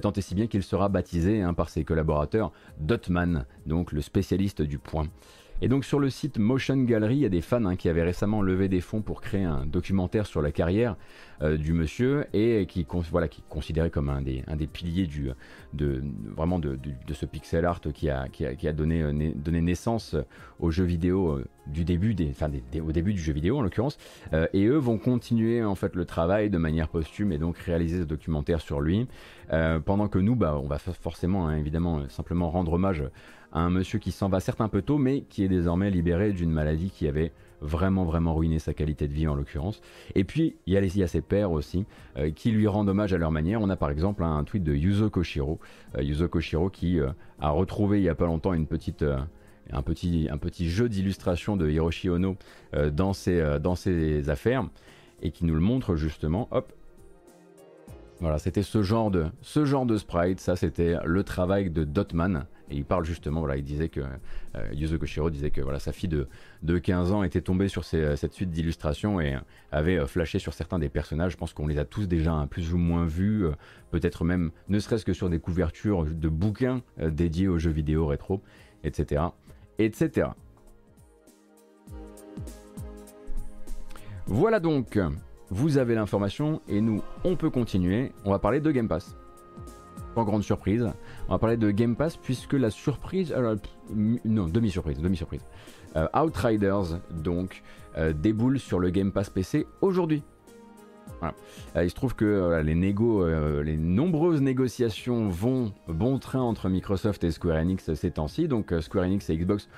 tant 0.00 0.12
et 0.12 0.20
si 0.20 0.34
bien 0.34 0.46
qu'il 0.46 0.62
sera 0.62 0.88
baptisé 0.88 1.42
hein, 1.42 1.52
par 1.52 1.68
ses 1.68 1.84
collaborateurs 1.84 2.52
Dotman, 2.78 3.44
donc 3.66 3.92
le 3.92 4.00
spécialiste 4.00 4.62
du 4.62 4.78
point. 4.78 5.08
Et 5.62 5.68
donc 5.68 5.86
sur 5.86 5.98
le 5.98 6.10
site 6.10 6.38
Motion 6.38 6.76
Gallery, 6.82 7.16
il 7.16 7.20
y 7.20 7.24
a 7.24 7.30
des 7.30 7.40
fans 7.40 7.64
hein, 7.64 7.76
qui 7.76 7.88
avaient 7.88 8.02
récemment 8.02 8.42
levé 8.42 8.68
des 8.68 8.82
fonds 8.82 9.00
pour 9.00 9.22
créer 9.22 9.44
un 9.44 9.64
documentaire 9.64 10.26
sur 10.26 10.42
la 10.42 10.52
carrière 10.52 10.96
euh, 11.42 11.56
du 11.56 11.72
monsieur 11.72 12.26
et 12.34 12.66
qui, 12.66 12.86
voilà, 13.10 13.26
qui 13.28 13.42
comme 13.90 14.10
un 14.10 14.20
des, 14.20 14.44
un 14.48 14.56
des 14.56 14.66
piliers 14.66 15.06
du, 15.06 15.30
de, 15.72 16.02
vraiment 16.36 16.58
de, 16.58 16.78
ce 17.12 17.24
pixel 17.24 17.64
art 17.64 17.80
qui 17.94 18.10
a, 18.10 18.28
qui 18.28 18.44
a, 18.44 18.72
donné, 18.72 19.02
euh, 19.02 19.32
donné, 19.34 19.62
naissance 19.62 20.14
aux 20.60 20.70
jeux 20.70 20.84
vidéo 20.84 21.30
euh, 21.30 21.44
du 21.66 21.84
début, 21.84 22.14
des, 22.14 22.30
enfin 22.30 22.50
au 22.86 22.92
début 22.92 23.14
du 23.14 23.20
jeu 23.20 23.32
vidéo 23.32 23.58
en 23.58 23.62
l'occurrence. 23.62 23.98
et 24.52 24.66
eux 24.66 24.76
vont 24.76 24.98
continuer 24.98 25.64
en 25.64 25.74
fait 25.74 25.96
le 25.96 26.04
travail 26.04 26.48
de 26.50 26.58
manière 26.58 26.88
posthume 26.88 27.32
et 27.32 27.38
donc 27.38 27.56
réaliser 27.58 28.00
ce 28.00 28.04
documentaire 28.04 28.60
sur 28.60 28.80
lui. 28.80 29.08
pendant 29.84 30.08
que 30.08 30.18
nous, 30.18 30.36
bah, 30.36 30.60
on 30.62 30.68
va 30.68 30.78
forcément 30.78 31.48
hein, 31.48 31.56
évidemment 31.56 32.08
simplement 32.08 32.50
rendre 32.50 32.74
hommage 32.74 33.02
un 33.56 33.70
monsieur 33.70 33.98
qui 33.98 34.12
s'en 34.12 34.28
va 34.28 34.40
certes 34.40 34.60
un 34.60 34.68
peu 34.68 34.82
tôt, 34.82 34.98
mais 34.98 35.22
qui 35.22 35.42
est 35.42 35.48
désormais 35.48 35.90
libéré 35.90 36.32
d'une 36.32 36.50
maladie 36.50 36.90
qui 36.90 37.08
avait 37.08 37.32
vraiment 37.62 38.04
vraiment 38.04 38.34
ruiné 38.34 38.58
sa 38.58 38.74
qualité 38.74 39.08
de 39.08 39.14
vie 39.14 39.26
en 39.26 39.34
l'occurrence. 39.34 39.80
Et 40.14 40.24
puis 40.24 40.56
il 40.66 40.74
y, 40.74 41.02
a 41.02 41.06
ses 41.08 41.22
pairs 41.22 41.50
aussi 41.50 41.86
euh, 42.18 42.30
qui 42.30 42.50
lui 42.50 42.66
rendent 42.66 42.90
hommage 42.90 43.14
à 43.14 43.18
leur 43.18 43.30
manière. 43.30 43.62
On 43.62 43.70
a 43.70 43.76
par 43.76 43.90
exemple 43.90 44.22
un 44.22 44.44
tweet 44.44 44.62
de 44.62 44.74
Yuzo 44.74 45.08
Koshiro, 45.08 45.58
euh, 45.96 46.02
Yuzo 46.02 46.28
Koshiro 46.28 46.68
qui 46.68 47.00
euh, 47.00 47.08
a 47.40 47.48
retrouvé 47.48 47.98
il 47.98 48.04
y 48.04 48.10
a 48.10 48.14
pas 48.14 48.26
longtemps 48.26 48.52
une 48.52 48.66
petite 48.66 49.04
un 49.72 49.82
petit, 49.82 50.28
un 50.30 50.38
petit 50.38 50.68
jeu 50.68 50.88
d'illustration 50.88 51.56
de 51.56 51.68
Hiroshi 51.68 52.08
Ono 52.08 52.36
dans, 52.92 53.12
ses, 53.12 53.58
dans 53.60 53.74
ses 53.74 54.30
affaires 54.30 54.68
et 55.22 55.32
qui 55.32 55.44
nous 55.44 55.54
le 55.54 55.60
montre 55.60 55.96
justement. 55.96 56.46
Hop, 56.52 56.72
voilà, 58.20 58.38
c'était 58.38 58.62
ce 58.62 58.82
genre 58.82 59.10
de 59.10 59.26
ce 59.42 59.66
sprite, 59.98 60.40
ça 60.40 60.56
c'était 60.56 60.96
le 61.04 61.22
travail 61.22 61.70
de 61.70 61.84
Dotman 61.84 62.46
et 62.70 62.76
il 62.76 62.84
parle 62.84 63.04
justement, 63.04 63.40
voilà, 63.40 63.56
il 63.56 63.62
disait 63.62 63.88
que 63.88 64.00
euh, 64.00 64.72
Yuzo 64.72 65.30
disait 65.30 65.50
que 65.50 65.62
sa 65.78 65.92
fille 65.92 66.08
de, 66.08 66.28
de 66.62 66.78
15 66.78 67.12
ans 67.12 67.22
était 67.22 67.40
tombée 67.40 67.68
sur 67.68 67.84
cette 67.84 68.32
suite 68.32 68.50
d'illustrations 68.50 69.20
et 69.20 69.36
avait 69.70 69.98
euh, 69.98 70.06
flashé 70.06 70.38
sur 70.38 70.52
certains 70.52 70.78
des 70.78 70.88
personnages. 70.88 71.32
Je 71.32 71.36
pense 71.36 71.52
qu'on 71.52 71.68
les 71.68 71.78
a 71.78 71.84
tous 71.84 72.08
déjà 72.08 72.32
un 72.32 72.46
plus 72.46 72.74
ou 72.74 72.78
moins 72.78 73.04
vus, 73.04 73.44
euh, 73.44 73.52
peut-être 73.90 74.24
même 74.24 74.50
ne 74.68 74.80
serait-ce 74.80 75.04
que 75.04 75.12
sur 75.12 75.30
des 75.30 75.38
couvertures 75.38 76.04
de 76.04 76.28
bouquins 76.28 76.82
dédiés 76.98 77.48
aux 77.48 77.58
jeux 77.58 77.70
vidéo 77.70 78.06
rétro, 78.06 78.42
etc. 78.82 79.22
etc. 79.78 80.28
Voilà 84.26 84.58
donc, 84.58 84.98
vous 85.50 85.78
avez 85.78 85.94
l'information 85.94 86.60
et 86.68 86.80
nous, 86.80 87.02
on 87.24 87.36
peut 87.36 87.50
continuer. 87.50 88.12
On 88.24 88.30
va 88.30 88.38
parler 88.38 88.60
de 88.60 88.70
Game 88.70 88.88
Pass 88.88 89.16
grande 90.24 90.42
surprise. 90.42 90.88
On 91.28 91.32
va 91.32 91.38
parler 91.38 91.56
de 91.56 91.70
Game 91.70 91.96
Pass 91.96 92.16
puisque 92.16 92.54
la 92.54 92.70
surprise, 92.70 93.32
alors, 93.32 93.56
non 93.94 94.46
demi-surprise, 94.46 94.98
demi-surprise. 94.98 95.42
Euh, 95.96 96.06
Outriders 96.14 97.00
donc 97.10 97.62
euh, 97.96 98.12
déboule 98.12 98.58
sur 98.58 98.78
le 98.78 98.90
Game 98.90 99.12
Pass 99.12 99.30
PC 99.30 99.66
aujourd'hui. 99.80 100.22
Euh, 101.22 101.84
il 101.84 101.88
se 101.88 101.94
trouve 101.94 102.14
que 102.14 102.60
les, 102.62 102.74
les 102.74 103.76
nombreuses 103.76 104.42
négociations 104.42 105.28
vont 105.28 105.72
bon 105.88 106.18
train 106.18 106.40
entre 106.40 106.68
Microsoft 106.68 107.24
et 107.24 107.30
Square 107.30 107.56
Enix 107.56 107.94
ces 107.94 108.10
temps-ci. 108.10 108.48
Donc 108.48 108.74
Square 108.80 109.04
Enix 109.04 109.30
et 109.30 109.36
Xbox 109.36 109.68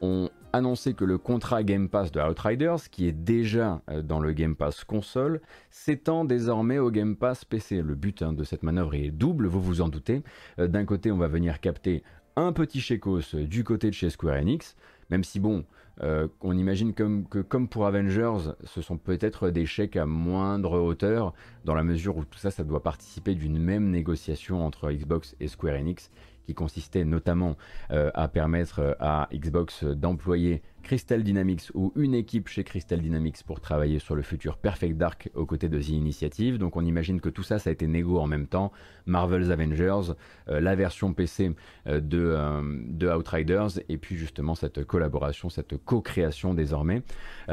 ont 0.00 0.30
annoncé 0.52 0.94
que 0.94 1.04
le 1.04 1.18
contrat 1.18 1.62
Game 1.62 1.88
Pass 1.88 2.12
de 2.12 2.20
Outriders, 2.20 2.90
qui 2.90 3.06
est 3.06 3.12
déjà 3.12 3.82
euh, 3.88 4.02
dans 4.02 4.20
le 4.20 4.32
Game 4.32 4.56
Pass 4.56 4.84
console, 4.84 5.40
s'étend 5.70 6.24
désormais 6.24 6.78
au 6.78 6.90
Game 6.90 7.16
Pass 7.16 7.44
PC. 7.44 7.82
Le 7.82 7.94
but 7.94 8.22
hein, 8.22 8.32
de 8.32 8.44
cette 8.44 8.62
manœuvre 8.62 8.94
est 8.94 9.10
double, 9.10 9.46
vous 9.46 9.60
vous 9.60 9.80
en 9.80 9.88
doutez. 9.88 10.22
Euh, 10.58 10.68
d'un 10.68 10.84
côté, 10.84 11.10
on 11.12 11.18
va 11.18 11.28
venir 11.28 11.60
capter 11.60 12.02
un 12.36 12.52
petit 12.52 12.80
chécos 12.80 13.34
du 13.34 13.64
côté 13.64 13.88
de 13.88 13.94
chez 13.94 14.10
Square 14.10 14.36
Enix, 14.36 14.76
même 15.10 15.24
si 15.24 15.40
bon, 15.40 15.64
euh, 16.02 16.28
on 16.40 16.56
imagine 16.56 16.94
que 16.94 17.42
comme 17.42 17.68
pour 17.68 17.86
Avengers, 17.86 18.52
ce 18.64 18.80
sont 18.80 18.96
peut-être 18.96 19.50
des 19.50 19.66
chèques 19.66 19.96
à 19.96 20.06
moindre 20.06 20.78
hauteur, 20.78 21.34
dans 21.64 21.74
la 21.74 21.82
mesure 21.82 22.16
où 22.16 22.24
tout 22.24 22.38
ça, 22.38 22.50
ça 22.50 22.64
doit 22.64 22.82
participer 22.82 23.34
d'une 23.34 23.58
même 23.58 23.90
négociation 23.90 24.64
entre 24.64 24.90
Xbox 24.90 25.36
et 25.40 25.48
Square 25.48 25.74
Enix, 25.74 26.10
qui 26.50 26.54
consistait 26.54 27.04
notamment 27.04 27.56
euh, 27.92 28.10
à 28.14 28.26
permettre 28.26 28.80
euh, 28.80 28.94
à 28.98 29.28
Xbox 29.32 29.84
d'employer 29.84 30.62
Crystal 30.82 31.22
Dynamics 31.22 31.70
ou 31.74 31.92
une 31.94 32.14
équipe 32.14 32.48
chez 32.48 32.64
Crystal 32.64 33.00
Dynamics 33.00 33.44
pour 33.44 33.60
travailler 33.60 34.00
sur 34.00 34.16
le 34.16 34.22
futur 34.22 34.56
Perfect 34.56 34.96
Dark 34.96 35.30
aux 35.34 35.46
côtés 35.46 35.68
de 35.68 35.78
The 35.78 35.90
Initiative. 35.90 36.58
Donc 36.58 36.76
on 36.76 36.84
imagine 36.84 37.20
que 37.20 37.28
tout 37.28 37.44
ça, 37.44 37.60
ça 37.60 37.70
a 37.70 37.72
été 37.72 37.86
négo 37.86 38.18
en 38.18 38.26
même 38.26 38.48
temps. 38.48 38.72
Marvel's 39.06 39.50
Avengers, 39.50 40.14
euh, 40.48 40.60
la 40.60 40.74
version 40.74 41.12
PC 41.12 41.54
de, 41.86 42.00
de, 42.00 43.08
Outriders 43.08 43.78
et 43.88 43.98
puis 43.98 44.16
justement 44.16 44.56
cette 44.56 44.84
collaboration, 44.84 45.50
cette 45.50 45.76
co-création 45.76 46.54
désormais. 46.54 47.02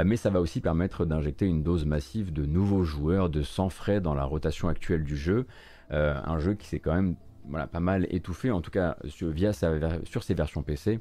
mais 0.04 0.18
ça 0.18 0.30
va 0.30 0.42
aussi 0.42 0.62
permettre 0.62 1.06
d'injecter 1.06 1.46
une 1.46 1.62
dose 1.62 1.86
massive 1.86 2.34
de 2.34 2.46
nouveaux 2.46 2.84
joueurs 2.84 3.30
de 3.30 3.44
sans 3.44 3.70
frais 3.70 4.02
dans 4.02 4.16
la 4.16 4.24
rotation 4.24 4.70
actuelle 4.70 5.04
du 5.04 5.18
jeu. 5.18 5.46
un 5.90 6.40
jeu 6.40 6.54
qui 6.56 6.68
s'est 6.68 6.80
quand 6.80 6.96
même 6.96 7.16
voilà, 7.50 7.68
pas 7.68 7.80
mal 7.80 8.08
étouffé, 8.10 8.52
en 8.52 8.62
tout 8.62 8.72
cas 8.72 8.98
sur, 9.06 9.30
via 9.30 9.52
sur 9.54 10.24
ses 10.24 10.34
versions 10.34 10.64
PC 10.64 11.00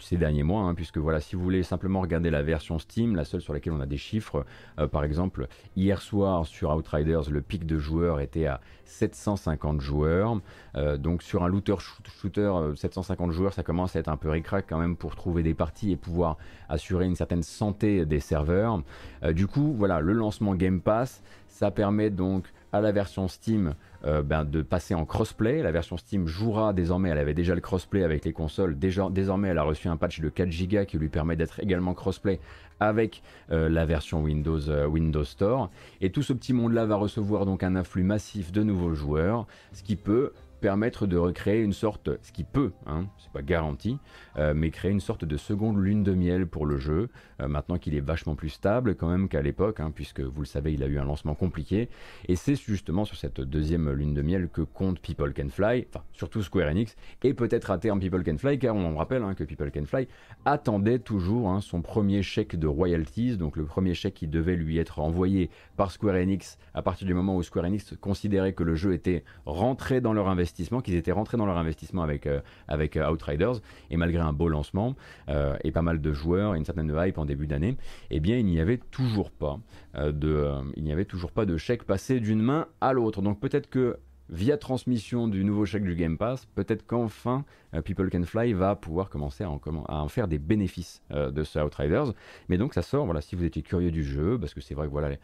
ces 0.00 0.16
derniers 0.16 0.42
mois, 0.42 0.62
hein, 0.62 0.74
puisque 0.74 0.98
voilà, 0.98 1.20
si 1.20 1.36
vous 1.36 1.42
voulez 1.42 1.62
simplement 1.62 2.00
regarder 2.00 2.30
la 2.30 2.42
version 2.42 2.78
Steam, 2.78 3.16
la 3.16 3.24
seule 3.24 3.40
sur 3.40 3.52
laquelle 3.52 3.72
on 3.72 3.80
a 3.80 3.86
des 3.86 3.96
chiffres, 3.96 4.44
par 4.90 5.04
exemple, 5.04 5.48
hier 5.76 6.02
soir 6.02 6.46
sur 6.46 6.74
Outriders, 6.74 7.30
le 7.30 7.40
pic 7.40 7.66
de 7.66 7.78
joueurs 7.78 8.20
était 8.20 8.46
à 8.46 8.60
750 8.86 9.80
joueurs. 9.80 10.40
Euh, 10.76 10.96
donc 10.96 11.22
sur 11.22 11.42
un 11.42 11.48
looter 11.48 11.76
shooter 11.78 12.52
750 12.76 13.28
euh, 13.28 13.32
joueurs, 13.32 13.52
ça 13.52 13.62
commence 13.62 13.96
à 13.96 14.00
être 14.00 14.08
un 14.08 14.16
peu 14.16 14.30
ricrac 14.30 14.66
quand 14.68 14.78
même 14.78 14.96
pour 14.96 15.16
trouver 15.16 15.42
des 15.42 15.54
parties 15.54 15.92
et 15.92 15.96
pouvoir 15.96 16.36
assurer 16.68 17.06
une 17.06 17.16
certaine 17.16 17.42
santé 17.42 18.06
des 18.06 18.20
serveurs. 18.20 18.82
Euh, 19.22 19.32
du 19.32 19.46
coup, 19.46 19.74
voilà, 19.76 20.00
le 20.00 20.12
lancement 20.12 20.54
Game 20.54 20.80
Pass, 20.80 21.22
ça 21.48 21.70
permet 21.70 22.10
donc 22.10 22.44
la 22.80 22.92
version 22.92 23.28
Steam 23.28 23.74
ben, 24.02 24.44
de 24.44 24.62
passer 24.62 24.94
en 24.94 25.04
crossplay. 25.04 25.62
La 25.62 25.72
version 25.72 25.96
Steam 25.96 26.28
jouera 26.28 26.72
désormais, 26.72 27.08
elle 27.08 27.18
avait 27.18 27.34
déjà 27.34 27.54
le 27.54 27.60
crossplay 27.60 28.04
avec 28.04 28.24
les 28.24 28.32
consoles, 28.32 28.78
désormais 28.78 29.48
elle 29.48 29.58
a 29.58 29.64
reçu 29.64 29.88
un 29.88 29.96
patch 29.96 30.20
de 30.20 30.28
4 30.28 30.48
Go 30.48 30.84
qui 30.86 30.98
lui 30.98 31.08
permet 31.08 31.34
d'être 31.34 31.58
également 31.60 31.92
crossplay 31.92 32.38
avec 32.80 33.22
euh, 33.50 33.68
la 33.68 33.86
version 33.86 34.22
Windows, 34.22 34.68
euh, 34.68 34.86
Windows 34.86 35.24
Store. 35.24 35.70
Et 36.00 36.10
tout 36.10 36.22
ce 36.22 36.32
petit 36.32 36.52
monde-là 36.52 36.86
va 36.86 36.96
recevoir 36.96 37.46
donc 37.46 37.62
un 37.62 37.76
afflux 37.76 38.02
massif 38.02 38.52
de 38.52 38.62
nouveaux 38.62 38.94
joueurs, 38.94 39.46
ce 39.72 39.82
qui 39.82 39.96
peut 39.96 40.32
permettre 40.60 41.06
de 41.06 41.16
recréer 41.16 41.62
une 41.62 41.72
sorte, 41.72 42.10
ce 42.22 42.32
qui 42.32 42.44
peut, 42.44 42.72
hein, 42.86 43.06
c'est 43.18 43.32
pas 43.32 43.42
garanti, 43.42 43.98
euh, 44.36 44.54
mais 44.54 44.70
créer 44.70 44.90
une 44.90 45.00
sorte 45.00 45.24
de 45.24 45.36
seconde 45.36 45.78
lune 45.78 46.02
de 46.02 46.12
miel 46.12 46.46
pour 46.46 46.66
le 46.66 46.78
jeu, 46.78 47.08
euh, 47.40 47.48
maintenant 47.48 47.78
qu'il 47.78 47.94
est 47.94 48.00
vachement 48.00 48.34
plus 48.34 48.48
stable 48.48 48.94
quand 48.94 49.08
même 49.08 49.28
qu'à 49.28 49.42
l'époque, 49.42 49.80
hein, 49.80 49.92
puisque 49.94 50.20
vous 50.20 50.40
le 50.40 50.46
savez, 50.46 50.72
il 50.72 50.82
a 50.82 50.86
eu 50.86 50.98
un 50.98 51.04
lancement 51.04 51.34
compliqué, 51.34 51.88
et 52.28 52.36
c'est 52.36 52.56
justement 52.56 53.04
sur 53.04 53.16
cette 53.16 53.40
deuxième 53.40 53.90
lune 53.90 54.14
de 54.14 54.22
miel 54.22 54.48
que 54.48 54.62
compte 54.62 55.00
People 55.00 55.32
Can 55.32 55.48
Fly, 55.48 55.86
enfin 55.88 56.04
surtout 56.12 56.42
Square 56.42 56.68
Enix, 56.68 56.96
et 57.22 57.34
peut-être 57.34 57.70
à 57.70 57.78
terme 57.78 58.00
People 58.00 58.24
Can 58.24 58.38
Fly, 58.38 58.58
car 58.58 58.74
on 58.74 58.96
rappelle 58.96 59.22
hein, 59.22 59.34
que 59.34 59.44
People 59.44 59.70
Can 59.70 59.84
Fly 59.84 60.08
attendait 60.44 60.98
toujours 60.98 61.62
son 61.62 61.82
premier 61.82 62.22
chèque 62.22 62.56
de 62.56 62.66
royalties, 62.66 63.36
donc 63.36 63.56
le 63.56 63.64
premier 63.64 63.94
chèque 63.94 64.14
qui 64.14 64.26
devait 64.26 64.56
lui 64.56 64.78
être 64.78 64.98
envoyé 64.98 65.50
par 65.76 65.90
Square 65.90 66.16
Enix 66.16 66.58
à 66.74 66.82
partir 66.82 67.06
du 67.06 67.14
moment 67.14 67.36
où 67.36 67.42
Square 67.42 67.66
Enix 67.66 67.94
considérait 68.00 68.52
que 68.52 68.62
le 68.62 68.74
jeu 68.74 68.92
était 68.92 69.24
rentré 69.44 70.00
dans 70.00 70.12
leur 70.12 70.28
investissement 70.28 70.45
qu'ils 70.82 70.94
étaient 70.94 71.12
rentrés 71.12 71.36
dans 71.36 71.46
leur 71.46 71.58
investissement 71.58 72.02
avec, 72.02 72.26
euh, 72.26 72.40
avec 72.68 72.96
euh, 72.96 73.10
Outriders, 73.10 73.60
et 73.90 73.96
malgré 73.96 74.20
un 74.20 74.32
beau 74.32 74.48
lancement 74.48 74.94
euh, 75.28 75.56
et 75.64 75.72
pas 75.72 75.82
mal 75.82 76.00
de 76.00 76.12
joueurs 76.12 76.54
et 76.54 76.58
une 76.58 76.64
certaine 76.64 76.92
hype 76.96 77.18
en 77.18 77.24
début 77.24 77.46
d'année, 77.46 77.76
eh 78.10 78.20
bien 78.20 78.38
il 78.38 78.46
n'y 78.46 78.60
avait 78.60 78.78
toujours 78.78 79.30
pas 79.30 79.58
de, 79.94 80.52
il 80.76 80.84
n'y 80.84 80.92
avait 80.92 81.04
toujours 81.04 81.32
pas 81.32 81.46
de 81.46 81.56
chèque 81.56 81.84
passé 81.84 82.20
d'une 82.20 82.40
main 82.40 82.66
à 82.80 82.92
l'autre. 82.92 83.22
Donc 83.22 83.40
peut-être 83.40 83.68
que 83.68 83.96
via 84.28 84.56
transmission 84.56 85.28
du 85.28 85.44
nouveau 85.44 85.64
chèque 85.66 85.84
du 85.84 85.94
Game 85.94 86.18
Pass, 86.18 86.46
peut-être 86.46 86.84
qu'enfin 86.86 87.44
People 87.84 88.10
Can 88.10 88.24
Fly 88.24 88.52
va 88.52 88.74
pouvoir 88.74 89.08
commencer 89.08 89.44
à 89.44 89.50
en, 89.50 90.08
faire 90.08 90.28
des 90.28 90.38
bénéfices 90.38 91.02
de 91.10 91.44
ce 91.44 91.58
Outriders. 91.58 92.12
Mais 92.48 92.58
donc 92.58 92.74
ça 92.74 92.82
sort, 92.82 93.04
voilà, 93.04 93.20
si 93.20 93.36
vous 93.36 93.44
étiez 93.44 93.62
curieux 93.62 93.90
du 93.90 94.04
jeu, 94.04 94.38
parce 94.38 94.52
que 94.52 94.60
c'est 94.60 94.74
vrai 94.74 94.86
que 94.86 94.92
voilà, 94.92 95.16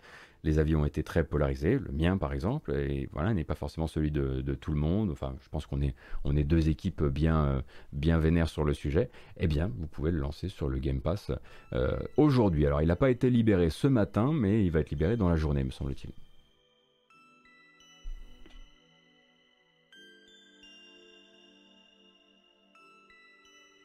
les 0.45 0.59
avis 0.59 0.75
ont 0.75 0.85
été 0.85 1.03
très 1.03 1.25
polarisés, 1.25 1.79
le 1.79 1.93
mien 1.93 2.19
par 2.19 2.33
exemple, 2.33 2.73
et 2.73 3.09
voilà, 3.13 3.33
n'est 3.33 3.45
pas 3.45 3.55
forcément 3.55 3.87
celui 3.87 4.11
de, 4.11 4.55
tout 4.55 4.73
le 4.73 4.79
monde. 4.79 5.11
Enfin, 5.11 5.37
je 5.43 5.49
pense 5.49 5.67
qu'on 5.67 5.81
est, 5.81 6.45
deux 6.45 6.69
équipes 6.69 7.05
bien, 7.05 7.45
euh, 7.45 7.63
bien 7.93 8.19
vénères 8.19 8.49
sur 8.49 8.65
le 8.65 8.75
sujet. 8.75 9.11
Eh 9.37 9.47
bien, 9.47 9.71
vous 9.79 9.87
pouvez 9.87 10.11
le 10.11 10.19
lancer 10.19 10.49
sur 10.49 10.69
le 10.69 10.79
Game 10.79 11.01
Pass 11.01 11.31
euh, 11.73 11.97
aujourd'hui. 12.17 12.67
Alors, 12.67 12.83
il 12.83 12.89
n'a 12.89 12.97
pas 12.97 13.11
été 13.11 13.31
libéré 13.31 13.71
ce 13.71 13.87
matin, 13.87 14.33
mais 14.33 14.65
il 14.65 14.71
va 14.71 14.81
être 14.81 14.91
libéré 14.91 15.17
dans 15.17 15.29
la 15.29 15.37
journée, 15.37 15.63
me 15.63 15.71
semble-t-il. 15.71 16.13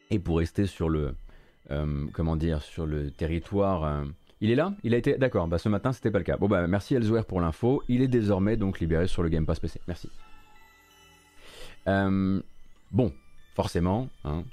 Et 0.09 0.19
pour 0.19 0.37
rester 0.37 0.65
sur 0.65 0.89
le, 0.89 1.13
euh, 1.69 2.05
comment 2.13 2.35
dire, 2.35 2.63
sur 2.63 2.85
le 2.85 3.11
territoire 3.11 4.05
il 4.41 4.51
est 4.51 4.55
là? 4.55 4.73
Il 4.83 4.93
a 4.93 4.97
été. 4.97 5.17
D'accord, 5.17 5.47
bah 5.47 5.57
ce 5.57 5.69
matin 5.69 5.91
c'était 5.91 6.11
pas 6.11 6.19
le 6.19 6.23
cas. 6.23 6.38
Bon 6.38 6.47
bah 6.47 6.67
merci 6.67 6.95
Elsewhere 6.95 7.25
pour 7.25 7.41
l'info. 7.41 7.83
Il 7.88 8.01
est 8.01 8.07
désormais 8.07 8.57
donc 8.57 8.79
libéré 8.79 9.07
sur 9.07 9.23
le 9.23 9.29
Game 9.29 9.45
Pass 9.45 9.59
PC. 9.59 9.81
Merci. 9.88 10.09
Euh, 11.88 12.41
bon, 12.91 13.13
forcément, 13.55 14.09
hein, 14.25 14.43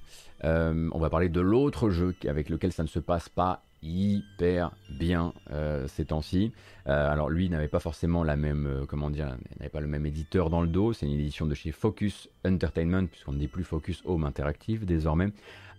euh, 0.44 0.88
on 0.92 0.98
va 0.98 1.10
parler 1.10 1.28
de 1.28 1.40
l'autre 1.40 1.90
jeu 1.90 2.14
avec 2.28 2.48
lequel 2.48 2.72
ça 2.72 2.82
ne 2.82 2.88
se 2.88 3.00
passe 3.00 3.28
pas 3.28 3.62
hyper 3.82 4.70
bien 4.88 5.34
euh, 5.50 5.86
ces 5.88 6.06
temps-ci. 6.06 6.52
alors 6.86 7.28
lui 7.28 7.50
n'avait 7.50 7.68
pas 7.68 7.80
forcément 7.80 8.24
la 8.24 8.36
même, 8.36 8.86
comment 8.88 9.10
dire, 9.10 9.36
n'avait 9.58 9.68
pas 9.68 9.80
le 9.80 9.86
même 9.86 10.06
éditeur 10.06 10.48
dans 10.48 10.62
le 10.62 10.68
dos. 10.68 10.94
C'est 10.94 11.04
une 11.04 11.12
édition 11.12 11.44
de 11.44 11.54
chez 11.54 11.72
Focus 11.72 12.30
Entertainment 12.46 13.06
puisqu'on 13.06 13.32
ne 13.32 13.38
dit 13.38 13.48
plus 13.48 13.64
Focus 13.64 14.00
Home 14.06 14.24
Interactive 14.24 14.86
désormais. 14.86 15.32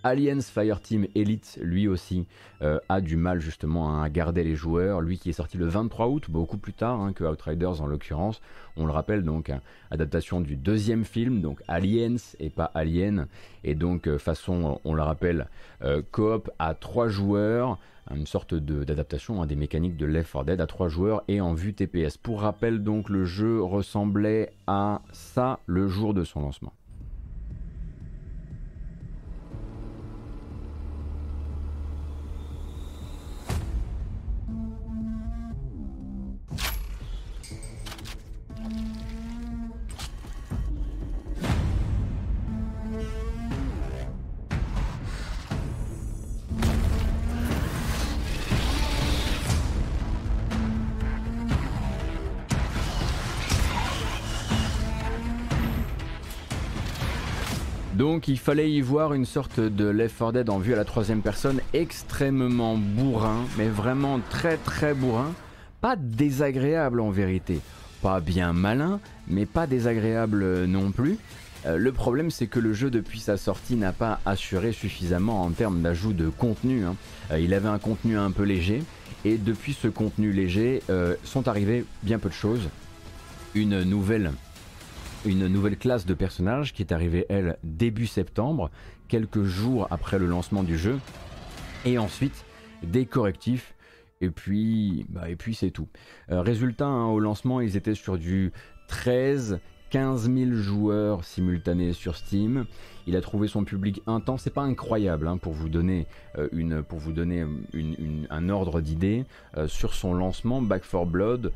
Aliens 0.05 0.39
Fireteam 0.39 1.07
Elite, 1.15 1.57
lui 1.63 1.87
aussi, 1.87 2.27
euh, 2.61 2.77
a 2.89 3.01
du 3.01 3.15
mal 3.15 3.39
justement 3.39 4.03
à 4.03 4.07
garder 4.07 4.43
les 4.43 4.55
joueurs. 4.55 5.01
Lui 5.01 5.17
qui 5.17 5.31
est 5.31 5.33
sorti 5.33 5.57
le 5.57 5.65
23 5.65 6.09
août, 6.09 6.25
beaucoup 6.29 6.59
plus 6.59 6.73
tard 6.73 7.01
hein, 7.01 7.11
que 7.11 7.23
Outriders 7.23 7.81
en 7.81 7.87
l'occurrence. 7.87 8.39
On 8.77 8.85
le 8.85 8.91
rappelle 8.91 9.23
donc, 9.23 9.49
hein, 9.49 9.61
adaptation 9.89 10.41
du 10.41 10.57
deuxième 10.57 11.05
film, 11.05 11.41
donc 11.41 11.59
Aliens 11.67 12.17
et 12.39 12.51
pas 12.51 12.69
Alien. 12.75 13.25
Et 13.63 13.73
donc, 13.73 14.07
euh, 14.07 14.19
façon, 14.19 14.79
on 14.85 14.93
le 14.93 15.01
rappelle, 15.01 15.47
euh, 15.81 16.03
coop 16.11 16.51
à 16.59 16.75
trois 16.75 17.07
joueurs 17.07 17.79
une 18.11 18.27
sorte 18.27 18.53
d'adaptation 18.53 19.41
à 19.41 19.47
des 19.47 19.55
mécaniques 19.55 19.97
de 19.97 20.05
Left 20.05 20.31
4 20.31 20.45
Dead 20.45 20.61
à 20.61 20.67
trois 20.67 20.89
joueurs 20.89 21.23
et 21.27 21.41
en 21.41 21.55
vue 21.55 21.73
TPS. 21.73 22.17
Pour 22.17 22.41
rappel 22.41 22.83
donc 22.83 23.09
le 23.09 23.25
jeu 23.25 23.59
ressemblait 23.63 24.51
à 24.67 25.01
ça 25.11 25.57
le 25.65 25.87
jour 25.87 26.13
de 26.13 26.23
son 26.23 26.41
lancement. 26.41 26.73
Il 58.27 58.39
fallait 58.39 58.71
y 58.71 58.81
voir 58.81 59.13
une 59.13 59.25
sorte 59.25 59.59
de 59.59 59.85
Left 59.85 60.17
4 60.17 60.31
Dead 60.31 60.49
en 60.49 60.57
vue 60.57 60.73
à 60.73 60.75
la 60.75 60.83
troisième 60.83 61.21
personne, 61.21 61.61
extrêmement 61.73 62.75
bourrin, 62.75 63.45
mais 63.55 63.67
vraiment 63.67 64.19
très 64.31 64.57
très 64.57 64.95
bourrin. 64.95 65.31
Pas 65.79 65.95
désagréable 65.95 67.01
en 67.01 67.11
vérité. 67.11 67.59
Pas 68.01 68.21
bien 68.21 68.51
malin, 68.51 68.99
mais 69.27 69.45
pas 69.45 69.67
désagréable 69.67 70.65
non 70.65 70.91
plus. 70.91 71.19
Euh, 71.67 71.77
le 71.77 71.91
problème 71.91 72.31
c'est 72.31 72.47
que 72.47 72.59
le 72.59 72.73
jeu 72.73 72.89
depuis 72.89 73.19
sa 73.19 73.37
sortie 73.37 73.75
n'a 73.75 73.91
pas 73.91 74.19
assuré 74.25 74.71
suffisamment 74.71 75.43
en 75.43 75.51
termes 75.51 75.83
d'ajout 75.83 76.13
de 76.13 76.29
contenu. 76.29 76.83
Hein. 76.83 76.95
Euh, 77.29 77.39
il 77.39 77.53
avait 77.53 77.69
un 77.69 77.79
contenu 77.79 78.17
un 78.17 78.31
peu 78.31 78.43
léger, 78.43 78.81
et 79.23 79.37
depuis 79.37 79.73
ce 79.73 79.87
contenu 79.87 80.31
léger 80.31 80.81
euh, 80.89 81.15
sont 81.23 81.47
arrivées 81.47 81.85
bien 82.01 82.17
peu 82.17 82.29
de 82.29 82.33
choses. 82.33 82.69
Une 83.53 83.83
nouvelle 83.83 84.31
une 85.25 85.47
nouvelle 85.47 85.77
classe 85.77 86.05
de 86.05 86.13
personnages 86.13 86.73
qui 86.73 86.81
est 86.81 86.91
arrivée, 86.91 87.25
elle, 87.29 87.57
début 87.63 88.07
septembre, 88.07 88.69
quelques 89.07 89.43
jours 89.43 89.87
après 89.91 90.19
le 90.19 90.25
lancement 90.25 90.63
du 90.63 90.77
jeu. 90.77 90.99
Et 91.85 91.97
ensuite, 91.97 92.45
des 92.83 93.05
correctifs. 93.05 93.73
Et 94.21 94.29
puis, 94.29 95.05
bah, 95.09 95.25
c'est 95.53 95.71
tout. 95.71 95.87
Euh, 96.31 96.41
résultat, 96.41 96.85
hein, 96.85 97.07
au 97.07 97.19
lancement, 97.19 97.61
ils 97.61 97.75
étaient 97.75 97.95
sur 97.95 98.17
du 98.17 98.51
13, 98.87 99.59
15 99.89 100.31
000 100.31 100.51
joueurs 100.53 101.23
simultanés 101.23 101.93
sur 101.93 102.15
Steam. 102.15 102.65
Il 103.07 103.15
a 103.15 103.21
trouvé 103.21 103.47
son 103.47 103.63
public 103.63 104.01
intense. 104.07 104.41
C'est 104.41 104.53
pas 104.53 104.63
incroyable 104.63 105.27
hein, 105.27 105.37
pour 105.37 105.53
vous 105.53 105.69
donner, 105.69 106.07
euh, 106.37 106.49
euh, 106.53 108.25
un 108.29 108.49
ordre 108.49 108.81
d'idée. 108.81 109.25
Euh, 109.57 109.67
sur 109.67 109.93
son 109.93 110.13
lancement, 110.13 110.61
Back 110.61 110.83
4 110.89 111.05
Blood, 111.05 111.51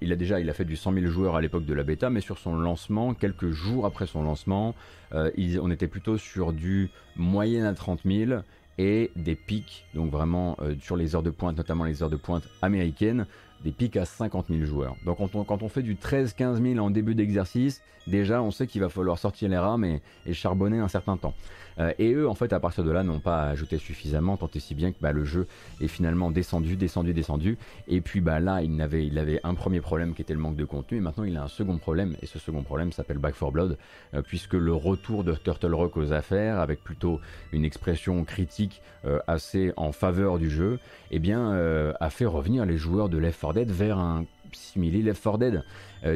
il 0.00 0.12
a 0.12 0.16
déjà 0.16 0.52
fait 0.52 0.64
du 0.64 0.76
100 0.76 0.94
000 0.94 1.06
joueurs 1.06 1.36
à 1.36 1.40
l'époque 1.40 1.64
de 1.64 1.74
la 1.74 1.84
bêta, 1.84 2.10
mais 2.10 2.20
sur 2.20 2.38
son 2.38 2.56
lancement, 2.56 3.14
quelques 3.14 3.50
jours 3.50 3.86
après 3.86 4.06
son 4.06 4.22
lancement, 4.22 4.74
on 5.12 5.70
était 5.70 5.88
plutôt 5.88 6.18
sur 6.18 6.52
du 6.52 6.90
moyen 7.16 7.66
à 7.66 7.74
30 7.74 8.00
000 8.04 8.40
et 8.78 9.12
des 9.14 9.36
pics, 9.36 9.86
donc 9.94 10.10
vraiment 10.10 10.56
sur 10.80 10.96
les 10.96 11.14
heures 11.14 11.22
de 11.22 11.30
pointe, 11.30 11.56
notamment 11.56 11.84
les 11.84 12.02
heures 12.02 12.10
de 12.10 12.16
pointe 12.16 12.44
américaines, 12.62 13.26
des 13.64 13.72
pics 13.72 13.96
à 13.96 14.04
50 14.04 14.48
000 14.50 14.64
joueurs. 14.64 14.94
Donc 15.04 15.18
quand 15.18 15.62
on, 15.62 15.68
fait 15.68 15.82
du 15.82 15.96
13-15 15.96 16.74
000 16.74 16.84
en 16.84 16.90
début 16.90 17.14
d'exercice, 17.14 17.80
déjà 18.06 18.42
on 18.42 18.50
sait 18.50 18.66
qu'il 18.66 18.82
va 18.82 18.90
falloir 18.90 19.18
sortir 19.18 19.48
les 19.48 19.58
rames 19.58 19.84
et 19.84 20.34
charbonner 20.34 20.78
un 20.78 20.88
certain 20.88 21.16
temps. 21.16 21.34
Euh, 21.78 21.92
et 21.98 22.12
eux, 22.12 22.28
en 22.28 22.34
fait, 22.34 22.52
à 22.52 22.60
partir 22.60 22.84
de 22.84 22.90
là, 22.90 23.02
n'ont 23.02 23.20
pas 23.20 23.44
ajouté 23.44 23.78
suffisamment, 23.78 24.36
tant 24.36 24.50
et 24.54 24.60
si 24.60 24.74
bien 24.74 24.92
que 24.92 24.96
bah, 25.00 25.12
le 25.12 25.24
jeu 25.24 25.46
est 25.80 25.88
finalement 25.88 26.30
descendu, 26.30 26.76
descendu, 26.76 27.12
descendu. 27.12 27.58
Et 27.88 28.00
puis 28.00 28.20
bah, 28.20 28.40
là, 28.40 28.62
il 28.62 28.80
avait, 28.80 29.40
un 29.42 29.54
premier 29.54 29.80
problème 29.80 30.14
qui 30.14 30.22
était 30.22 30.34
le 30.34 30.40
manque 30.40 30.56
de 30.56 30.64
contenu, 30.64 30.98
et 30.98 31.00
maintenant 31.00 31.24
il 31.24 31.36
a 31.36 31.42
un 31.42 31.48
second 31.48 31.78
problème, 31.78 32.16
et 32.22 32.26
ce 32.26 32.38
second 32.38 32.62
problème 32.62 32.92
s'appelle 32.92 33.18
Back 33.18 33.34
4 33.38 33.50
Blood, 33.50 33.78
euh, 34.14 34.22
puisque 34.22 34.54
le 34.54 34.72
retour 34.72 35.24
de 35.24 35.34
Turtle 35.34 35.74
Rock 35.74 35.96
aux 35.96 36.12
affaires, 36.12 36.60
avec 36.60 36.82
plutôt 36.82 37.20
une 37.52 37.64
expression 37.64 38.24
critique 38.24 38.82
euh, 39.04 39.18
assez 39.26 39.72
en 39.76 39.92
faveur 39.92 40.38
du 40.38 40.50
jeu, 40.50 40.78
eh 41.10 41.18
bien, 41.18 41.54
a 42.00 42.10
fait 42.10 42.24
revenir 42.24 42.66
les 42.66 42.76
joueurs 42.76 43.08
de 43.08 43.18
Left 43.18 43.40
4 43.40 43.54
Dead 43.54 43.70
vers 43.70 43.98
un 43.98 44.24
simili 44.52 45.02
Left 45.02 45.22
4 45.22 45.38
Dead. 45.38 45.64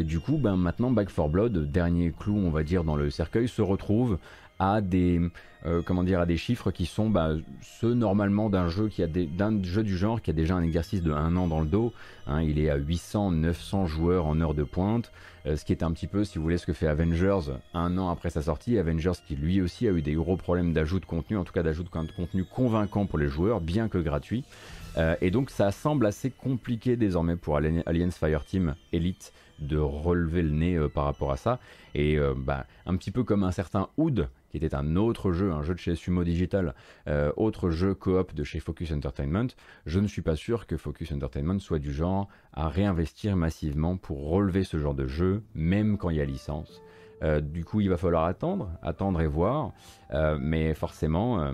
du 0.04 0.20
coup, 0.20 0.38
ben, 0.38 0.56
maintenant 0.56 0.90
Back 0.90 1.08
4 1.14 1.28
Blood, 1.28 1.70
dernier 1.70 2.12
clou 2.18 2.36
on 2.36 2.50
va 2.50 2.62
dire 2.62 2.84
dans 2.84 2.96
le 2.96 3.10
cercueil, 3.10 3.48
se 3.48 3.62
retrouve 3.62 4.18
à 4.58 4.80
des 4.80 5.20
euh, 5.66 5.82
comment 5.84 6.04
dire 6.04 6.20
à 6.20 6.26
des 6.26 6.36
chiffres 6.36 6.70
qui 6.70 6.86
sont 6.86 7.10
bah, 7.10 7.32
ceux 7.80 7.94
normalement 7.94 8.48
d'un 8.48 8.68
jeu 8.68 8.88
qui 8.88 9.02
a 9.02 9.08
d'un 9.08 9.60
jeu 9.62 9.82
du 9.82 9.96
genre 9.96 10.22
qui 10.22 10.30
a 10.30 10.32
déjà 10.32 10.54
un 10.54 10.62
exercice 10.62 11.02
de 11.02 11.12
un 11.12 11.36
an 11.36 11.48
dans 11.48 11.60
le 11.60 11.66
dos. 11.66 11.92
Hein. 12.28 12.42
il 12.42 12.60
est 12.60 12.70
à 12.70 12.76
800 12.76 13.32
900 13.32 13.86
joueurs 13.86 14.26
en 14.26 14.40
heure 14.40 14.54
de 14.54 14.62
pointe, 14.62 15.10
euh, 15.46 15.56
ce 15.56 15.64
qui 15.64 15.72
est 15.72 15.82
un 15.82 15.90
petit 15.90 16.06
peu 16.06 16.22
si 16.24 16.38
vous 16.38 16.44
voulez 16.44 16.58
ce 16.58 16.66
que 16.66 16.72
fait 16.72 16.86
Avengers 16.86 17.52
un 17.74 17.98
an 17.98 18.08
après 18.08 18.30
sa 18.30 18.42
sortie. 18.42 18.78
Avengers 18.78 19.12
qui 19.26 19.34
lui 19.34 19.60
aussi 19.60 19.88
a 19.88 19.90
eu 19.90 20.00
des 20.00 20.14
gros 20.14 20.36
problèmes 20.36 20.72
d'ajout 20.72 21.00
de 21.00 21.06
contenu, 21.06 21.36
en 21.36 21.44
tout 21.44 21.52
cas 21.52 21.64
d'ajout 21.64 21.82
de 21.82 21.88
contenu 21.88 22.44
convaincant 22.44 23.06
pour 23.06 23.18
les 23.18 23.28
joueurs, 23.28 23.60
bien 23.60 23.88
que 23.88 23.98
gratuit. 23.98 24.44
Euh, 24.96 25.16
et 25.20 25.32
donc 25.32 25.50
ça 25.50 25.72
semble 25.72 26.06
assez 26.06 26.30
compliqué 26.30 26.96
désormais 26.96 27.36
pour 27.36 27.56
Alliance 27.56 28.16
Fireteam 28.16 28.74
Elite 28.92 29.32
de 29.58 29.76
relever 29.76 30.42
le 30.42 30.50
nez 30.50 30.78
par 30.94 31.04
rapport 31.04 31.32
à 31.32 31.36
ça. 31.36 31.58
Et 31.96 32.16
bah, 32.36 32.64
un 32.86 32.96
petit 32.96 33.10
peu 33.10 33.24
comme 33.24 33.42
un 33.42 33.50
certain 33.50 33.88
Hood 33.96 34.28
qui 34.50 34.56
était 34.56 34.74
un 34.74 34.96
autre 34.96 35.32
jeu, 35.32 35.52
un 35.52 35.62
jeu 35.62 35.74
de 35.74 35.78
chez 35.78 35.94
Sumo 35.94 36.24
Digital, 36.24 36.74
euh, 37.06 37.32
autre 37.36 37.70
jeu 37.70 37.94
coop 37.94 38.34
de 38.34 38.44
chez 38.44 38.60
Focus 38.60 38.92
Entertainment, 38.92 39.48
je 39.86 40.00
ne 40.00 40.06
suis 40.06 40.22
pas 40.22 40.36
sûr 40.36 40.66
que 40.66 40.76
Focus 40.76 41.12
Entertainment 41.12 41.58
soit 41.58 41.78
du 41.78 41.92
genre 41.92 42.28
à 42.52 42.68
réinvestir 42.68 43.36
massivement 43.36 43.96
pour 43.96 44.28
relever 44.28 44.64
ce 44.64 44.78
genre 44.78 44.94
de 44.94 45.06
jeu, 45.06 45.42
même 45.54 45.98
quand 45.98 46.10
il 46.10 46.16
y 46.16 46.20
a 46.20 46.24
licence. 46.24 46.82
Euh, 47.22 47.40
du 47.40 47.64
coup, 47.64 47.80
il 47.80 47.90
va 47.90 47.96
falloir 47.96 48.24
attendre, 48.24 48.70
attendre 48.82 49.20
et 49.20 49.26
voir, 49.26 49.72
euh, 50.12 50.38
mais 50.40 50.72
forcément, 50.74 51.52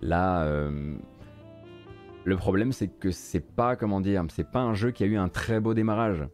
là, 0.00 0.70
le 2.24 2.36
problème 2.36 2.72
c'est 2.72 2.88
que 2.88 3.10
c'est 3.10 3.40
pas, 3.40 3.76
comment 3.76 4.00
dire, 4.00 4.24
c'est 4.28 4.50
pas 4.50 4.60
un 4.60 4.74
jeu 4.74 4.90
qui 4.90 5.04
a 5.04 5.06
eu 5.06 5.16
un 5.16 5.28
très 5.28 5.60
beau 5.60 5.74
démarrage. 5.74 6.24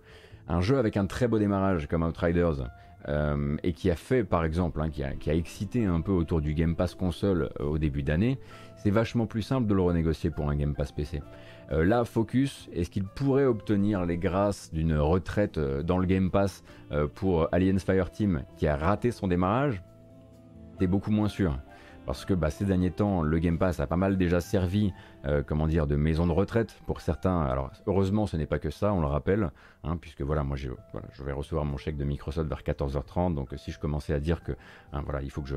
Un 0.49 0.61
jeu 0.61 0.79
avec 0.79 0.97
un 0.97 1.07
très 1.07 1.27
beau 1.27 1.39
démarrage 1.39 1.87
comme 1.87 2.03
Outriders, 2.03 2.69
euh, 3.09 3.57
et 3.63 3.73
qui 3.73 3.91
a 3.91 3.97
fait 3.97 4.25
par 4.25 4.45
exemple, 4.45 4.81
hein, 4.81 4.91
qui, 4.91 5.03
a, 5.03 5.35
excité 5.35 5.85
un 5.85 6.01
peu 6.01 6.13
autour 6.13 6.41
du 6.41 6.55
Game 6.55 6.75
Pass 6.75 6.95
console 6.95 7.51
euh, 7.61 7.65
au 7.65 7.79
début 7.79 8.03
d'année, 8.03 8.39
c'est 8.77 8.91
vachement 8.91 9.27
plus 9.27 9.43
simple 9.43 9.67
de 9.67 9.75
le 9.75 9.83
renégocier 9.83 10.31
pour 10.31 10.49
un 10.49 10.57
Game 10.57 10.75
Pass 10.75 10.93
PC. 10.93 11.23
Euh, 11.73 11.85
là, 11.85 12.05
Focus, 12.05 12.69
est-ce 12.73 12.91
qu'il 12.91 13.05
pourrait 13.05 13.45
obtenir 13.45 14.07
les 14.07 14.19
grâces 14.19 14.73
d'une 14.73 14.97
retraite 14.97 15.59
dans 15.59 15.99
le 15.99 16.07
Game 16.07 16.31
Pass 16.31 16.63
pour 17.15 17.49
Alliance 17.53 17.85
Fireteam 17.85 18.45
qui 18.57 18.67
a 18.67 18.77
raté 18.77 19.11
son 19.11 19.29
démarrage? 19.29 19.83
C'est 20.79 20.87
beaucoup 20.87 21.11
moins 21.11 21.29
sûr 21.29 21.59
parce 22.07 22.25
que 22.25 22.35
bah, 22.35 22.51
ces 22.51 22.65
derniers 22.65 22.91
temps, 22.91 23.23
le 23.23 23.39
Game 23.39 23.59
Pass 23.59 23.81
a 23.81 23.87
pas 23.87 23.97
mal 23.97 24.17
déjà 24.17 24.41
servi, 24.41 24.93
euh, 25.27 25.43
comment 25.47 25.67
dire, 25.67 25.87
de 25.87 25.97
maison 25.97 26.27
de 26.27 26.33
retraite 26.33 26.77
pour 26.87 27.01
certains. 27.01 27.43
Alors 27.43 27.71
heureusement, 27.87 28.27
ce 28.27 28.37
n'est 28.37 28.47
pas 28.47 28.59
que 28.59 28.71
ça, 28.71 28.93
on 28.93 29.01
le 29.01 29.07
rappelle, 29.07 29.51
hein, 29.83 29.97
puisque 29.97 30.23
voilà, 30.23 30.43
moi 30.43 30.57
je 30.57 30.71
vais 31.25 31.33
recevoir 31.33 31.65
mon 31.65 31.77
chèque 31.77 31.97
de 31.97 32.05
Microsoft 32.05 32.49
vers 32.49 32.63
14h30, 32.63 33.35
donc 33.35 33.49
si 33.57 33.73
je 33.73 33.79
commençais 33.79 34.13
à 34.13 34.21
dire 34.21 34.43
que 34.43 34.53
hein, 34.93 35.03
voilà, 35.05 35.23
il 35.23 35.31
faut 35.31 35.43
que 35.43 35.55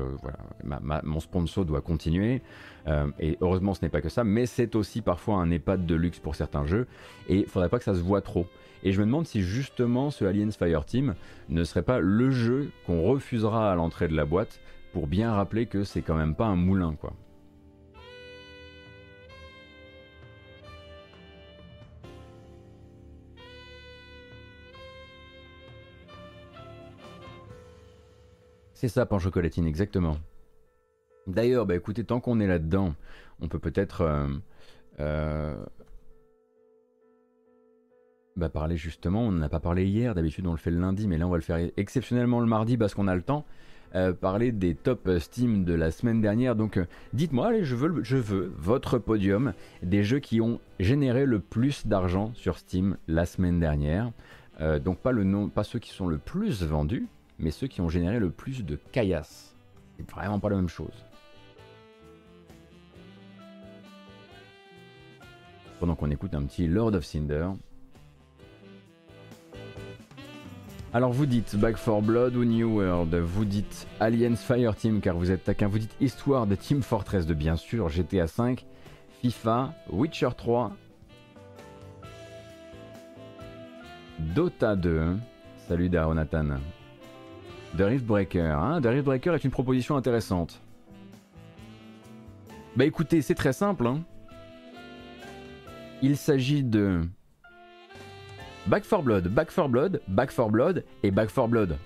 mon 1.04 1.20
sponsor 1.20 1.64
doit 1.64 1.82
continuer, 1.82 2.42
euh, 2.86 3.10
et 3.18 3.36
heureusement, 3.40 3.74
ce 3.74 3.82
n'est 3.82 3.90
pas 3.90 4.00
que 4.00 4.08
ça, 4.08 4.24
mais 4.24 4.46
c'est 4.46 4.74
aussi 4.74 5.02
parfois 5.02 5.36
un 5.36 5.50
EHPAD 5.50 5.86
de 5.86 5.94
luxe 5.94 6.18
pour 6.18 6.34
certains 6.34 6.64
jeux, 6.64 6.86
et 7.28 7.36
il 7.36 7.46
faudrait 7.46 7.68
pas 7.68 7.78
que 7.78 7.84
ça 7.84 7.94
se 7.94 8.00
voit 8.00 8.22
trop. 8.22 8.46
Et 8.84 8.92
je 8.92 9.00
me 9.00 9.06
demande 9.06 9.26
si 9.26 9.42
justement 9.42 10.10
ce 10.10 10.24
Aliens 10.24 10.50
Fireteam 10.50 11.14
ne 11.48 11.64
serait 11.64 11.82
pas 11.82 11.98
le 11.98 12.30
jeu 12.30 12.70
qu'on 12.86 13.02
refusera 13.02 13.72
à 13.72 13.74
l'entrée 13.74 14.08
de 14.08 14.14
la 14.14 14.24
boîte 14.24 14.60
pour 14.98 15.06
bien 15.06 15.32
rappeler 15.32 15.66
que 15.66 15.84
c'est 15.84 16.02
quand 16.02 16.16
même 16.16 16.34
pas 16.34 16.46
un 16.46 16.56
moulin 16.56 16.96
quoi. 16.96 17.12
C'est 28.74 28.88
ça, 28.88 29.06
pain 29.06 29.20
chocolatine, 29.20 29.68
exactement. 29.68 30.16
D'ailleurs, 31.28 31.64
bah 31.64 31.76
écoutez, 31.76 32.02
tant 32.02 32.18
qu'on 32.18 32.40
est 32.40 32.48
là-dedans, 32.48 32.96
on 33.40 33.46
peut 33.46 33.60
peut-être 33.60 34.00
euh, 34.00 34.26
euh, 34.98 35.64
bah, 38.34 38.48
parler 38.48 38.76
justement. 38.76 39.22
On 39.22 39.30
n'en 39.30 39.42
a 39.42 39.48
pas 39.48 39.60
parlé 39.60 39.86
hier, 39.86 40.16
d'habitude 40.16 40.48
on 40.48 40.52
le 40.52 40.58
fait 40.58 40.72
le 40.72 40.80
lundi, 40.80 41.06
mais 41.06 41.18
là 41.18 41.28
on 41.28 41.30
va 41.30 41.36
le 41.36 41.42
faire 41.42 41.70
exceptionnellement 41.76 42.40
le 42.40 42.46
mardi 42.46 42.76
parce 42.76 42.94
qu'on 42.94 43.06
a 43.06 43.14
le 43.14 43.22
temps. 43.22 43.46
Euh, 43.94 44.12
parler 44.12 44.52
des 44.52 44.74
top 44.74 45.08
Steam 45.18 45.64
de 45.64 45.72
la 45.72 45.90
semaine 45.90 46.20
dernière. 46.20 46.54
Donc 46.54 46.76
euh, 46.76 46.84
dites-moi, 47.14 47.48
allez, 47.48 47.64
je 47.64 47.74
veux, 47.74 48.04
je 48.04 48.18
veux 48.18 48.52
votre 48.58 48.98
podium 48.98 49.54
des 49.82 50.04
jeux 50.04 50.18
qui 50.18 50.42
ont 50.42 50.60
généré 50.78 51.24
le 51.24 51.40
plus 51.40 51.86
d'argent 51.86 52.32
sur 52.34 52.58
Steam 52.58 52.98
la 53.06 53.24
semaine 53.24 53.58
dernière. 53.58 54.12
Euh, 54.60 54.78
donc 54.78 54.98
pas, 54.98 55.12
le 55.12 55.24
nom, 55.24 55.48
pas 55.48 55.64
ceux 55.64 55.78
qui 55.78 55.90
sont 55.90 56.06
le 56.06 56.18
plus 56.18 56.62
vendus, 56.64 57.06
mais 57.38 57.50
ceux 57.50 57.66
qui 57.66 57.80
ont 57.80 57.88
généré 57.88 58.18
le 58.18 58.30
plus 58.30 58.62
de 58.62 58.78
caillasses. 58.92 59.56
C'est 59.96 60.10
vraiment 60.10 60.38
pas 60.38 60.50
la 60.50 60.56
même 60.56 60.68
chose. 60.68 61.06
Pendant 65.80 65.94
qu'on 65.94 66.10
écoute 66.10 66.34
un 66.34 66.42
petit 66.42 66.66
Lord 66.66 66.94
of 66.94 67.06
Cinder. 67.06 67.48
Alors 70.94 71.12
vous 71.12 71.26
dites 71.26 71.54
Back 71.54 71.76
4 71.76 72.00
Blood 72.00 72.34
ou 72.34 72.44
New 72.46 72.78
World, 72.78 73.14
vous 73.14 73.44
dites 73.44 73.86
Aliens 74.00 74.36
Fireteam 74.36 75.02
car 75.02 75.18
vous 75.18 75.30
êtes 75.30 75.44
taquin, 75.44 75.68
vous 75.68 75.78
dites 75.78 75.94
Histoire 76.00 76.46
de 76.46 76.54
Team 76.54 76.82
Fortress 76.82 77.26
de 77.26 77.34
bien 77.34 77.56
sûr, 77.56 77.90
GTA 77.90 78.26
5, 78.26 78.64
FIFA, 79.20 79.74
Witcher 79.90 80.30
3, 80.34 80.72
Dota 84.18 84.76
2, 84.76 85.18
salut 85.68 85.90
Daronathan, 85.90 86.56
The 87.76 87.82
Riftbreaker, 87.82 88.58
hein. 88.58 88.80
The 88.80 88.86
Riftbreaker 88.86 89.34
est 89.34 89.44
une 89.44 89.50
proposition 89.50 89.94
intéressante. 89.94 90.58
Bah 92.76 92.86
écoutez, 92.86 93.20
c'est 93.20 93.34
très 93.34 93.52
simple. 93.52 93.86
Hein. 93.86 94.04
Il 96.00 96.16
s'agit 96.16 96.64
de 96.64 97.02
Back 98.68 98.86
4 98.86 99.02
Blood, 99.02 99.28
Back 99.28 99.50
4 99.50 99.68
Blood, 99.70 100.02
Back 100.08 100.30
4 100.30 100.50
Blood 100.50 100.84
et 101.02 101.10
Back 101.10 101.32
4 101.32 101.48
Blood. 101.48 101.78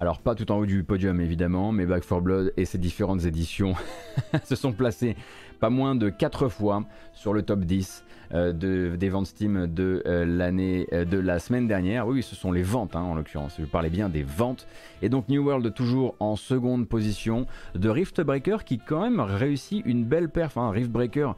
Alors 0.00 0.18
pas 0.18 0.34
tout 0.34 0.50
en 0.50 0.56
haut 0.56 0.66
du 0.66 0.82
podium 0.82 1.20
évidemment, 1.20 1.70
mais 1.70 1.86
Back 1.86 2.04
4 2.04 2.20
Blood 2.20 2.52
et 2.56 2.64
ses 2.64 2.78
différentes 2.78 3.24
éditions 3.24 3.74
se 4.44 4.56
sont 4.56 4.72
placés 4.72 5.14
pas 5.60 5.70
moins 5.70 5.94
de 5.94 6.10
4 6.10 6.48
fois 6.48 6.82
sur 7.12 7.32
le 7.32 7.42
top 7.42 7.60
10 7.60 8.02
euh, 8.02 8.05
de, 8.32 8.96
des 8.96 9.08
ventes 9.08 9.26
Steam 9.26 9.66
de 9.66 10.02
euh, 10.06 10.24
l'année 10.24 10.86
euh, 10.92 11.04
de 11.04 11.18
la 11.18 11.38
semaine 11.38 11.66
dernière. 11.66 12.06
Oui, 12.06 12.22
ce 12.22 12.34
sont 12.34 12.52
les 12.52 12.62
ventes 12.62 12.96
hein, 12.96 13.02
en 13.02 13.14
l'occurrence. 13.14 13.56
Je 13.58 13.64
parlais 13.64 13.90
bien 13.90 14.08
des 14.08 14.22
ventes. 14.22 14.66
Et 15.02 15.08
donc 15.08 15.28
New 15.28 15.44
World 15.44 15.74
toujours 15.74 16.14
en 16.20 16.36
seconde 16.36 16.88
position 16.88 17.46
de 17.74 17.88
Rift 17.88 18.20
Breaker 18.20 18.58
qui 18.64 18.78
quand 18.78 19.00
même 19.00 19.20
réussit 19.20 19.84
une 19.84 20.04
belle 20.04 20.28
perf. 20.28 20.56
Hein. 20.56 20.70
Rift 20.70 20.90
Breaker 20.90 21.32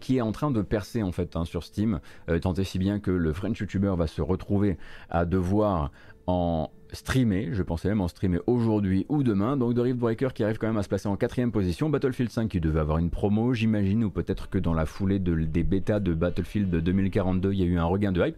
qui 0.00 0.18
est 0.18 0.20
en 0.20 0.32
train 0.32 0.50
de 0.50 0.62
percer 0.62 1.02
en 1.02 1.12
fait 1.12 1.36
hein, 1.36 1.44
sur 1.44 1.64
Steam. 1.64 2.00
tant 2.42 2.52
et 2.54 2.64
si 2.64 2.78
bien 2.78 3.00
que 3.00 3.10
le 3.10 3.32
French 3.32 3.60
YouTuber 3.60 3.94
va 3.96 4.06
se 4.06 4.20
retrouver 4.20 4.76
à 5.10 5.24
devoir 5.24 5.90
en 6.26 6.70
streamer, 6.92 7.50
je 7.52 7.62
pensais 7.62 7.88
même 7.88 8.00
en 8.00 8.08
streamer 8.08 8.38
aujourd'hui 8.46 9.06
ou 9.08 9.22
demain, 9.22 9.56
donc 9.56 9.74
The 9.74 9.80
Rift 9.80 9.98
Breaker 9.98 10.28
qui 10.34 10.44
arrive 10.44 10.58
quand 10.58 10.66
même 10.66 10.76
à 10.76 10.82
se 10.82 10.88
placer 10.88 11.08
en 11.08 11.16
quatrième 11.16 11.52
position, 11.52 11.90
Battlefield 11.90 12.30
5 12.30 12.48
qui 12.48 12.60
devait 12.60 12.80
avoir 12.80 12.98
une 12.98 13.10
promo 13.10 13.54
j'imagine, 13.54 14.04
ou 14.04 14.10
peut-être 14.10 14.48
que 14.48 14.58
dans 14.58 14.74
la 14.74 14.86
foulée 14.86 15.18
des 15.18 15.62
bêtas 15.62 16.00
de 16.00 16.14
Battlefield 16.14 16.74
2042 16.74 17.52
il 17.52 17.60
y 17.60 17.62
a 17.62 17.66
eu 17.66 17.78
un 17.78 17.84
regain 17.84 18.12
de 18.12 18.24
hype, 18.24 18.36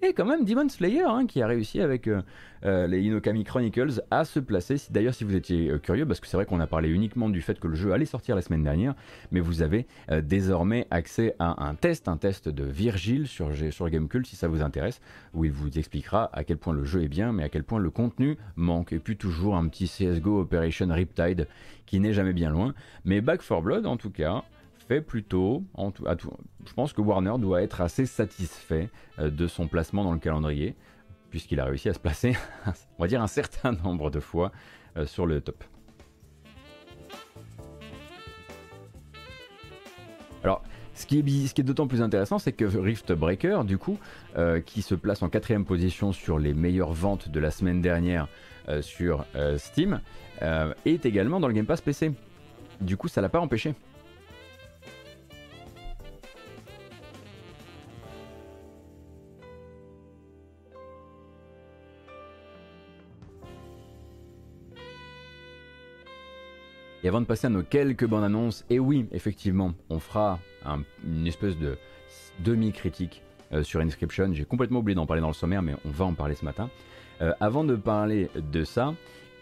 et 0.00 0.12
quand 0.12 0.24
même 0.24 0.44
Demon 0.44 0.68
Slayer 0.68 1.02
hein, 1.02 1.26
qui 1.26 1.42
a 1.42 1.46
réussi 1.46 1.80
avec 1.80 2.06
euh, 2.06 2.22
euh, 2.64 2.86
les 2.86 3.00
Inokami 3.00 3.42
Chronicles 3.42 4.02
à 4.10 4.24
se 4.24 4.38
placer. 4.38 4.76
D'ailleurs, 4.90 5.14
si 5.14 5.24
vous 5.24 5.34
étiez 5.34 5.70
euh, 5.70 5.78
curieux, 5.78 6.06
parce 6.06 6.20
que 6.20 6.28
c'est 6.28 6.36
vrai 6.36 6.46
qu'on 6.46 6.60
a 6.60 6.68
parlé 6.68 6.88
uniquement 6.88 7.28
du 7.28 7.42
fait 7.42 7.58
que 7.58 7.66
le 7.66 7.74
jeu 7.74 7.92
allait 7.92 8.04
sortir 8.04 8.36
la 8.36 8.42
semaine 8.42 8.62
dernière, 8.62 8.94
mais 9.32 9.40
vous 9.40 9.62
avez 9.62 9.86
désormais 10.22 10.86
accès 10.90 11.34
à 11.38 11.64
un 11.64 11.74
test, 11.74 12.08
un 12.08 12.16
test 12.16 12.48
de 12.48 12.64
Virgile 12.64 13.26
sur, 13.26 13.50
sur 13.70 13.88
Gamecult 13.90 14.26
si 14.26 14.36
ça 14.36 14.48
vous 14.48 14.62
intéresse, 14.62 15.00
où 15.34 15.44
il 15.44 15.52
vous 15.52 15.78
expliquera 15.78 16.30
à 16.32 16.44
quel 16.44 16.58
point 16.58 16.72
le 16.72 16.84
jeu 16.84 17.02
est 17.02 17.08
bien, 17.08 17.32
mais 17.32 17.42
à 17.42 17.48
quel 17.48 17.64
point 17.64 17.78
le 17.78 17.90
contenu 17.90 18.36
manque. 18.56 18.92
Et 18.92 18.98
puis 18.98 19.16
toujours 19.16 19.56
un 19.56 19.66
petit 19.68 19.86
CSGO 19.86 20.40
Operation 20.40 20.88
Riptide 20.90 21.48
qui 21.86 22.00
n'est 22.00 22.12
jamais 22.12 22.32
bien 22.32 22.50
loin. 22.50 22.74
Mais 23.04 23.20
Back 23.20 23.42
4 23.46 23.62
Blood, 23.62 23.86
en 23.86 23.96
tout 23.96 24.10
cas, 24.10 24.44
plutôt, 24.88 25.64
en 25.74 25.90
tout, 25.90 26.04
je 26.66 26.72
pense 26.74 26.92
que 26.92 27.00
Warner 27.00 27.34
doit 27.38 27.62
être 27.62 27.80
assez 27.80 28.06
satisfait 28.06 28.88
de 29.18 29.46
son 29.46 29.68
placement 29.68 30.04
dans 30.04 30.12
le 30.12 30.18
calendrier, 30.18 30.74
puisqu'il 31.30 31.60
a 31.60 31.64
réussi 31.64 31.88
à 31.88 31.94
se 31.94 31.98
placer, 31.98 32.36
on 32.98 33.02
va 33.02 33.06
dire, 33.06 33.22
un 33.22 33.26
certain 33.26 33.72
nombre 33.72 34.10
de 34.10 34.20
fois 34.20 34.52
sur 35.04 35.26
le 35.26 35.40
top. 35.40 35.62
Alors, 40.42 40.62
ce 40.98 41.06
qui 41.06 41.18
est, 41.18 41.62
d'autant 41.62 41.86
plus 41.86 42.02
intéressant, 42.02 42.38
c'est 42.38 42.52
que 42.52 42.64
Rift 42.64 43.12
Breaker, 43.12 43.60
du 43.64 43.78
coup, 43.78 43.98
euh, 44.36 44.60
qui 44.60 44.82
se 44.82 44.96
place 44.96 45.22
en 45.22 45.28
quatrième 45.28 45.64
position 45.64 46.12
sur 46.12 46.40
les 46.40 46.54
meilleures 46.54 46.92
ventes 46.92 47.28
de 47.28 47.38
la 47.38 47.52
semaine 47.52 47.80
dernière 47.80 48.26
euh, 48.68 48.82
sur 48.82 49.24
euh, 49.36 49.58
Steam, 49.58 50.00
est 50.84 51.06
également 51.06 51.40
dans 51.40 51.48
le 51.48 51.54
Game 51.54 51.66
Pass 51.66 51.80
PC. 51.80 52.12
Du 52.80 52.96
coup, 52.96 53.08
ça 53.08 53.20
l'a 53.20 53.28
pas 53.28 53.40
empêché. 53.40 53.74
Et 67.08 67.10
avant 67.10 67.22
de 67.22 67.26
passer 67.26 67.46
à 67.46 67.48
nos 67.48 67.62
quelques 67.62 68.04
bandes 68.04 68.24
annonces, 68.24 68.66
et 68.68 68.78
oui, 68.78 69.06
effectivement, 69.12 69.72
on 69.88 69.98
fera 69.98 70.38
une 71.06 71.26
espèce 71.26 71.56
de 71.56 71.78
demi-critique 72.40 73.22
euh, 73.54 73.62
sur 73.62 73.80
Inscription. 73.80 74.28
J'ai 74.34 74.44
complètement 74.44 74.80
oublié 74.80 74.94
d'en 74.94 75.06
parler 75.06 75.22
dans 75.22 75.28
le 75.28 75.32
sommaire, 75.32 75.62
mais 75.62 75.72
on 75.86 75.90
va 75.90 76.04
en 76.04 76.12
parler 76.12 76.34
ce 76.34 76.44
matin. 76.44 76.68
Euh, 77.22 77.32
avant 77.40 77.64
de 77.64 77.76
parler 77.76 78.28
de 78.36 78.62
ça, 78.62 78.92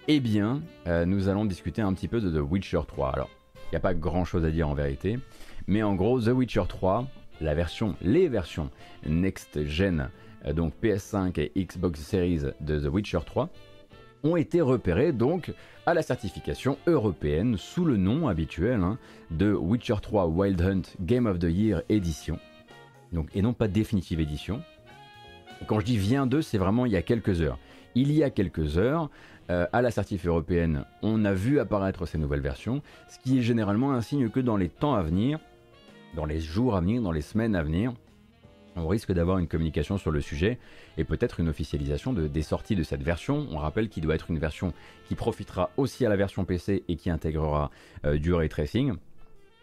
eh 0.07 0.21
bien, 0.21 0.63
euh, 0.87 1.07
nous 1.07 1.29
allons 1.29 1.45
discuter 1.45 1.83
un 1.83 1.93
petit 1.93 2.07
peu 2.07 2.21
de 2.21 2.31
The 2.31 2.41
Witcher 2.41 2.83
3. 2.87 3.11
Alors, 3.11 3.31
il 3.57 3.71
n'y 3.73 3.79
a 3.79 3.81
pas 3.81 3.95
grand 3.95 4.25
chose 4.25 4.45
à 4.45 4.53
dire 4.53 4.69
en 4.69 4.75
vérité, 4.75 5.19
mais 5.67 5.83
en 5.83 5.97
gros, 5.97 6.21
The 6.21 6.29
Witcher 6.29 6.67
3, 6.69 7.05
la 7.41 7.55
version, 7.57 7.97
les 8.01 8.29
versions 8.29 8.71
next-gen, 9.09 10.11
donc 10.55 10.73
PS5 10.81 11.41
et 11.41 11.65
Xbox 11.65 11.99
Series 11.99 12.43
de 12.61 12.79
The 12.79 12.87
Witcher 12.93 13.23
3, 13.27 13.51
ont 14.23 14.37
été 14.37 14.61
repérés 14.61 15.13
donc 15.13 15.53
à 15.87 15.95
la 15.95 16.03
certification 16.03 16.79
européenne 16.87 17.57
sous 17.57 17.85
le 17.85 17.97
nom 17.97 18.29
habituel 18.29 18.81
hein, 18.81 18.99
de 19.31 19.53
Witcher 19.53 19.97
3 20.03 20.27
Wild 20.27 20.61
Hunt 20.61 20.83
Game 21.01 21.27
of 21.27 21.39
the 21.39 21.45
Year 21.51 21.83
Edition. 21.89 22.39
Donc, 23.13 23.29
et 23.35 23.43
non 23.43 23.53
pas 23.53 23.69
définitive 23.69 24.21
édition. 24.21 24.63
Quand 25.67 25.81
je 25.81 25.87
dis 25.87 25.97
vient 25.97 26.27
de, 26.27 26.41
c'est 26.41 26.59
vraiment 26.59 26.87
il 26.87 26.93
y 26.93 26.97
a 26.97 27.03
quelques 27.03 27.41
heures. 27.41 27.59
Il 27.95 28.13
y 28.13 28.23
a 28.23 28.31
quelques 28.31 28.79
heures, 28.79 29.11
euh, 29.51 29.67
à 29.73 29.81
la 29.81 29.91
certif 29.91 30.27
européenne, 30.27 30.85
on 31.03 31.25
a 31.25 31.33
vu 31.33 31.61
apparaître 31.61 32.05
ces 32.05 32.19
nouvelles 32.19 32.41
versions, 32.41 32.83
ce 33.09 33.19
qui 33.19 33.39
est 33.39 33.43
généralement 33.43 33.93
un 33.93 34.01
signe 34.01 34.29
que 34.29 34.41
dans 34.41 34.57
les 34.57 34.69
temps 34.69 34.95
à 34.95 35.03
venir, 35.03 35.39
dans 36.15 36.25
les 36.25 36.41
jours 36.41 36.77
à 36.77 36.81
venir, 36.81 37.01
dans 37.01 37.13
les 37.13 37.23
semaines 37.23 37.55
à 37.55 37.63
venir, 37.63 37.93
on 38.77 38.87
risque 38.87 39.13
d'avoir 39.13 39.39
une 39.39 39.49
communication 39.49 39.99
sur 39.99 40.11
le 40.11 40.21
sujet 40.21 40.59
et 40.99 41.05
peut-être 41.05 41.41
une 41.41 41.49
officialisation 41.49 42.13
des 42.13 42.43
sorties 42.43 42.77
de 42.77 42.83
cette 42.83 43.03
version. 43.03 43.47
On 43.51 43.59
rappelle 43.59 43.89
qu'il 43.89 44.03
doit 44.03 44.15
être 44.15 44.31
une 44.31 44.39
version 44.39 44.73
qui 45.09 45.15
profitera 45.15 45.71
aussi 45.77 46.05
à 46.05 46.09
la 46.09 46.17
version 46.17 46.45
PC 46.45 46.85
et 46.89 46.97
qui 46.97 47.11
intégrera 47.11 47.71
euh, 48.05 48.19
du 48.19 48.33
ray 48.33 48.49
tracing 48.49 48.95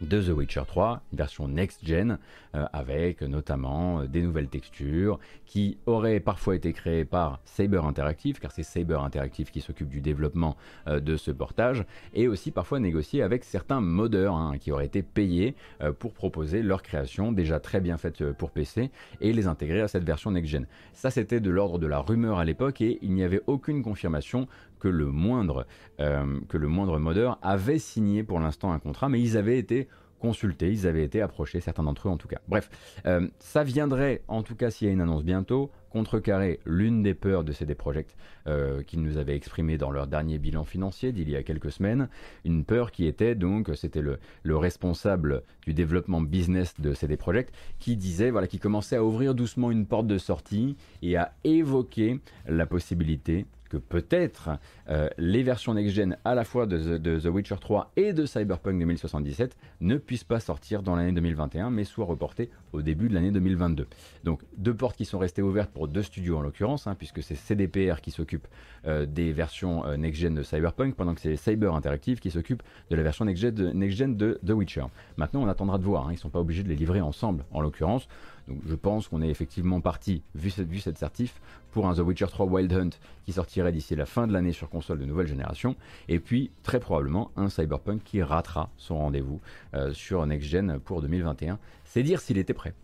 de 0.00 0.20
The 0.20 0.36
Witcher 0.36 0.62
3, 0.66 1.02
une 1.12 1.18
version 1.18 1.48
next-gen, 1.48 2.18
euh, 2.54 2.66
avec 2.72 3.22
notamment 3.22 4.00
euh, 4.00 4.06
des 4.06 4.22
nouvelles 4.22 4.48
textures, 4.48 5.18
qui 5.46 5.78
auraient 5.86 6.20
parfois 6.20 6.56
été 6.56 6.72
créées 6.72 7.04
par 7.04 7.40
Saber 7.44 7.80
Interactive, 7.84 8.38
car 8.40 8.50
c'est 8.52 8.62
Saber 8.62 8.98
Interactive 9.00 9.50
qui 9.50 9.60
s'occupe 9.60 9.88
du 9.88 10.00
développement 10.00 10.56
euh, 10.88 11.00
de 11.00 11.16
ce 11.16 11.30
portage, 11.30 11.84
et 12.12 12.28
aussi 12.28 12.50
parfois 12.50 12.80
négociées 12.80 13.22
avec 13.22 13.44
certains 13.44 13.80
modeurs 13.80 14.34
hein, 14.34 14.58
qui 14.58 14.72
auraient 14.72 14.86
été 14.86 15.02
payés 15.02 15.54
pour 15.98 16.12
proposer 16.12 16.62
leur 16.62 16.82
création 16.82 17.32
déjà 17.32 17.60
très 17.60 17.80
bien 17.80 17.96
faite 17.96 18.32
pour 18.32 18.50
PC 18.50 18.90
et 19.20 19.32
les 19.32 19.46
intégrer 19.46 19.80
à 19.80 19.88
cette 19.88 20.04
version 20.04 20.30
next-gen. 20.30 20.66
Ça 20.92 21.10
c'était 21.10 21.40
de 21.40 21.50
l'ordre 21.50 21.78
de 21.78 21.86
la 21.86 21.98
rumeur 21.98 22.38
à 22.38 22.44
l'époque 22.44 22.80
et 22.80 22.98
il 23.02 23.12
n'y 23.12 23.22
avait 23.22 23.42
aucune 23.46 23.82
confirmation 23.82 24.48
que 24.78 24.88
le 24.88 25.06
moindre, 25.06 25.66
que 25.98 26.56
le 26.56 26.68
moindre 26.68 26.98
modeur 26.98 27.38
avait 27.42 27.78
signé 27.78 28.22
pour 28.22 28.40
l'instant 28.40 28.72
un 28.72 28.78
contrat, 28.78 29.08
mais 29.08 29.20
ils 29.20 29.36
avaient 29.36 29.58
été 29.58 29.88
consultés, 30.20 30.70
ils 30.70 30.86
avaient 30.86 31.04
été 31.04 31.20
approchés, 31.20 31.60
certains 31.60 31.82
d'entre 31.82 32.08
eux 32.08 32.10
en 32.10 32.16
tout 32.16 32.28
cas. 32.28 32.38
Bref, 32.48 32.70
euh, 33.06 33.28
ça 33.38 33.64
viendrait, 33.64 34.22
en 34.28 34.42
tout 34.42 34.56
cas 34.56 34.70
s'il 34.70 34.86
y 34.86 34.90
a 34.90 34.92
une 34.92 35.00
annonce 35.00 35.24
bientôt, 35.24 35.70
contrecarrer 35.90 36.58
l'une 36.66 37.04
des 37.04 37.14
peurs 37.14 37.44
de 37.44 37.52
CD 37.52 37.76
Projekt 37.76 38.16
euh, 38.48 38.82
qu'ils 38.82 39.00
nous 39.00 39.16
avaient 39.16 39.36
exprimé 39.36 39.78
dans 39.78 39.92
leur 39.92 40.08
dernier 40.08 40.38
bilan 40.38 40.64
financier 40.64 41.12
d'il 41.12 41.30
y 41.30 41.36
a 41.36 41.44
quelques 41.44 41.70
semaines. 41.70 42.08
Une 42.44 42.64
peur 42.64 42.90
qui 42.90 43.06
était 43.06 43.36
donc, 43.36 43.70
c'était 43.76 44.02
le, 44.02 44.18
le, 44.42 44.56
responsable 44.56 45.44
du 45.62 45.72
développement 45.72 46.20
business 46.20 46.74
de 46.80 46.94
CD 46.94 47.16
Projekt 47.16 47.54
qui 47.78 47.96
disait, 47.96 48.30
voilà, 48.30 48.48
qui 48.48 48.58
commençait 48.58 48.96
à 48.96 49.04
ouvrir 49.04 49.36
doucement 49.36 49.70
une 49.70 49.86
porte 49.86 50.08
de 50.08 50.18
sortie 50.18 50.76
et 51.00 51.16
à 51.16 51.32
évoquer 51.44 52.18
la 52.48 52.66
possibilité 52.66 53.46
peut-être 53.78 54.50
euh, 54.88 55.08
les 55.18 55.42
versions 55.42 55.74
next-gen 55.74 56.16
à 56.24 56.34
la 56.34 56.44
fois 56.44 56.66
de 56.66 56.98
The, 57.18 57.26
Witcher 57.26 57.56
3 57.60 57.92
et 57.96 58.12
de 58.12 58.26
Cyberpunk 58.26 58.78
2077 58.78 59.56
ne 59.80 59.96
puissent 59.96 60.24
pas 60.24 60.40
sortir 60.40 60.82
dans 60.82 60.96
l'année 60.96 61.12
2021 61.12 61.70
mais 61.70 61.84
soient 61.84 62.04
reportées 62.04 62.50
au 62.72 62.82
début 62.82 63.08
de 63.08 63.14
l'année 63.14 63.30
2022. 63.30 63.86
Donc 64.24 64.42
deux 64.56 64.74
portes 64.74 64.96
qui 64.96 65.04
sont 65.04 65.18
restées 65.18 65.42
ouvertes 65.42 65.70
pour 65.70 65.88
deux 65.88 66.02
studios 66.02 66.36
en 66.36 66.40
l'occurrence, 66.40 66.86
hein, 66.86 66.94
puisque 66.96 67.22
c'est 67.22 67.34
CDPR 67.34 68.00
qui 68.00 68.10
s'occupe 68.10 68.46
euh, 68.86 69.06
des 69.06 69.32
versions 69.32 69.86
euh, 69.86 69.96
next-gen 69.96 70.34
de 70.34 70.42
Cyberpunk 70.42 70.94
pendant 70.94 71.14
que 71.14 71.20
c'est 71.20 71.36
Cyber 71.36 71.74
Interactive 71.74 72.20
qui 72.20 72.30
s'occupe 72.30 72.62
de 72.90 72.96
la 72.96 73.02
version 73.02 73.24
next-gen 73.24 74.16
de, 74.16 74.40
The 74.46 74.50
Witcher. 74.50 74.84
Maintenant 75.16 75.42
on 75.42 75.48
attendra 75.48 75.78
de 75.78 75.84
voir, 75.84 76.06
hein, 76.06 76.10
ils 76.10 76.16
ne 76.16 76.20
sont 76.20 76.30
pas 76.30 76.40
obligés 76.40 76.62
de 76.62 76.68
les 76.68 76.76
livrer 76.76 77.00
ensemble 77.00 77.44
en 77.52 77.60
l'occurrence. 77.60 78.08
Donc 78.48 78.58
je 78.66 78.74
pense 78.74 79.08
qu'on 79.08 79.22
est 79.22 79.28
effectivement 79.28 79.80
parti, 79.80 80.22
vu 80.34 80.50
cette, 80.50 80.98
certif, 80.98 81.40
pour 81.70 81.88
un 81.88 81.94
The 81.94 82.00
Witcher 82.00 82.26
3 82.26 82.46
Wild 82.46 82.72
Hunt 82.72 82.90
qui 83.24 83.32
sortirait 83.32 83.72
d'ici 83.72 83.96
la 83.96 84.06
fin 84.06 84.26
de 84.26 84.32
l'année 84.32 84.52
sur 84.52 84.68
console 84.68 84.98
de 84.98 85.04
nouvelle 85.06 85.26
génération, 85.26 85.76
et 86.08 86.18
puis 86.18 86.50
très 86.62 86.78
probablement 86.78 87.30
un 87.36 87.48
Cyberpunk 87.48 88.02
qui 88.04 88.22
ratera 88.22 88.70
son 88.76 88.98
rendez-vous 88.98 89.40
euh, 89.74 89.92
sur 89.92 90.24
Next 90.26 90.48
Gen 90.48 90.78
pour 90.78 91.00
2021. 91.00 91.58
C'est 91.84 92.02
dire 92.02 92.20
s'il 92.20 92.38
était 92.38 92.54
prêt. 92.54 92.74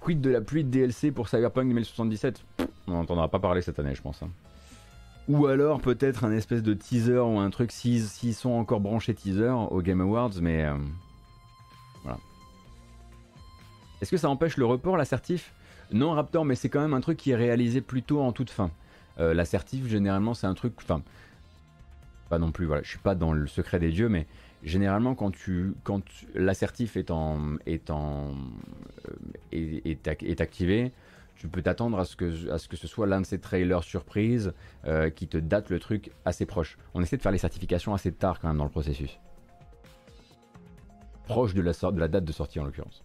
Quid 0.00 0.20
de 0.20 0.30
la 0.30 0.40
pluie 0.40 0.64
de 0.64 0.70
DLC 0.70 1.12
pour 1.12 1.28
Cyberpunk 1.28 1.68
2077 1.68 2.44
On 2.88 2.92
n'entendra 2.92 3.28
pas 3.28 3.38
parler 3.38 3.62
cette 3.62 3.78
année, 3.78 3.94
je 3.94 4.02
pense. 4.02 4.22
Hein. 4.22 4.30
Ou 5.28 5.46
alors 5.46 5.80
peut-être 5.80 6.24
un 6.24 6.32
espèce 6.32 6.62
de 6.62 6.74
teaser 6.74 7.18
ou 7.18 7.38
un 7.38 7.50
truc 7.50 7.70
s'ils 7.70 8.34
sont 8.34 8.50
encore 8.50 8.80
branchés 8.80 9.14
teaser 9.14 9.54
au 9.70 9.80
Game 9.80 10.00
Awards, 10.00 10.32
mais 10.40 10.64
euh, 10.64 10.74
Est-ce 14.02 14.10
que 14.10 14.16
ça 14.16 14.28
empêche 14.28 14.56
le 14.56 14.66
report, 14.66 14.96
l'assertif? 14.96 15.52
Non, 15.92 16.10
Raptor, 16.10 16.44
mais 16.44 16.56
c'est 16.56 16.68
quand 16.68 16.80
même 16.80 16.92
un 16.92 17.00
truc 17.00 17.16
qui 17.16 17.30
est 17.30 17.36
réalisé 17.36 17.80
plutôt 17.80 18.20
en 18.20 18.32
toute 18.32 18.50
fin. 18.50 18.72
Euh, 19.20 19.32
l'assertif, 19.32 19.86
généralement, 19.86 20.34
c'est 20.34 20.48
un 20.48 20.54
truc. 20.54 20.74
Enfin, 20.78 21.02
pas 22.28 22.40
non 22.40 22.50
plus, 22.50 22.66
voilà, 22.66 22.82
je 22.82 22.88
suis 22.88 22.98
pas 22.98 23.14
dans 23.14 23.32
le 23.32 23.46
secret 23.46 23.78
des 23.78 23.92
dieux, 23.92 24.08
mais 24.08 24.26
généralement, 24.64 25.14
quand 25.14 25.30
tu, 25.30 25.74
quand 25.84 26.02
l'assertif 26.34 26.96
est 26.96 27.12
en, 27.12 27.58
est 27.64 27.90
en, 27.90 28.34
euh, 29.08 29.80
est, 29.84 30.40
activé, 30.40 30.90
tu 31.36 31.46
peux 31.46 31.62
t'attendre 31.62 32.00
à 32.00 32.04
ce 32.04 32.16
que, 32.16 32.50
à 32.50 32.58
ce 32.58 32.66
que 32.66 32.76
ce 32.76 32.88
soit 32.88 33.06
l'un 33.06 33.20
de 33.20 33.26
ces 33.26 33.38
trailers 33.38 33.84
surprises 33.84 34.52
euh, 34.84 35.10
qui 35.10 35.28
te 35.28 35.38
date 35.38 35.70
le 35.70 35.78
truc 35.78 36.10
assez 36.24 36.44
proche. 36.44 36.76
On 36.94 37.02
essaie 37.02 37.18
de 37.18 37.22
faire 37.22 37.30
les 37.30 37.38
certifications 37.38 37.94
assez 37.94 38.10
tard 38.10 38.40
quand 38.40 38.48
même 38.48 38.58
dans 38.58 38.64
le 38.64 38.70
processus, 38.70 39.20
proche 41.26 41.54
de 41.54 41.62
la, 41.62 41.70
de 41.70 42.00
la 42.00 42.08
date 42.08 42.24
de 42.24 42.32
sortie 42.32 42.58
en 42.58 42.64
l'occurrence. 42.64 43.04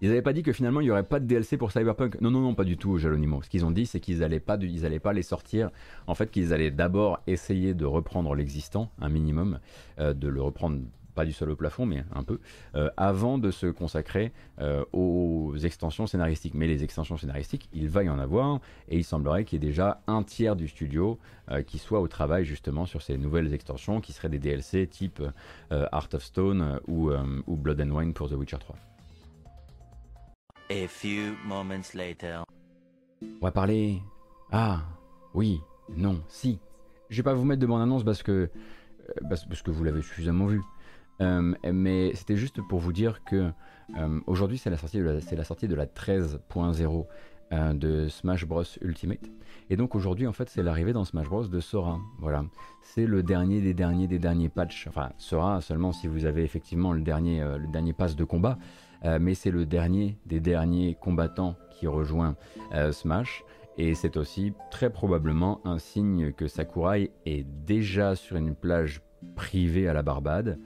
Ils 0.00 0.08
n'avaient 0.08 0.22
pas 0.22 0.32
dit 0.32 0.42
que 0.42 0.52
finalement 0.52 0.80
il 0.80 0.84
n'y 0.84 0.90
aurait 0.90 1.02
pas 1.02 1.20
de 1.20 1.26
DLC 1.26 1.56
pour 1.56 1.72
Cyberpunk. 1.72 2.20
Non, 2.20 2.30
non, 2.30 2.40
non, 2.40 2.54
pas 2.54 2.64
du 2.64 2.76
tout, 2.76 2.98
Jalonimo. 2.98 3.42
Ce 3.42 3.48
qu'ils 3.48 3.64
ont 3.64 3.70
dit, 3.70 3.86
c'est 3.86 4.00
qu'ils 4.00 4.18
n'allaient 4.18 4.40
pas, 4.40 4.58
pas 5.02 5.12
les 5.12 5.22
sortir. 5.22 5.70
En 6.06 6.14
fait, 6.14 6.30
qu'ils 6.30 6.52
allaient 6.52 6.70
d'abord 6.70 7.20
essayer 7.26 7.74
de 7.74 7.84
reprendre 7.84 8.34
l'existant, 8.34 8.90
un 9.00 9.08
minimum, 9.08 9.58
euh, 9.98 10.14
de 10.14 10.28
le 10.28 10.40
reprendre 10.40 10.80
pas 11.14 11.24
du 11.24 11.32
sol 11.32 11.50
au 11.50 11.56
plafond, 11.56 11.84
mais 11.84 12.04
un 12.14 12.22
peu, 12.22 12.38
euh, 12.76 12.90
avant 12.96 13.38
de 13.38 13.50
se 13.50 13.66
consacrer 13.66 14.32
euh, 14.60 14.84
aux 14.92 15.56
extensions 15.56 16.06
scénaristiques. 16.06 16.54
Mais 16.54 16.68
les 16.68 16.84
extensions 16.84 17.16
scénaristiques, 17.16 17.68
il 17.72 17.88
va 17.88 18.04
y 18.04 18.08
en 18.08 18.20
avoir, 18.20 18.60
et 18.88 18.98
il 18.98 19.04
semblerait 19.04 19.44
qu'il 19.44 19.60
y 19.60 19.66
ait 19.66 19.68
déjà 19.68 20.00
un 20.06 20.22
tiers 20.22 20.54
du 20.54 20.68
studio 20.68 21.18
qui 21.66 21.78
soit 21.78 22.00
au 22.00 22.08
travail 22.08 22.44
justement 22.44 22.84
sur 22.84 23.00
ces 23.00 23.16
nouvelles 23.16 23.54
extensions, 23.54 24.02
qui 24.02 24.12
seraient 24.12 24.28
des 24.28 24.38
DLC 24.38 24.86
type 24.86 25.22
Art 25.70 26.10
of 26.12 26.22
Stone 26.22 26.78
ou, 26.86 27.10
ou 27.46 27.56
Blood 27.56 27.80
and 27.80 27.90
Wine 27.90 28.12
pour 28.12 28.28
The 28.28 28.34
Witcher 28.34 28.58
3. 28.58 28.76
A 30.70 30.86
few 30.86 31.34
moments 31.46 31.94
later. 31.94 32.42
On 33.22 33.46
va 33.46 33.50
parler. 33.50 34.02
Ah, 34.52 34.82
oui, 35.32 35.62
non, 35.96 36.20
si. 36.28 36.58
Je 37.08 37.16
vais 37.16 37.22
pas 37.22 37.32
vous 37.32 37.46
mettre 37.46 37.62
de 37.62 37.66
mon 37.66 37.78
annonce 37.78 38.04
parce 38.04 38.22
que 38.22 38.32
euh, 38.32 39.12
parce, 39.30 39.62
que 39.62 39.70
vous 39.70 39.82
l'avez 39.82 40.02
suffisamment 40.02 40.44
vu. 40.44 40.60
Euh, 41.22 41.54
mais 41.72 42.14
c'était 42.14 42.36
juste 42.36 42.60
pour 42.68 42.80
vous 42.80 42.92
dire 42.92 43.24
que 43.24 43.50
euh, 43.98 44.20
aujourd'hui 44.26 44.58
c'est 44.58 44.68
la 44.68 44.76
sortie 44.76 44.98
de 44.98 45.04
la, 45.04 45.14
la 45.14 45.44
sortie 45.44 45.68
de 45.68 45.74
la 45.74 45.86
13.0 45.86 47.06
de 47.74 48.08
Smash 48.08 48.44
Bros 48.44 48.62
Ultimate. 48.82 49.24
Et 49.70 49.76
donc 49.76 49.94
aujourd'hui, 49.94 50.26
en 50.26 50.34
fait, 50.34 50.50
c'est 50.50 50.62
l'arrivée 50.62 50.92
dans 50.92 51.06
Smash 51.06 51.30
Bros 51.30 51.46
de 51.46 51.60
Sora. 51.60 51.98
Voilà, 52.18 52.44
c'est 52.82 53.06
le 53.06 53.22
dernier 53.22 53.62
des 53.62 53.72
derniers 53.72 54.06
des 54.06 54.18
derniers 54.18 54.50
patchs. 54.50 54.86
Enfin, 54.86 55.12
Sora 55.16 55.62
seulement 55.62 55.92
si 55.92 56.08
vous 56.08 56.26
avez 56.26 56.44
effectivement 56.44 56.92
le 56.92 57.00
dernier, 57.00 57.40
le 57.40 57.68
dernier 57.68 57.94
pass 57.94 58.16
de 58.16 58.24
combat. 58.24 58.58
Mais 59.04 59.34
c'est 59.34 59.50
le 59.50 59.66
dernier 59.66 60.18
des 60.26 60.40
derniers 60.40 60.96
combattants 61.00 61.56
qui 61.70 61.86
rejoint 61.86 62.36
Smash. 62.92 63.44
Et 63.78 63.94
c'est 63.94 64.16
aussi 64.16 64.52
très 64.72 64.90
probablement 64.90 65.60
un 65.64 65.78
signe 65.78 66.32
que 66.32 66.48
Sakurai 66.48 67.12
est 67.26 67.46
déjà 67.64 68.16
sur 68.16 68.36
une 68.36 68.56
plage 68.56 69.02
privée 69.36 69.86
à 69.86 69.92
la 69.92 70.02
Barbade. 70.02 70.58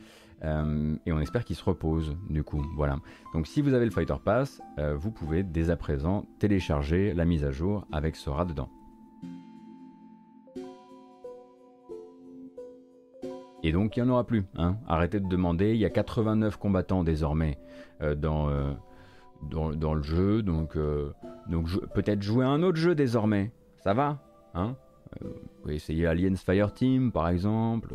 Euh, 0.44 0.96
et 1.06 1.12
on 1.12 1.20
espère 1.20 1.44
qu'il 1.44 1.54
se 1.54 1.64
repose 1.64 2.16
du 2.28 2.42
coup. 2.42 2.64
Voilà. 2.74 2.96
Donc 3.34 3.46
si 3.46 3.62
vous 3.62 3.74
avez 3.74 3.84
le 3.84 3.90
Fighter 3.90 4.16
Pass, 4.24 4.60
euh, 4.78 4.96
vous 4.96 5.10
pouvez 5.10 5.42
dès 5.42 5.70
à 5.70 5.76
présent 5.76 6.26
télécharger 6.38 7.14
la 7.14 7.24
mise 7.24 7.44
à 7.44 7.50
jour 7.50 7.86
avec 7.92 8.16
Sora 8.16 8.44
dedans. 8.44 8.70
Et 13.62 13.72
donc 13.72 13.96
il 13.96 14.02
n'y 14.02 14.08
en 14.08 14.12
aura 14.12 14.24
plus. 14.24 14.44
Hein. 14.56 14.76
Arrêtez 14.88 15.20
de 15.20 15.28
demander. 15.28 15.72
Il 15.72 15.80
y 15.80 15.84
a 15.84 15.90
89 15.90 16.56
combattants 16.56 17.04
désormais 17.04 17.58
euh, 18.02 18.14
dans, 18.14 18.50
dans, 19.74 19.94
le 19.94 20.02
jeu. 20.02 20.42
Donc, 20.42 20.76
donc 21.48 21.68
peut-être 21.94 22.22
jouer 22.22 22.44
à 22.44 22.48
un 22.48 22.62
autre 22.62 22.78
jeu 22.78 22.94
désormais. 22.94 23.52
Ça 23.78 23.94
va 23.94 24.18
hein 24.54 24.76
Vous 25.20 25.30
pouvez 25.62 25.74
essayer 25.76 26.06
Aliens 26.06 26.36
Fireteam 26.36 27.12
par 27.12 27.28
exemple 27.28 27.94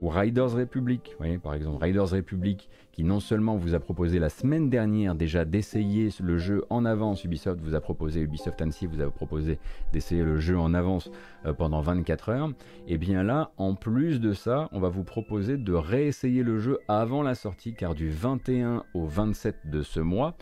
Riders 0.00 0.52
Republic, 0.52 1.14
voyez, 1.18 1.38
par 1.38 1.54
exemple 1.54 1.82
Riders 1.82 2.10
Republic, 2.10 2.70
qui 2.92 3.02
non 3.02 3.18
seulement 3.18 3.56
vous 3.56 3.74
a 3.74 3.80
proposé 3.80 4.18
la 4.18 4.28
semaine 4.28 4.70
dernière 4.70 5.16
déjà 5.16 5.44
d'essayer 5.44 6.10
le 6.20 6.38
jeu 6.38 6.64
en 6.70 6.84
avance, 6.84 7.24
Ubisoft 7.24 7.60
vous 7.60 7.74
a 7.74 7.80
proposé, 7.80 8.20
Ubisoft 8.20 8.60
Annecy 8.62 8.86
vous 8.86 9.00
a 9.00 9.10
proposé 9.10 9.58
d'essayer 9.92 10.22
le 10.22 10.38
jeu 10.38 10.56
en 10.56 10.72
avance 10.72 11.10
euh, 11.46 11.52
pendant 11.52 11.80
24 11.80 12.28
heures, 12.28 12.48
et 12.86 12.94
eh 12.94 12.98
bien 12.98 13.24
là, 13.24 13.50
en 13.56 13.74
plus 13.74 14.20
de 14.20 14.32
ça, 14.32 14.68
on 14.72 14.78
va 14.78 14.88
vous 14.88 15.04
proposer 15.04 15.56
de 15.56 15.72
réessayer 15.72 16.44
le 16.44 16.58
jeu 16.58 16.78
avant 16.86 17.22
la 17.22 17.34
sortie, 17.34 17.74
car 17.74 17.94
du 17.94 18.08
21 18.08 18.84
au 18.94 19.04
27 19.04 19.68
de 19.68 19.82
ce 19.82 19.98
mois, 19.98 20.36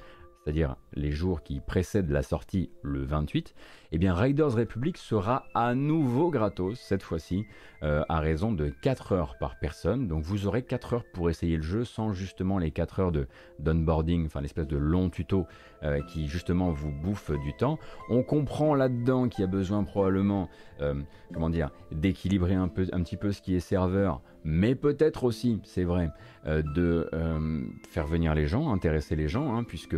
c'est-à-dire 0.46 0.76
les 0.94 1.10
jours 1.10 1.42
qui 1.42 1.60
précèdent 1.60 2.10
la 2.10 2.22
sortie 2.22 2.70
le 2.82 3.02
28, 3.02 3.54
eh 3.92 3.98
bien 3.98 4.14
Riders 4.14 4.54
Republic 4.54 4.96
sera 4.96 5.44
à 5.54 5.74
nouveau 5.74 6.30
gratos 6.30 6.78
cette 6.78 7.02
fois-ci 7.02 7.46
euh, 7.82 8.02
à 8.08 8.20
raison 8.20 8.52
de 8.52 8.68
4 8.68 9.12
heures 9.12 9.36
par 9.38 9.58
personne. 9.58 10.08
Donc 10.08 10.22
vous 10.22 10.46
aurez 10.46 10.62
4 10.62 10.94
heures 10.94 11.04
pour 11.12 11.30
essayer 11.30 11.56
le 11.56 11.62
jeu 11.62 11.84
sans 11.84 12.12
justement 12.12 12.58
les 12.58 12.70
4 12.70 13.00
heures 13.00 13.12
de 13.12 13.28
d'onboarding, 13.58 14.26
enfin 14.26 14.40
l'espèce 14.40 14.66
de 14.66 14.76
long 14.76 15.10
tuto 15.10 15.46
euh, 15.82 16.00
qui 16.02 16.26
justement 16.26 16.70
vous 16.70 16.90
bouffe 16.90 17.30
du 17.30 17.52
temps. 17.54 17.78
On 18.08 18.22
comprend 18.22 18.74
là-dedans 18.74 19.28
qu'il 19.28 19.42
y 19.42 19.44
a 19.44 19.50
besoin 19.50 19.84
probablement, 19.84 20.48
euh, 20.80 20.94
comment 21.32 21.50
dire, 21.50 21.70
d'équilibrer 21.92 22.54
un, 22.54 22.68
petit 22.68 23.16
peu 23.16 23.32
ce 23.32 23.42
qui 23.42 23.54
est 23.54 23.60
serveur, 23.60 24.20
mais 24.44 24.74
peut-être 24.74 25.24
aussi, 25.24 25.60
c'est 25.64 25.84
vrai, 25.84 26.10
de 26.46 27.08
faire 27.88 28.06
venir 28.06 28.34
les 28.34 28.46
gens, 28.46 28.72
intéresser 28.72 29.16
les 29.16 29.28
gens, 29.28 29.56
hein, 29.56 29.64
puisque 29.64 29.96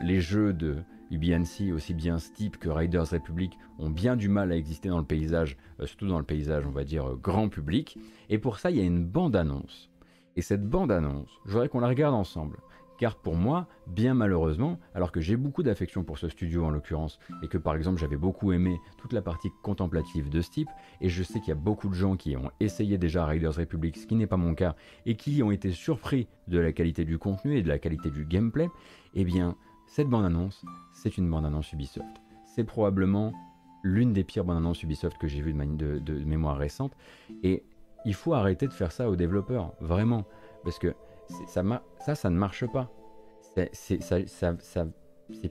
les 0.00 0.20
jeux 0.20 0.52
de 0.52 0.76
UBNC, 1.10 1.72
aussi 1.72 1.94
bien 1.94 2.18
Steep 2.18 2.58
que 2.58 2.68
Riders 2.68 3.10
Republic, 3.10 3.58
ont 3.78 3.90
bien 3.90 4.16
du 4.16 4.28
mal 4.28 4.52
à 4.52 4.56
exister 4.56 4.88
dans 4.88 4.98
le 4.98 5.04
paysage, 5.04 5.56
euh, 5.80 5.86
surtout 5.86 6.08
dans 6.08 6.18
le 6.18 6.24
paysage, 6.24 6.66
on 6.66 6.70
va 6.72 6.84
dire, 6.84 7.10
euh, 7.10 7.16
grand 7.16 7.48
public. 7.48 7.98
Et 8.28 8.38
pour 8.38 8.58
ça, 8.58 8.70
il 8.70 8.76
y 8.76 8.80
a 8.80 8.84
une 8.84 9.04
bande-annonce. 9.04 9.90
Et 10.36 10.42
cette 10.42 10.68
bande-annonce, 10.68 11.30
je 11.46 11.52
voudrais 11.52 11.68
qu'on 11.68 11.80
la 11.80 11.88
regarde 11.88 12.14
ensemble. 12.14 12.58
Car 12.98 13.14
pour 13.14 13.36
moi, 13.36 13.68
bien 13.86 14.12
malheureusement, 14.12 14.78
alors 14.92 15.12
que 15.12 15.20
j'ai 15.20 15.36
beaucoup 15.36 15.62
d'affection 15.62 16.02
pour 16.02 16.18
ce 16.18 16.28
studio 16.28 16.64
en 16.64 16.70
l'occurrence, 16.70 17.20
et 17.42 17.48
que 17.48 17.56
par 17.56 17.76
exemple 17.76 18.00
j'avais 18.00 18.16
beaucoup 18.16 18.52
aimé 18.52 18.80
toute 18.98 19.12
la 19.12 19.22
partie 19.22 19.50
contemplative 19.62 20.28
de 20.28 20.40
Steep, 20.40 20.68
et 21.00 21.08
je 21.08 21.22
sais 21.22 21.38
qu'il 21.38 21.50
y 21.50 21.52
a 21.52 21.54
beaucoup 21.54 21.88
de 21.88 21.94
gens 21.94 22.16
qui 22.16 22.36
ont 22.36 22.50
essayé 22.58 22.98
déjà 22.98 23.24
Riders 23.24 23.54
Republic, 23.54 23.96
ce 23.96 24.06
qui 24.06 24.16
n'est 24.16 24.26
pas 24.26 24.36
mon 24.36 24.54
cas, 24.54 24.74
et 25.06 25.14
qui 25.14 25.44
ont 25.44 25.52
été 25.52 25.70
surpris 25.70 26.26
de 26.48 26.58
la 26.58 26.72
qualité 26.72 27.04
du 27.04 27.18
contenu 27.18 27.56
et 27.56 27.62
de 27.62 27.68
la 27.68 27.78
qualité 27.78 28.10
du 28.10 28.24
gameplay, 28.24 28.68
eh 29.14 29.24
bien, 29.24 29.56
cette 29.88 30.08
bande-annonce, 30.08 30.64
c'est 30.92 31.16
une 31.16 31.28
bande-annonce 31.28 31.72
Ubisoft. 31.72 32.22
C'est 32.44 32.64
probablement 32.64 33.32
l'une 33.82 34.12
des 34.12 34.22
pires 34.22 34.44
bandes-annonces 34.44 34.82
Ubisoft 34.82 35.18
que 35.18 35.26
j'ai 35.26 35.40
vues 35.40 35.54
de, 35.54 36.24
mémoire 36.24 36.56
récente. 36.56 36.92
Et 37.42 37.64
il 38.04 38.14
faut 38.14 38.34
arrêter 38.34 38.68
de 38.68 38.72
faire 38.72 38.92
ça 38.92 39.08
aux 39.08 39.16
développeurs, 39.16 39.72
vraiment. 39.80 40.24
Parce 40.62 40.78
que 40.78 40.94
ça, 41.46 41.62
ça, 42.00 42.14
ça 42.14 42.30
ne 42.30 42.36
marche 42.36 42.66
pas. 42.66 42.92
C'est 43.72 44.02
ça, 44.02 44.18
ça, 44.58 44.86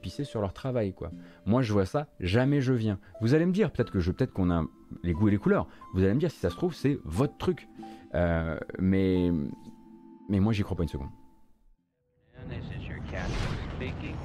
pissé 0.01 0.23
sur 0.23 0.39
leur 0.39 0.53
travail, 0.53 0.93
quoi. 0.93 1.11
Moi, 1.45 1.61
je 1.63 1.73
vois 1.73 1.85
ça, 1.85 2.07
jamais 2.19 2.61
je 2.61 2.73
viens. 2.73 2.99
Vous 3.21 3.33
allez 3.33 3.45
me 3.45 3.51
dire, 3.51 3.71
peut-être 3.71 3.91
que 3.91 3.99
je, 3.99 4.11
peut-être 4.11 4.33
qu'on 4.33 4.51
a 4.51 4.63
les 5.03 5.13
goûts 5.13 5.27
et 5.27 5.31
les 5.31 5.37
couleurs. 5.37 5.67
Vous 5.93 6.03
allez 6.03 6.13
me 6.13 6.19
dire 6.19 6.31
si 6.31 6.37
ça 6.37 6.51
se 6.51 6.55
trouve, 6.55 6.73
c'est 6.73 6.99
votre 7.03 7.37
truc. 7.37 7.67
Euh, 8.13 8.57
mais, 8.79 9.31
mais 10.29 10.39
moi, 10.39 10.53
j'y 10.53 10.61
crois 10.63 10.77
pas 10.77 10.83
une 10.83 10.89
seconde. 10.89 11.09
taking 13.79 14.17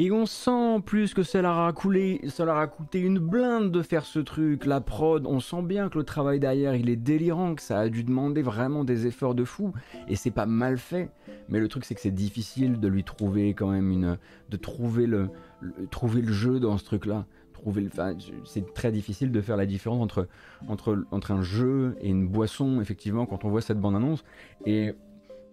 Et 0.00 0.12
on 0.12 0.26
sent 0.26 0.80
plus 0.86 1.12
que 1.12 1.24
ça 1.24 1.42
leur 1.42 1.58
a 1.58 1.72
coulé, 1.72 2.20
ça 2.28 2.44
a 2.56 2.66
coûté 2.68 3.00
une 3.00 3.18
blinde 3.18 3.72
de 3.72 3.82
faire 3.82 4.04
ce 4.04 4.20
truc. 4.20 4.64
La 4.64 4.80
prod, 4.80 5.26
on 5.26 5.40
sent 5.40 5.62
bien 5.62 5.88
que 5.88 5.98
le 5.98 6.04
travail 6.04 6.38
derrière, 6.38 6.76
il 6.76 6.88
est 6.88 6.94
délirant, 6.94 7.56
que 7.56 7.62
ça 7.62 7.80
a 7.80 7.88
dû 7.88 8.04
demander 8.04 8.40
vraiment 8.40 8.84
des 8.84 9.08
efforts 9.08 9.34
de 9.34 9.42
fou. 9.42 9.72
Et 10.06 10.14
c'est 10.14 10.30
pas 10.30 10.46
mal 10.46 10.78
fait. 10.78 11.10
Mais 11.48 11.58
le 11.58 11.66
truc, 11.66 11.84
c'est 11.84 11.96
que 11.96 12.00
c'est 12.00 12.12
difficile 12.12 12.78
de 12.78 12.86
lui 12.86 13.02
trouver 13.02 13.54
quand 13.54 13.72
même 13.72 13.90
une, 13.90 14.18
de 14.50 14.56
trouver 14.56 15.06
le, 15.06 15.30
trouver 15.90 16.22
le 16.22 16.32
jeu 16.32 16.60
dans 16.60 16.78
ce 16.78 16.84
truc-là. 16.84 17.26
Trouver 17.52 17.88
c'est 18.44 18.72
très 18.72 18.92
difficile 18.92 19.32
de 19.32 19.40
faire 19.40 19.56
la 19.56 19.66
différence 19.66 20.00
entre, 20.00 20.28
entre, 20.68 21.04
entre 21.10 21.32
un 21.32 21.42
jeu 21.42 21.96
et 22.00 22.08
une 22.08 22.28
boisson, 22.28 22.80
effectivement, 22.80 23.26
quand 23.26 23.44
on 23.44 23.48
voit 23.48 23.62
cette 23.62 23.80
bande-annonce. 23.80 24.22
Et 24.64 24.94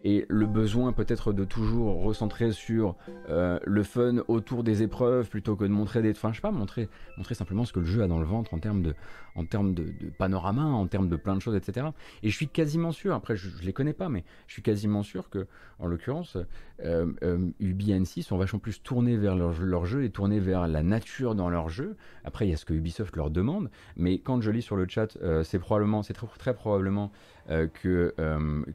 et 0.05 0.23
le 0.29 0.45
besoin 0.45 0.93
peut-être 0.93 1.33
de 1.33 1.43
toujours 1.43 2.03
recentrer 2.03 2.51
sur 2.51 2.95
euh, 3.27 3.59
le 3.65 3.81
fun 3.81 4.17
autour 4.27 4.63
des 4.63 4.83
épreuves 4.83 5.27
plutôt 5.29 5.55
que 5.55 5.63
de 5.63 5.69
montrer 5.69 6.03
des 6.03 6.11
enfin 6.11 6.29
je 6.31 6.35
sais 6.35 6.41
pas 6.41 6.51
montrer 6.51 6.87
simplement 7.31 7.65
ce 7.65 7.73
que 7.73 7.79
le 7.79 7.87
jeu 7.87 8.03
a 8.03 8.07
dans 8.07 8.19
le 8.19 8.25
ventre 8.25 8.53
en 8.53 8.59
termes 8.59 8.83
de 8.83 8.93
en 9.33 9.45
termes 9.45 9.73
de, 9.73 9.91
panorama 10.17 10.63
en 10.63 10.85
termes 10.85 11.09
de 11.09 11.15
plein 11.15 11.35
de 11.35 11.41
choses 11.41 11.55
etc 11.55 11.87
et 12.21 12.29
je 12.29 12.35
suis 12.35 12.47
quasiment 12.47 12.91
sûr 12.91 13.15
après 13.15 13.35
je, 13.35 13.49
je 13.49 13.63
les 13.63 13.73
connais 13.73 13.93
pas 13.93 14.07
mais 14.07 14.23
je 14.45 14.53
suis 14.53 14.61
quasiment 14.61 15.01
sûr 15.01 15.29
que 15.29 15.47
en 15.79 15.87
l'occurrence 15.87 16.37
euh, 16.83 17.13
euh, 17.23 17.49
UBNC 17.59 18.21
sont 18.21 18.37
vachement 18.37 18.59
plus 18.59 18.81
tournés 18.81 19.15
vers 19.15 19.35
leur, 19.35 19.59
leur, 19.61 19.85
jeu 19.85 20.03
et 20.03 20.09
tournés 20.09 20.39
vers 20.39 20.67
la 20.67 20.83
nature 20.83 21.33
dans 21.33 21.49
leur 21.49 21.69
jeu 21.69 21.95
après 22.25 22.47
il 22.47 22.51
y 22.51 22.53
a 22.53 22.57
ce 22.57 22.65
que 22.65 22.73
Ubisoft 22.73 23.15
leur 23.15 23.29
demande 23.29 23.69
mais 23.95 24.19
quand 24.19 24.41
je 24.41 24.51
lis 24.51 24.61
sur 24.61 24.75
le 24.75 24.85
chat 24.87 25.17
euh, 25.21 25.43
c'est 25.43 25.59
probablement 25.59 26.03
c'est 26.03 26.13
très, 26.13 26.53
probablement 26.53 27.11
que, 27.47 28.15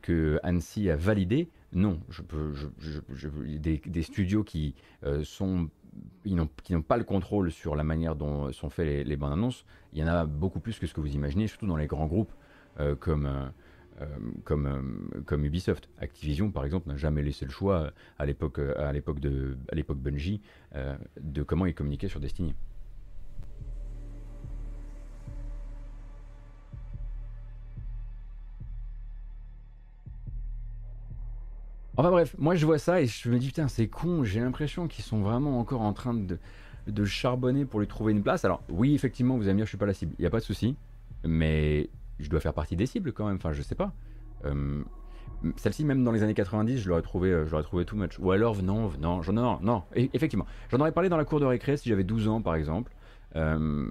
que 0.01 0.39
Annecy 0.45 0.91
a 0.91 0.97
validé, 0.97 1.51
non. 1.73 1.99
Je 2.09 2.23
peux, 2.23 2.53
des, 3.59 4.03
studios 4.03 4.45
qui 4.45 4.77
sont 5.25 5.69
qui 6.23 6.35
n'ont 6.37 6.83
pas 6.83 6.97
le 6.97 7.03
contrôle 7.03 7.51
sur 7.51 7.75
la 7.75 7.83
manière 7.83 8.15
dont 8.15 8.53
sont 8.53 8.71
faits 8.71 8.87
les, 8.87 9.03
les, 9.03 9.17
bandes 9.17 9.33
annonces, 9.33 9.65
il 9.93 9.99
y 9.99 10.05
en 10.05 10.07
a 10.07 10.25
beaucoup 10.25 10.61
plus 10.61 10.79
que 10.79 10.87
ce 10.87 10.95
que 10.95 11.01
vous 11.01 11.17
imaginez, 11.17 11.49
surtout 11.49 11.67
dans 11.67 11.77
les 11.77 11.89
grands 11.89 12.07
groupes 12.07 12.33
comme, 13.01 13.27
euh, 13.27 13.47
comme, 14.45 14.67
euh, 14.67 15.21
comme 15.27 15.45
Ubisoft. 15.45 15.89
Activision, 15.99 16.51
par 16.51 16.65
exemple, 16.65 16.89
n'a 16.89 16.97
jamais 16.97 17.23
laissé 17.23 17.45
le 17.45 17.51
choix 17.51 17.77
euh, 17.77 17.91
à 18.19 18.27
l'époque, 18.27 18.59
à 18.59 18.93
l'époque 18.93 19.21
de, 19.21 19.57
à 19.71 19.75
l'époque 19.75 19.99
Bungie, 19.99 20.41
de 21.21 21.43
comment 21.43 21.67
ils 21.67 21.75
communiquaient 21.75 22.09
sur 22.09 22.21
Destiny. 22.21 22.55
Enfin 31.97 32.11
bref, 32.11 32.35
moi 32.39 32.55
je 32.55 32.65
vois 32.65 32.79
ça 32.79 33.03
et 33.03 33.07
je 33.07 33.29
me 33.29 33.39
dis 33.39 33.49
putain 33.49 33.69
c'est 33.69 33.89
con, 33.89 34.25
j'ai 34.25 34.41
l'impression 34.41 34.89
qu'ils 34.89 35.05
sont 35.05 35.21
vraiment 35.21 35.61
encore 35.61 35.83
en 35.83 35.93
train 35.93 36.15
de, 36.15 36.39
de 36.87 37.05
charbonner 37.05 37.67
pour 37.67 37.79
lui 37.81 37.87
trouver 37.87 38.13
une 38.13 38.23
place. 38.23 38.43
Alors 38.47 38.63
oui 38.71 38.95
effectivement 38.95 39.37
vous 39.37 39.43
allez 39.43 39.53
me 39.53 39.59
dire 39.59 39.67
je 39.67 39.71
suis 39.71 39.77
pas 39.77 39.85
la 39.85 39.93
cible, 39.93 40.15
il 40.19 40.23
n'y 40.23 40.27
a 40.27 40.31
pas 40.31 40.39
de 40.39 40.45
souci, 40.45 40.77
mais 41.25 41.91
je 42.21 42.31
dois 42.31 42.41
faire 42.41 42.55
partie 42.55 42.77
des 42.77 42.87
cibles 42.87 43.13
quand 43.13 43.27
même, 43.27 43.37
enfin 43.37 43.53
je 43.53 43.63
sais 43.63 43.75
pas. 43.75 43.93
Euh, 44.45 44.83
celle-ci, 45.57 45.85
même 45.85 46.05
dans 46.05 46.13
les 46.13 46.23
années 46.23 46.35
90, 46.35 46.79
je 46.79 46.89
l'aurais 46.89 47.03
trouvé, 47.03 47.31
euh, 47.31 47.47
je 47.47 47.51
l'aurais 47.51 47.63
trouvé 47.63 47.85
too 47.85 47.97
much. 47.97 48.19
Ou 48.19 48.31
alors, 48.31 48.63
non, 48.63 48.91
non, 49.01 49.23
non, 49.33 49.59
non, 49.63 49.83
effectivement. 49.95 50.47
J'en 50.71 50.81
aurais 50.81 50.93
parlé 50.93 51.09
dans 51.09 51.17
la 51.17 51.25
cour 51.25 51.41
de 51.41 51.47
récré 51.47 51.77
si 51.77 51.89
j'avais 51.89 52.05
12 52.05 52.29
ans, 52.29 52.43
par 52.43 52.55
exemple. 52.55 52.93
Euh, 53.37 53.91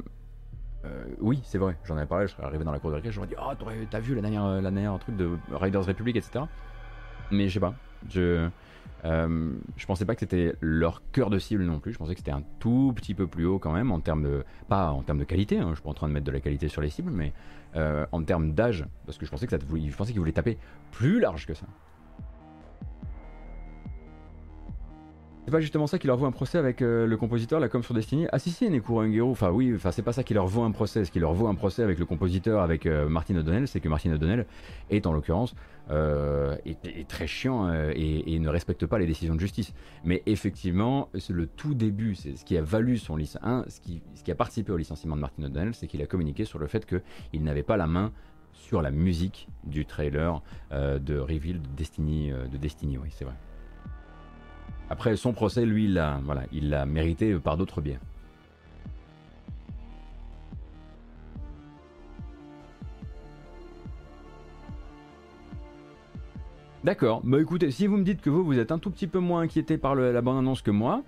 oui, 1.19 1.41
c'est 1.43 1.57
vrai, 1.57 1.77
j'en 1.84 1.97
avais 1.97 2.05
parlé, 2.05 2.27
je 2.27 2.34
serais 2.34 2.43
arrivé 2.43 2.63
dans 2.63 2.71
la 2.71 2.80
cour 2.80 2.89
de 2.89 2.95
récré, 2.95 3.11
j'aurais 3.11 3.27
dit, 3.27 3.36
oh, 3.38 3.51
t'as 3.89 3.99
vu 3.99 4.15
la 4.15 4.21
dernière, 4.21 4.61
la 4.61 4.71
dernière 4.71 4.97
truc 4.99 5.17
de 5.17 5.38
Riders 5.51 5.86
Republic, 5.86 6.15
etc. 6.15 6.45
Mais 7.32 7.49
je 7.49 7.55
sais 7.55 7.59
pas, 7.59 7.73
je, 8.09 8.49
euh, 9.06 9.54
je 9.78 9.86
pensais 9.86 10.06
pas 10.06 10.14
que 10.14 10.22
c'était 10.22 10.56
leur 10.62 11.02
cœur 11.12 11.30
de 11.30 11.39
cible 11.39 11.64
non 11.64 11.80
plus. 11.80 11.93
Je 11.93 11.97
pensais 11.97 12.14
que 12.14 12.20
c'était 12.20 12.32
un 12.32 12.43
tout 12.60 12.93
petit 12.95 13.14
peu 13.14 13.28
plus 13.28 13.45
haut 13.45 13.60
quand 13.60 13.72
même 13.72 13.91
en 13.91 14.00
termes 14.00 14.24
de, 14.24 14.43
pas 14.68 14.91
en 14.91 15.04
termes 15.04 15.20
de 15.20 15.24
qualité. 15.24 15.58
Hein, 15.58 15.70
je 15.70 15.76
suis 15.76 15.84
pas 15.84 15.89
en 15.89 15.93
train 15.93 16.08
de 16.08 16.14
mettre 16.14 16.26
de 16.26 16.32
la 16.32 16.39
qualité 16.39 16.68
sur 16.68 16.82
les 16.82 16.89
cibles, 16.89 17.12
mais 17.12 17.34
euh, 17.76 18.06
en 18.12 18.24
termes 18.24 18.54
d'âge, 18.54 18.86
parce 19.06 19.18
que 19.18 19.26
je 19.26 19.32
pensais 19.32 19.45
que 19.47 19.52
ça, 19.52 19.58
je 19.60 19.95
pensais 19.95 20.12
qu'ils 20.12 20.20
voulaient 20.20 20.32
taper 20.32 20.58
plus 20.91 21.20
large 21.20 21.45
que 21.45 21.54
ça. 21.54 21.66
C'est 25.50 25.54
pas 25.54 25.62
justement 25.62 25.88
ça 25.88 25.97
qui 25.97 26.06
leur 26.06 26.16
vaut 26.16 26.28
un 26.28 26.32
procès 26.32 26.60
avec 26.60 26.84
euh, 26.84 27.08
le 27.08 27.18
compositeur, 27.18 27.60
la 27.60 27.70
com 27.70 27.82
sur 27.82 27.95
Destiny? 27.95 28.28
Ah 28.32 28.38
si 28.38 28.52
si, 28.52 28.70
Nekuro 28.70 29.00
Ungero, 29.00 29.32
enfin 29.32 29.50
oui, 29.50 29.74
enfin 29.76 29.89
c'est 29.89 30.04
pas 30.04 30.14
ça 30.14 30.24
qui 30.24 30.36
leur 30.36 30.45
vaut 30.45 30.62
un 30.62 30.70
procès, 30.70 31.06
ce 31.06 31.10
qui 31.10 31.18
leur 31.18 31.34
vaut 31.34 31.47
un 31.47 31.56
procès 31.56 31.82
avec 31.82 31.97
le 31.97 32.06
compositeur, 32.06 32.62
avec 32.62 32.86
euh, 32.86 33.10
Martin 33.10 33.36
O'Donnell, 33.36 33.68
c'est 33.68 33.80
que 33.80 33.89
Martin 33.89 34.14
O'Donnell 34.14 34.45
est 34.91 35.08
en 35.08 35.12
l'occurrence 35.12 35.56
euh, 35.89 36.56
très 37.08 37.26
chiant 37.26 37.68
et, 37.74 38.38
ne 38.38 38.47
respecte 38.47 38.86
pas 38.86 39.00
les 39.00 39.08
décisions 39.08 39.34
de 39.34 39.39
justice. 39.39 39.74
Mais 40.04 40.22
effectivement, 40.28 41.10
c'est 41.18 41.34
le 41.34 41.47
tout 41.47 41.74
début, 41.74 42.14
c'est 42.14 42.36
ce 42.36 42.45
qui 42.45 42.56
a 42.56 42.62
valu 42.62 43.00
son 43.00 43.18
ce 43.18 43.80
qui 43.82 44.32
a 44.32 44.36
participé 44.36 44.72
au 44.72 44.78
licenciement 44.78 45.16
de 45.16 45.22
Martin 45.22 45.41
O'Donnell, 45.41 45.74
c'est 45.74 45.88
qu'il 45.88 46.04
a 46.04 46.06
communiqué 46.06 46.45
sur 46.45 46.60
le 46.60 46.68
fait 46.68 46.86
qu'il 46.86 47.43
n'avait 47.43 47.64
pas 47.64 47.76
la 47.76 47.88
main 47.88 48.12
sur 48.54 48.84
la 48.84 48.91
musique 48.91 49.47
du 49.64 49.88
trailer 49.88 50.43
de 50.70 51.18
Reveal 51.18 51.60
de 51.60 51.70
Destiny, 51.76 52.30
de 52.30 52.58
Destiny, 52.58 53.00
oui 53.00 53.10
c'est 53.10 53.26
vrai. 53.26 53.34
Après, 54.89 55.15
son 55.15 55.33
procès, 55.33 55.65
lui, 55.65 55.85
il 55.85 55.93
l'a 55.93 56.19
voilà, 56.23 56.85
mérité 56.85 57.35
par 57.35 57.57
d'autres 57.57 57.81
biais. 57.81 57.99
D'accord. 66.83 67.21
Bah 67.25 67.41
écoutez, 67.41 67.71
si 67.71 67.87
vous 67.87 67.97
me 67.97 68.03
dites 68.03 68.21
que 68.21 68.29
vous, 68.29 68.43
vous 68.43 68.57
êtes 68.57 68.71
un 68.71 68.79
tout 68.79 68.89
petit 68.89 69.07
peu 69.07 69.19
moins 69.19 69.41
inquiété 69.41 69.77
par 69.77 69.95
la 69.95 70.21
bande-annonce 70.21 70.61
que 70.61 70.71
moi, 70.71 71.03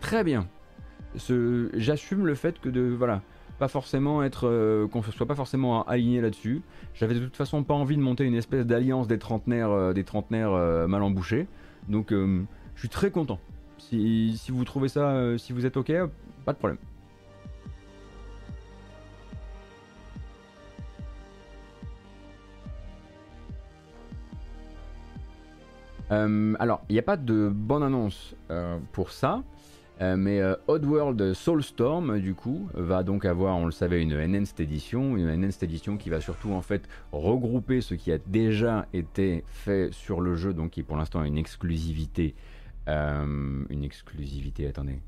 très 0.00 0.22
bien. 0.22 0.46
J'assume 1.74 2.26
le 2.26 2.34
fait 2.34 2.60
que 2.60 2.68
de 2.68 2.82
voilà, 2.82 3.22
pas 3.58 3.68
forcément 3.68 4.22
être 4.22 4.46
euh, 4.46 4.86
qu'on 4.86 5.02
soit 5.02 5.26
pas 5.26 5.34
forcément 5.34 5.82
aligné 5.84 6.20
là-dessus. 6.20 6.60
J'avais 6.94 7.14
de 7.14 7.20
toute 7.20 7.36
façon 7.36 7.62
pas 7.62 7.72
envie 7.72 7.96
de 7.96 8.02
monter 8.02 8.24
une 8.24 8.34
espèce 8.34 8.66
d'alliance 8.66 9.08
des 9.08 9.18
trentenaires, 9.18 9.70
euh, 9.70 9.92
des 9.94 10.04
euh, 10.32 10.86
mal 10.86 11.02
embouchés. 11.02 11.46
Donc 11.88 12.12
je 12.76 12.80
suis 12.80 12.88
très 12.88 13.10
content. 13.10 13.40
Si, 13.78 14.38
vous 14.48 14.64
trouvez 14.64 14.88
ça, 14.88 15.10
euh, 15.10 15.38
si 15.38 15.52
vous 15.52 15.66
êtes 15.66 15.76
ok, 15.76 15.92
pas 16.44 16.52
de 16.52 16.58
problème. 16.58 16.78
Euh, 26.12 26.54
alors, 26.60 26.82
il 26.88 26.92
n'y 26.92 26.98
a 26.98 27.02
pas 27.02 27.16
de 27.16 27.50
bonne 27.52 27.82
annonce 27.82 28.34
euh, 28.50 28.78
pour 28.92 29.10
ça, 29.10 29.42
mais 29.98 30.42
Oddworld 30.68 31.32
Soulstorm, 31.32 32.20
du 32.20 32.34
coup, 32.34 32.68
va 32.74 33.02
donc 33.02 33.24
avoir, 33.24 33.56
on 33.56 33.64
le 33.64 33.72
savait, 33.72 34.02
une 34.02 34.12
Enhanced 34.12 34.60
Edition, 34.60 35.16
une 35.16 35.30
Enhanced 35.30 35.62
Edition 35.62 35.96
qui 35.96 36.10
va 36.10 36.20
surtout 36.20 36.52
en 36.52 36.60
fait 36.60 36.86
regrouper 37.12 37.80
ce 37.80 37.94
qui 37.94 38.12
a 38.12 38.18
déjà 38.18 38.86
été 38.92 39.42
fait 39.46 39.90
sur 39.94 40.20
le 40.20 40.36
jeu, 40.36 40.52
donc 40.52 40.72
qui 40.72 40.82
pour 40.82 40.98
l'instant 40.98 41.24
une 41.24 41.38
exclusivité 41.38 42.34
euh, 42.88 43.64
une 43.68 43.84
exclusivité, 43.84 44.66
attendez. 44.66 44.98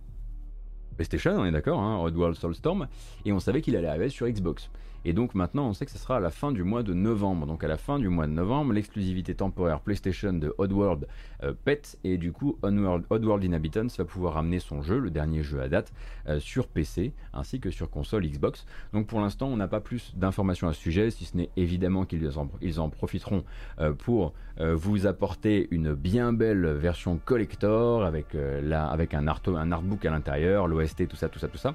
PlayStation, 0.97 1.33
on 1.39 1.45
est 1.45 1.53
d'accord, 1.53 1.81
hein, 1.81 2.01
Oddworld 2.01 2.37
Soulstorm, 2.37 2.89
et 3.25 3.33
on 3.33 3.39
savait 3.39 3.63
qu'il 3.63 3.77
allait 3.77 3.89
arriver 3.89 4.09
sur 4.09 4.27
Xbox. 4.27 4.69
Et 5.05 5.13
donc 5.13 5.35
maintenant, 5.35 5.69
on 5.69 5.73
sait 5.73 5.87
que 5.87 5.93
ce 5.93 5.99
sera 5.99 6.17
à 6.17 6.21
la 6.21 6.31
fin 6.31 6.53
du 6.53 6.65
mois 6.65 6.83
de 6.83 6.93
novembre. 6.93 7.47
Donc 7.47 7.65
à 7.65 7.69
la 7.69 7.77
fin 7.77 7.99
du 7.99 8.09
mois 8.09 8.27
de 8.27 8.33
novembre, 8.33 8.73
l'exclusivité 8.73 9.35
temporaire 9.35 9.81
PlayStation 9.81 10.33
de 10.33 10.55
Oddworld 10.59 11.07
euh, 11.43 11.53
pète 11.65 11.99
et 12.05 12.19
du 12.19 12.33
coup, 12.33 12.59
Oddworld, 12.63 13.45
Inhabitants 13.45 13.87
va 13.97 14.05
pouvoir 14.05 14.37
amener 14.37 14.59
son 14.59 14.83
jeu, 14.83 14.99
le 14.99 15.11
dernier 15.11 15.43
jeu 15.43 15.61
à 15.61 15.69
date, 15.69 15.93
euh, 16.29 16.41
sur 16.41 16.67
PC 16.67 17.13
ainsi 17.33 17.61
que 17.61 17.71
sur 17.71 17.91
console 17.91 18.27
Xbox. 18.27 18.67
Donc 18.93 19.07
pour 19.07 19.21
l'instant, 19.21 19.49
on 19.49 19.57
n'a 19.57 19.69
pas 19.69 19.81
plus 19.81 20.15
d'informations 20.17 20.69
à 20.69 20.73
ce 20.73 20.81
sujet, 20.81 21.11
si 21.11 21.25
ce 21.25 21.37
n'est 21.37 21.51
évidemment 21.57 22.05
qu'ils 22.05 22.39
en, 22.39 22.89
profiteront 22.89 23.45
euh, 23.81 23.93
pour 23.93 24.33
vous 24.75 25.07
apporter 25.07 25.69
une 25.71 25.95
bien 25.95 26.33
belle 26.33 26.67
version 26.67 27.21
collector 27.25 28.03
avec 28.03 28.35
un, 28.35 29.29
un 29.29 29.73
artbook 29.73 30.05
à 30.05 30.11
l'intérieur, 30.11 30.67
l'OST, 30.67 31.07
tout 31.07 31.17
ça, 31.17 31.29
tout 31.29 31.39
ça, 31.39 31.47
tout 31.47 31.59
ça 31.59 31.75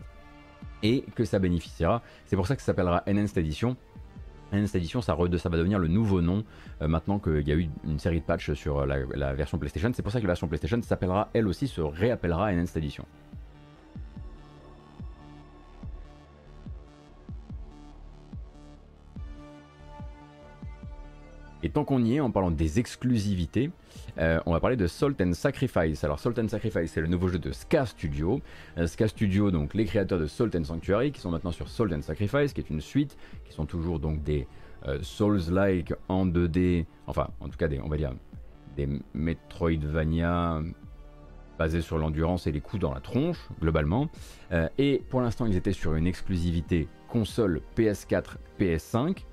et 0.84 1.04
que 1.16 1.26
ça 1.26 1.40
bénéficiera. 1.40 2.04
C'est 2.26 2.36
pour 2.36 2.48
ça 2.48 2.56
que 2.56 2.62
ça 2.62 2.68
s'appellera 2.68 3.04
Enhanced 3.08 3.38
Edition. 3.38 3.76
Enhanced 4.52 4.76
Edition, 4.76 5.02
ça, 5.02 5.16
va 5.16 5.28
devenir 5.28 5.80
le 5.80 5.88
nouveau 5.88 6.22
nom 6.22 6.44
euh, 6.82 6.88
maintenant 6.88 7.18
qu'il 7.18 7.48
y 7.48 7.52
a 7.52 7.56
eu 7.56 7.70
une 7.86 7.98
série 7.98 8.20
de 8.20 8.26
patchs 8.26 8.54
sur 8.54 8.86
la, 8.86 8.98
la 9.16 9.34
version 9.34 9.58
PlayStation. 9.58 9.92
C'est 9.96 10.04
pour 10.04 10.12
ça 10.12 10.20
que 10.20 10.26
la 10.26 10.34
version 10.34 10.48
PlayStation 10.48 10.80
s'appellera, 10.84 11.30
elle 11.34 11.48
aussi, 11.48 11.68
se 11.68 11.82
réappellera 11.82 12.52
Enhanced 12.52 12.78
Edition. 12.78 13.06
Et 21.64 21.70
tant 21.70 21.86
qu'on 21.86 22.04
y 22.04 22.16
est, 22.16 22.20
en 22.20 22.30
parlant 22.30 22.52
des 22.52 22.80
exclusivités, 22.80 23.72
euh, 24.18 24.38
on 24.46 24.52
va 24.52 24.60
parler 24.60 24.76
de 24.76 24.86
Salt 24.86 25.16
and 25.22 25.32
Sacrifice. 25.32 26.04
Alors 26.04 26.20
Salt 26.20 26.38
and 26.38 26.50
Sacrifice, 26.50 26.92
c'est 26.92 27.00
le 27.00 27.08
nouveau 27.08 27.30
jeu 27.30 27.40
de 27.40 27.54
Ska 27.54 27.86
Studio. 27.86 28.42
Euh, 28.78 28.86
Ska 28.86 29.08
Studio, 29.08 29.50
donc 29.50 29.74
les 29.74 29.86
créateurs 29.86 30.20
de 30.20 30.28
Salt 30.28 30.50
and 30.58 30.66
Sanctuary, 30.66 31.14
qui 31.14 31.22
sont 31.22 31.32
maintenant 31.32 31.54
sur 31.54 31.70
Salt 31.70 31.94
and 31.94 32.02
Sacrifice, 32.02 32.52
qui 32.52 32.60
est 32.60 32.70
une 32.70 32.82
suite, 32.82 33.18
qui 33.46 33.54
sont 33.54 33.66
toujours 33.66 34.00
donc 34.00 34.22
des 34.24 34.46
euh, 34.88 35.00
Souls-like 35.02 35.94
en 36.10 36.28
2D, 36.28 36.86
enfin 37.08 37.30
en 37.40 37.48
tout 37.48 37.58
cas 37.58 37.70
des, 37.70 37.80
on 37.80 37.88
va 37.88 37.96
dire 37.96 38.12
des 38.76 38.90
Metroidvania 39.14 40.62
basés 41.58 41.82
sur 41.82 41.98
l'endurance 41.98 42.46
et 42.46 42.52
les 42.52 42.60
coups 42.60 42.82
dans 42.82 42.94
la 42.94 43.00
tronche, 43.00 43.48
globalement. 43.62 44.10
et 44.80 45.04
pour 45.10 45.22
l'instant, 45.22 45.46
ils 45.46 45.56
étaient 45.56 45.72
sur 45.72 45.94
une 45.94 46.08
exclusivité 46.08 46.88
console 47.08 47.62
PS4, 47.78 48.38
PS5, 48.60 49.24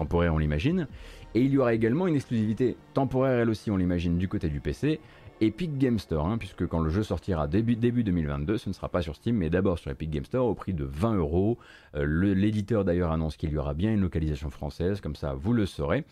temporaire 0.00 0.34
on 0.34 0.38
l'imagine. 0.38 0.88
Et 1.34 1.42
il 1.42 1.52
y 1.52 1.58
aura 1.58 1.74
également 1.74 2.06
une 2.06 2.16
exclusivité 2.16 2.76
temporaire, 2.92 3.40
elle 3.40 3.50
aussi, 3.50 3.70
on 3.70 3.76
l'imagine, 3.76 4.18
du 4.18 4.28
côté 4.28 4.48
du 4.48 4.60
PC, 4.60 5.00
Epic 5.40 5.78
Game 5.78 5.98
Store, 5.98 6.26
hein, 6.26 6.36
puisque 6.36 6.66
quand 6.66 6.80
le 6.80 6.90
jeu 6.90 7.02
sortira 7.02 7.46
début, 7.46 7.74
début 7.74 8.04
2022, 8.04 8.58
ce 8.58 8.68
ne 8.68 8.74
sera 8.74 8.90
pas 8.90 9.00
sur 9.00 9.16
Steam, 9.16 9.36
mais 9.36 9.48
d'abord 9.48 9.78
sur 9.78 9.90
Epic 9.90 10.10
Game 10.10 10.24
Store 10.24 10.46
au 10.46 10.54
prix 10.54 10.74
de 10.74 10.84
20 10.84 11.14
euros. 11.14 11.58
Euh, 11.94 12.34
l'éditeur 12.34 12.84
d'ailleurs 12.84 13.10
annonce 13.10 13.36
qu'il 13.36 13.50
y 13.50 13.56
aura 13.56 13.72
bien 13.72 13.92
une 13.92 14.02
localisation 14.02 14.50
française, 14.50 15.00
comme 15.00 15.16
ça 15.16 15.32
vous 15.32 15.54
le 15.54 15.64
saurez. 15.64 16.04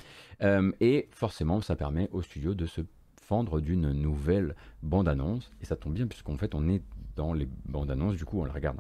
Euh, 0.43 0.73
et 0.81 1.09
forcément, 1.11 1.61
ça 1.61 1.77
permet 1.77 2.09
au 2.13 2.23
studio 2.23 2.55
de 2.55 2.65
se 2.65 2.81
fendre 3.21 3.61
d'une 3.61 3.93
nouvelle 3.93 4.55
bande-annonce. 4.83 5.51
Et 5.61 5.67
ça 5.67 5.77
tombe 5.77 5.93
bien, 5.93 6.07
puisqu'en 6.07 6.39
fait, 6.39 6.55
on 6.55 6.67
est 6.69 6.83
dans 7.15 7.35
les 7.35 7.49
bandes-annonces, 7.67 8.17
du 8.17 8.25
coup, 8.25 8.41
on 8.41 8.45
le 8.45 8.51
regarde. 8.51 8.79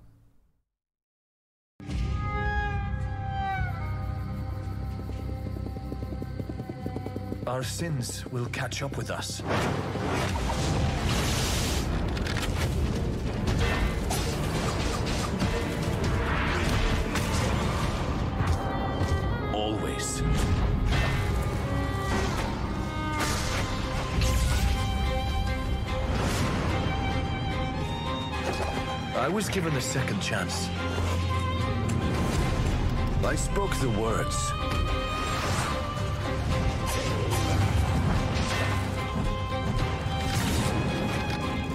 Our 7.48 7.62
sins 7.62 8.26
will 8.26 8.44
catch 8.46 8.82
up 8.82 8.98
with 8.98 9.10
us. 9.10 9.42
Always. 19.54 20.22
I 29.16 29.30
was 29.32 29.48
given 29.48 29.74
a 29.74 29.80
second 29.80 30.20
chance. 30.20 30.68
I 33.24 33.34
spoke 33.36 33.74
the 33.76 33.88
words. 33.98 34.97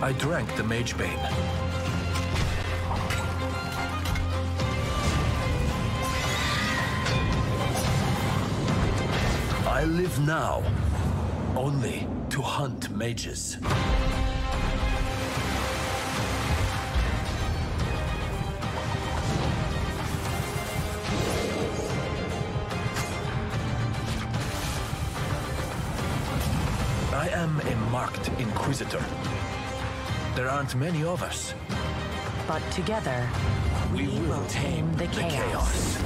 I 0.04 0.12
drank 0.12 0.54
the 0.58 0.66
Mage 0.66 0.97
Bane. 0.97 1.18
I 9.66 9.86
live 9.86 10.20
now 10.28 10.62
only 11.56 12.06
to 12.32 12.41
hunt 12.41 12.91
mages. 12.93 13.58
I 27.14 27.30
am 27.30 27.62
a 27.62 27.76
marked 27.89 28.28
inquisitor. 28.38 29.01
There 30.36 30.49
aren't 30.49 30.75
many 30.75 31.03
of 31.03 31.21
us. 31.21 31.53
But 32.47 32.61
together, 32.71 33.29
We, 33.93 34.07
will 34.27 34.43
tame 34.47 34.91
the 34.97 35.05
chaos. 35.05 35.99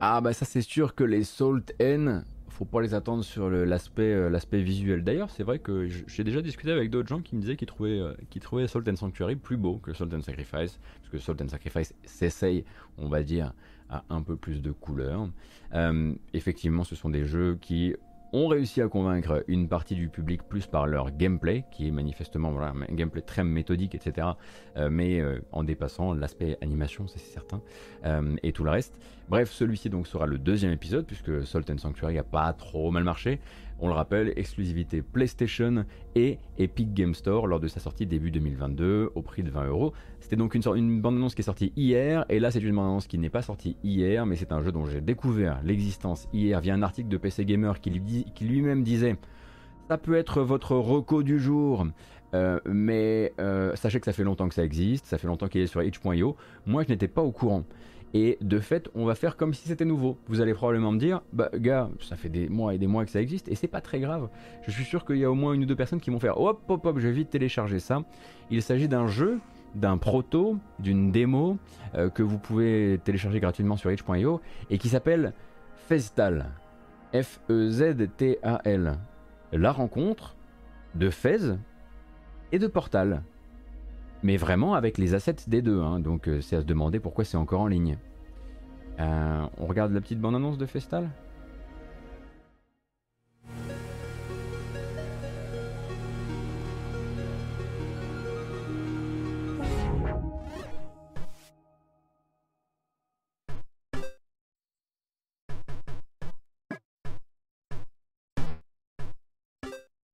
Ah 0.00 0.20
bah 0.20 0.32
ça 0.32 0.44
c'est 0.44 0.62
sûr 0.62 0.96
que 0.96 1.04
les 1.04 1.22
Salt 1.22 1.72
N, 1.78 2.24
faut 2.60 2.66
pas 2.66 2.82
les 2.82 2.92
attendre 2.92 3.24
sur 3.24 3.44
euh, 3.44 3.64
l'aspect 3.64 4.60
visuel. 4.60 5.02
D'ailleurs 5.02 5.30
c'est 5.30 5.44
vrai 5.44 5.60
que 5.60 5.88
j'ai 5.88 6.24
déjà 6.24 6.42
discuté 6.42 6.70
avec 6.70 6.90
d'autres 6.90 7.08
gens 7.08 7.22
qui 7.22 7.34
me 7.34 7.40
disaient 7.40 7.56
qu'ils 7.56 7.66
trouvaient, 7.66 7.98
euh, 7.98 8.12
qu'ils 8.28 8.42
trouvaient 8.42 8.68
Salt 8.68 8.94
Sanctuary 8.96 9.34
plus 9.34 9.56
beau 9.56 9.78
que 9.78 9.94
Salt 9.94 10.10
Sacrifice, 10.20 10.78
parce 11.00 11.08
que 11.10 11.16
Salt 11.16 11.42
and 11.42 11.48
Sacrifice 11.48 11.94
s'essaye, 12.04 12.66
on 12.98 13.08
va 13.08 13.22
dire, 13.22 13.54
à 13.88 14.04
un 14.10 14.20
peu 14.20 14.36
plus 14.36 14.60
de 14.60 14.72
couleurs. 14.72 15.26
Euh, 15.72 16.12
effectivement 16.34 16.84
ce 16.84 16.94
sont 16.94 17.08
des 17.08 17.24
jeux 17.24 17.56
qui 17.62 17.94
ont 18.32 18.48
réussi 18.48 18.80
à 18.80 18.88
convaincre 18.88 19.44
une 19.48 19.68
partie 19.68 19.94
du 19.94 20.08
public 20.08 20.42
plus 20.42 20.66
par 20.66 20.86
leur 20.86 21.10
gameplay, 21.10 21.64
qui 21.70 21.88
est 21.88 21.90
manifestement 21.90 22.52
un 22.60 22.94
gameplay 22.94 23.22
très 23.22 23.44
méthodique, 23.44 23.94
etc. 23.94 24.28
euh, 24.76 24.88
mais 24.90 25.20
euh, 25.20 25.40
en 25.52 25.64
dépassant 25.64 26.14
l'aspect 26.14 26.56
animation, 26.60 27.06
c'est 27.06 27.18
certain, 27.18 27.60
euh, 28.04 28.36
et 28.42 28.52
tout 28.52 28.64
le 28.64 28.70
reste. 28.70 28.94
Bref, 29.28 29.50
celui-ci 29.50 29.90
donc 29.90 30.06
sera 30.06 30.26
le 30.26 30.38
deuxième 30.38 30.72
épisode, 30.72 31.06
puisque 31.06 31.46
Salt 31.46 31.70
and 31.70 31.78
Sanctuary 31.78 32.18
a 32.18 32.24
pas 32.24 32.52
trop 32.52 32.90
mal 32.90 33.04
marché. 33.04 33.40
On 33.80 33.88
le 33.88 33.94
rappelle, 33.94 34.32
exclusivité 34.36 35.02
PlayStation 35.02 35.84
et 36.14 36.38
Epic 36.58 36.92
Game 36.92 37.14
Store 37.14 37.46
lors 37.46 37.60
de 37.60 37.68
sa 37.68 37.80
sortie 37.80 38.06
début 38.06 38.30
2022 38.30 39.10
au 39.14 39.22
prix 39.22 39.42
de 39.42 39.50
20 39.50 39.68
euros. 39.68 39.92
C'était 40.20 40.36
donc 40.36 40.54
une, 40.54 41.00
bande-annonce 41.00 41.34
qui 41.34 41.40
est 41.40 41.44
sortie 41.44 41.72
hier, 41.76 42.24
et 42.28 42.40
là 42.40 42.50
c'est 42.50 42.60
une 42.60 42.74
bande-annonce 42.74 43.06
qui 43.06 43.18
n'est 43.18 43.30
pas 43.30 43.42
sortie 43.42 43.76
hier, 43.82 44.26
mais 44.26 44.36
c'est 44.36 44.52
un 44.52 44.60
jeu 44.60 44.70
dont 44.70 44.84
j'ai 44.84 45.00
découvert 45.00 45.60
l'existence 45.64 46.28
hier 46.32 46.60
via 46.60 46.74
un 46.74 46.82
article 46.82 47.08
de 47.08 47.16
PC 47.16 47.44
Gamer 47.44 47.80
qui 47.80 47.90
lui-même 48.44 48.82
disait 48.82 49.16
ça 49.90 49.98
peut 49.98 50.14
être 50.14 50.42
votre 50.42 50.76
reco 50.76 51.24
du 51.24 51.40
jour, 51.40 51.84
euh, 52.32 52.60
mais 52.64 53.32
euh, 53.40 53.74
sachez 53.74 53.98
que 53.98 54.04
ça 54.04 54.12
fait 54.12 54.22
longtemps 54.22 54.48
que 54.48 54.54
ça 54.54 54.62
existe, 54.62 55.06
ça 55.06 55.18
fait 55.18 55.26
longtemps 55.26 55.48
qu'il 55.48 55.62
est 55.62 55.66
sur 55.66 55.82
itch.io. 55.82 56.36
Moi, 56.64 56.84
je 56.84 56.90
n'étais 56.90 57.08
pas 57.08 57.22
au 57.22 57.32
courant. 57.32 57.64
Et 58.12 58.38
de 58.40 58.58
fait, 58.58 58.88
on 58.94 59.04
va 59.04 59.14
faire 59.14 59.36
comme 59.36 59.54
si 59.54 59.68
c'était 59.68 59.84
nouveau. 59.84 60.18
Vous 60.26 60.40
allez 60.40 60.52
probablement 60.52 60.90
me 60.90 60.98
dire, 60.98 61.22
bah 61.32 61.48
gars, 61.54 61.88
ça 62.00 62.16
fait 62.16 62.28
des 62.28 62.48
mois 62.48 62.74
et 62.74 62.78
des 62.78 62.88
mois 62.88 63.04
que 63.04 63.10
ça 63.10 63.20
existe, 63.20 63.48
et 63.48 63.54
c'est 63.54 63.68
pas 63.68 63.80
très 63.80 64.00
grave. 64.00 64.28
Je 64.66 64.70
suis 64.72 64.84
sûr 64.84 65.04
qu'il 65.04 65.16
y 65.18 65.24
a 65.24 65.30
au 65.30 65.34
moins 65.34 65.52
une 65.52 65.62
ou 65.62 65.66
deux 65.66 65.76
personnes 65.76 66.00
qui 66.00 66.10
vont 66.10 66.18
faire, 66.18 66.40
hop, 66.40 66.62
hop, 66.68 66.84
hop, 66.84 66.98
je 66.98 67.06
vais 67.06 67.14
vite 67.14 67.30
télécharger 67.30 67.78
ça. 67.78 68.02
Il 68.50 68.62
s'agit 68.62 68.88
d'un 68.88 69.06
jeu, 69.06 69.38
d'un 69.74 69.96
proto, 69.96 70.56
d'une 70.80 71.12
démo 71.12 71.58
euh, 71.94 72.10
que 72.10 72.22
vous 72.22 72.38
pouvez 72.38 72.98
télécharger 73.04 73.38
gratuitement 73.38 73.76
sur 73.76 73.92
itch.io 73.92 74.40
et 74.70 74.78
qui 74.78 74.88
s'appelle 74.88 75.32
Festal. 75.74 76.50
F-E-Z-T-A-L. 77.12 78.98
La 79.52 79.72
rencontre 79.72 80.36
de 80.94 81.10
Fez 81.10 81.54
et 82.52 82.58
de 82.58 82.66
Portal. 82.66 83.22
Mais 84.22 84.36
vraiment 84.36 84.74
avec 84.74 84.98
les 84.98 85.14
assets 85.14 85.48
des 85.48 85.62
deux, 85.62 85.80
hein, 85.80 85.98
donc 85.98 86.28
euh, 86.28 86.40
c'est 86.40 86.56
à 86.56 86.60
se 86.60 86.66
demander 86.66 87.00
pourquoi 87.00 87.24
c'est 87.24 87.38
encore 87.38 87.62
en 87.62 87.66
ligne. 87.66 87.96
Euh, 89.00 89.46
on 89.56 89.66
regarde 89.66 89.92
la 89.92 90.00
petite 90.00 90.20
bande-annonce 90.20 90.58
de 90.58 90.66
Festal? 90.66 91.08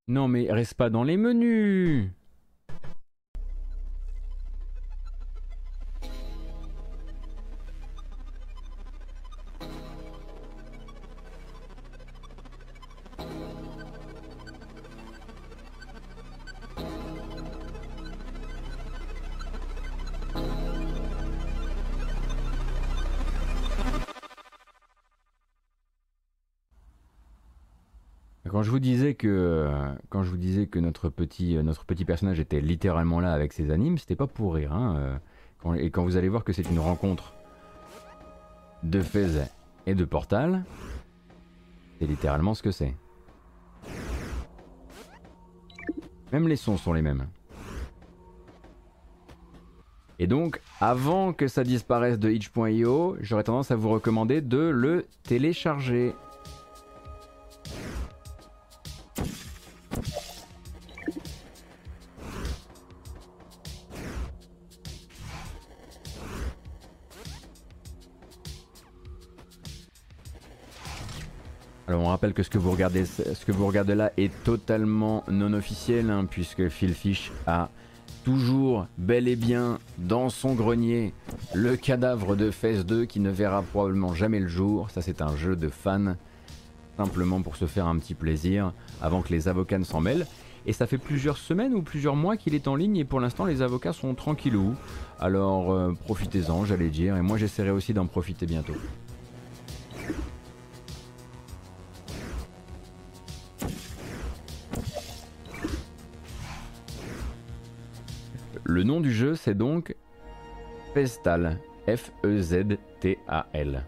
Non 0.09 0.28
mais 0.28 0.50
reste 0.50 0.74
pas 0.74 0.88
dans 0.88 1.02
les 1.02 1.16
menus 1.16 2.09
que 29.17 29.69
quand 30.09 30.23
je 30.23 30.31
vous 30.31 30.37
disais 30.37 30.67
que 30.67 30.79
notre 30.79 31.09
petit 31.09 31.57
notre 31.62 31.85
petit 31.85 32.05
personnage 32.05 32.39
était 32.39 32.61
littéralement 32.61 33.21
là 33.21 33.33
avec 33.33 33.53
ses 33.53 33.71
animes, 33.71 33.99
c'était 33.99 34.17
pas 34.17 34.27
pour 34.27 34.55
rire. 34.55 34.73
hein, 34.73 34.97
euh, 34.97 35.75
et 35.75 35.91
quand 35.91 36.05
vous 36.05 36.17
allez 36.17 36.29
voir 36.29 36.45
que 36.45 36.53
c'est 36.53 36.69
une 36.71 36.79
rencontre 36.79 37.35
de 38.83 39.03
Fez 39.03 39.49
et 39.87 39.95
de 39.95 40.05
Portal, 40.05 40.64
c'est 41.99 42.07
littéralement 42.07 42.55
ce 42.55 42.62
que 42.62 42.71
c'est. 42.71 42.95
Même 46.33 46.49
les 46.49 46.57
sons 46.57 46.77
sont 46.77 46.93
les 46.93 47.03
mêmes. 47.03 47.27
Et 50.19 50.27
donc, 50.27 50.61
avant 50.81 51.33
que 51.33 51.47
ça 51.47 51.62
disparaisse 51.62 52.19
de 52.19 52.31
itch.io, 52.31 53.17
j'aurais 53.21 53.45
tendance 53.45 53.71
à 53.71 53.77
vous 53.77 53.91
recommander 53.91 54.41
de 54.41 54.59
le 54.59 55.07
télécharger. 55.25 56.14
Que 72.33 72.43
ce 72.43 72.51
que 72.51 72.59
vous 72.59 72.70
regardez, 72.70 73.95
là 73.95 74.12
est 74.16 74.33
totalement 74.45 75.24
non 75.31 75.53
officiel, 75.53 76.11
hein, 76.11 76.27
puisque 76.29 76.68
Phil 76.68 76.95
Fish 76.95 77.33
a 77.47 77.68
toujours 78.24 78.87
bel 78.99 79.29
et 79.29 79.37
bien 79.37 79.79
dans 79.99 80.31
son 80.31 80.55
grenier 80.55 81.14
le 81.55 81.77
cadavre 81.77 82.35
de 82.35 82.51
Phase 82.51 82.85
2 82.85 83.05
qui 83.05 83.20
ne 83.20 83.31
verra 83.31 83.62
probablement 83.62 84.14
jamais 84.14 84.41
le 84.41 84.49
jour. 84.49 84.91
Ça 84.91 85.01
c'est 85.01 85.22
un 85.22 85.37
jeu 85.37 85.55
de 85.55 85.68
fans, 85.68 86.16
simplement 86.97 87.43
pour 87.43 87.57
se 87.57 87.66
faire 87.66 87.87
un 87.87 87.97
petit 87.99 88.14
plaisir 88.14 88.72
avant 89.01 89.22
que 89.22 89.33
les 89.33 89.47
avocats 89.47 89.79
ne 89.79 89.85
s'en 89.85 90.01
mêlent. 90.01 90.27
Et 90.66 90.72
ça 90.72 90.89
fait 90.89 90.99
plusieurs 90.99 91.37
semaines 91.37 91.74
ou 91.74 91.83
plusieurs 91.83 92.16
mois 92.16 92.37
qu'il 92.37 92.57
est 92.57 92.66
en 92.66 92.74
ligne 92.74 92.97
et 92.97 93.05
pour 93.05 93.20
l'instant 93.20 93.45
les 93.45 93.62
avocats 93.62 93.93
sont 93.93 94.14
tranquillous. 94.14 94.74
Alors 95.20 95.70
euh, 95.70 95.93
profitez-en 95.93 96.64
j'allais 96.64 96.91
dire 96.91 97.16
et 97.16 97.22
moi 97.22 97.39
j'essaierai 97.39 97.70
aussi 97.70 97.95
d'en 97.95 98.07
profiter 98.07 98.47
bientôt. 98.47 98.74
Le 108.68 108.83
nom 108.83 109.01
du 109.01 109.13
jeu, 109.13 109.37
c'est 109.37 109.55
donc 109.55 109.95
Festal. 110.93 111.61
F-E-Z-T-A-L. 111.87 113.84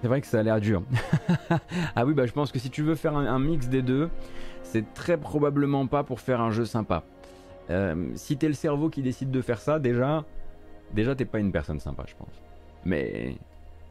C'est 0.00 0.08
vrai 0.08 0.20
que 0.20 0.26
ça 0.26 0.40
a 0.40 0.42
l'air 0.42 0.60
dur. 0.60 0.82
ah 1.94 2.04
oui, 2.04 2.14
bah 2.14 2.26
je 2.26 2.32
pense 2.32 2.50
que 2.50 2.58
si 2.58 2.68
tu 2.68 2.82
veux 2.82 2.96
faire 2.96 3.16
un, 3.16 3.38
mix 3.38 3.68
des 3.68 3.82
deux, 3.82 4.10
c'est 4.64 4.92
très 4.92 5.16
probablement 5.16 5.86
pas 5.86 6.02
pour 6.02 6.18
faire 6.18 6.40
un 6.40 6.50
jeu 6.50 6.64
sympa. 6.64 7.04
Euh, 7.70 8.10
si 8.16 8.36
t'es 8.36 8.48
le 8.48 8.54
cerveau 8.54 8.90
qui 8.90 9.02
décide 9.02 9.30
de 9.30 9.40
faire 9.40 9.60
ça, 9.60 9.78
déjà, 9.78 10.24
déjà 10.92 11.14
t'es 11.14 11.26
pas 11.26 11.38
une 11.38 11.52
personne 11.52 11.78
sympa, 11.78 12.02
je 12.08 12.16
pense. 12.16 12.42
Mais 12.84 13.36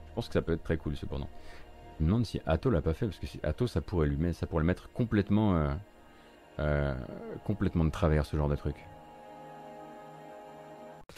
je 0.09 0.13
pense 0.13 0.27
que 0.27 0.33
ça 0.33 0.41
peut 0.41 0.51
être 0.51 0.63
très 0.63 0.75
cool 0.75 0.97
cependant. 0.97 1.29
Je 1.97 2.03
me 2.03 2.09
demande 2.09 2.25
si 2.25 2.39
Atto 2.45 2.69
l'a 2.69 2.81
pas 2.81 2.93
fait, 2.93 3.07
parce 3.07 3.17
que 3.17 3.25
si 3.25 3.39
Atto 3.43 3.65
ça 3.65 3.81
pourrait 3.81 4.07
lui 4.07 4.17
mettre, 4.17 4.37
ça 4.37 4.45
pourrait 4.45 4.61
le 4.61 4.67
mettre 4.67 4.91
complètement, 4.91 5.55
euh, 5.55 5.69
euh, 6.59 6.93
complètement 7.43 7.85
de 7.85 7.89
travers 7.89 8.25
ce 8.25 8.37
genre 8.37 8.49
de 8.49 8.55
truc. 8.55 8.75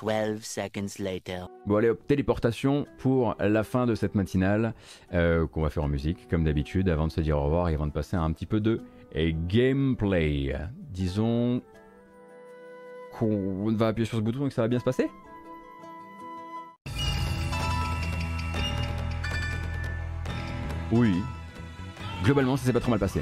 12 0.02 0.42
seconds 0.42 1.04
later. 1.04 1.48
Bon 1.66 1.76
allez 1.76 1.90
hop, 1.90 2.00
téléportation 2.08 2.88
pour 3.00 3.36
la 3.40 3.64
fin 3.66 3.86
de 3.86 3.96
cette 3.96 4.16
matinale 4.16 4.74
euh, 5.14 5.46
qu'on 5.48 5.62
va 5.62 5.70
faire 5.70 5.84
en 5.84 5.90
musique 5.90 6.30
comme 6.30 6.46
d'habitude 6.46 6.88
avant 6.88 7.08
de 7.08 7.12
se 7.12 7.20
dire 7.20 7.38
au 7.38 7.44
revoir 7.44 7.68
et 7.68 7.74
avant 7.74 7.88
de 7.88 7.92
passer 7.92 8.16
à 8.16 8.22
un 8.22 8.32
petit 8.32 8.46
peu 8.46 8.62
de 8.62 8.82
gameplay. 9.14 10.56
Disons 10.92 11.62
qu'on 13.18 13.76
va 13.76 13.88
appuyer 13.88 14.06
sur 14.06 14.20
ce 14.20 14.24
bouton 14.24 14.46
et 14.46 14.50
que 14.50 14.56
ça 14.56 14.62
va 14.62 14.70
bien 14.70 14.80
se 14.80 14.86
passer? 14.86 15.10
Oui. 20.91 21.22
Globalement, 22.24 22.57
ça 22.57 22.66
s'est 22.66 22.74
pas 22.74 22.80
trop 22.80 22.91
mal 22.91 22.99
passé. 22.99 23.22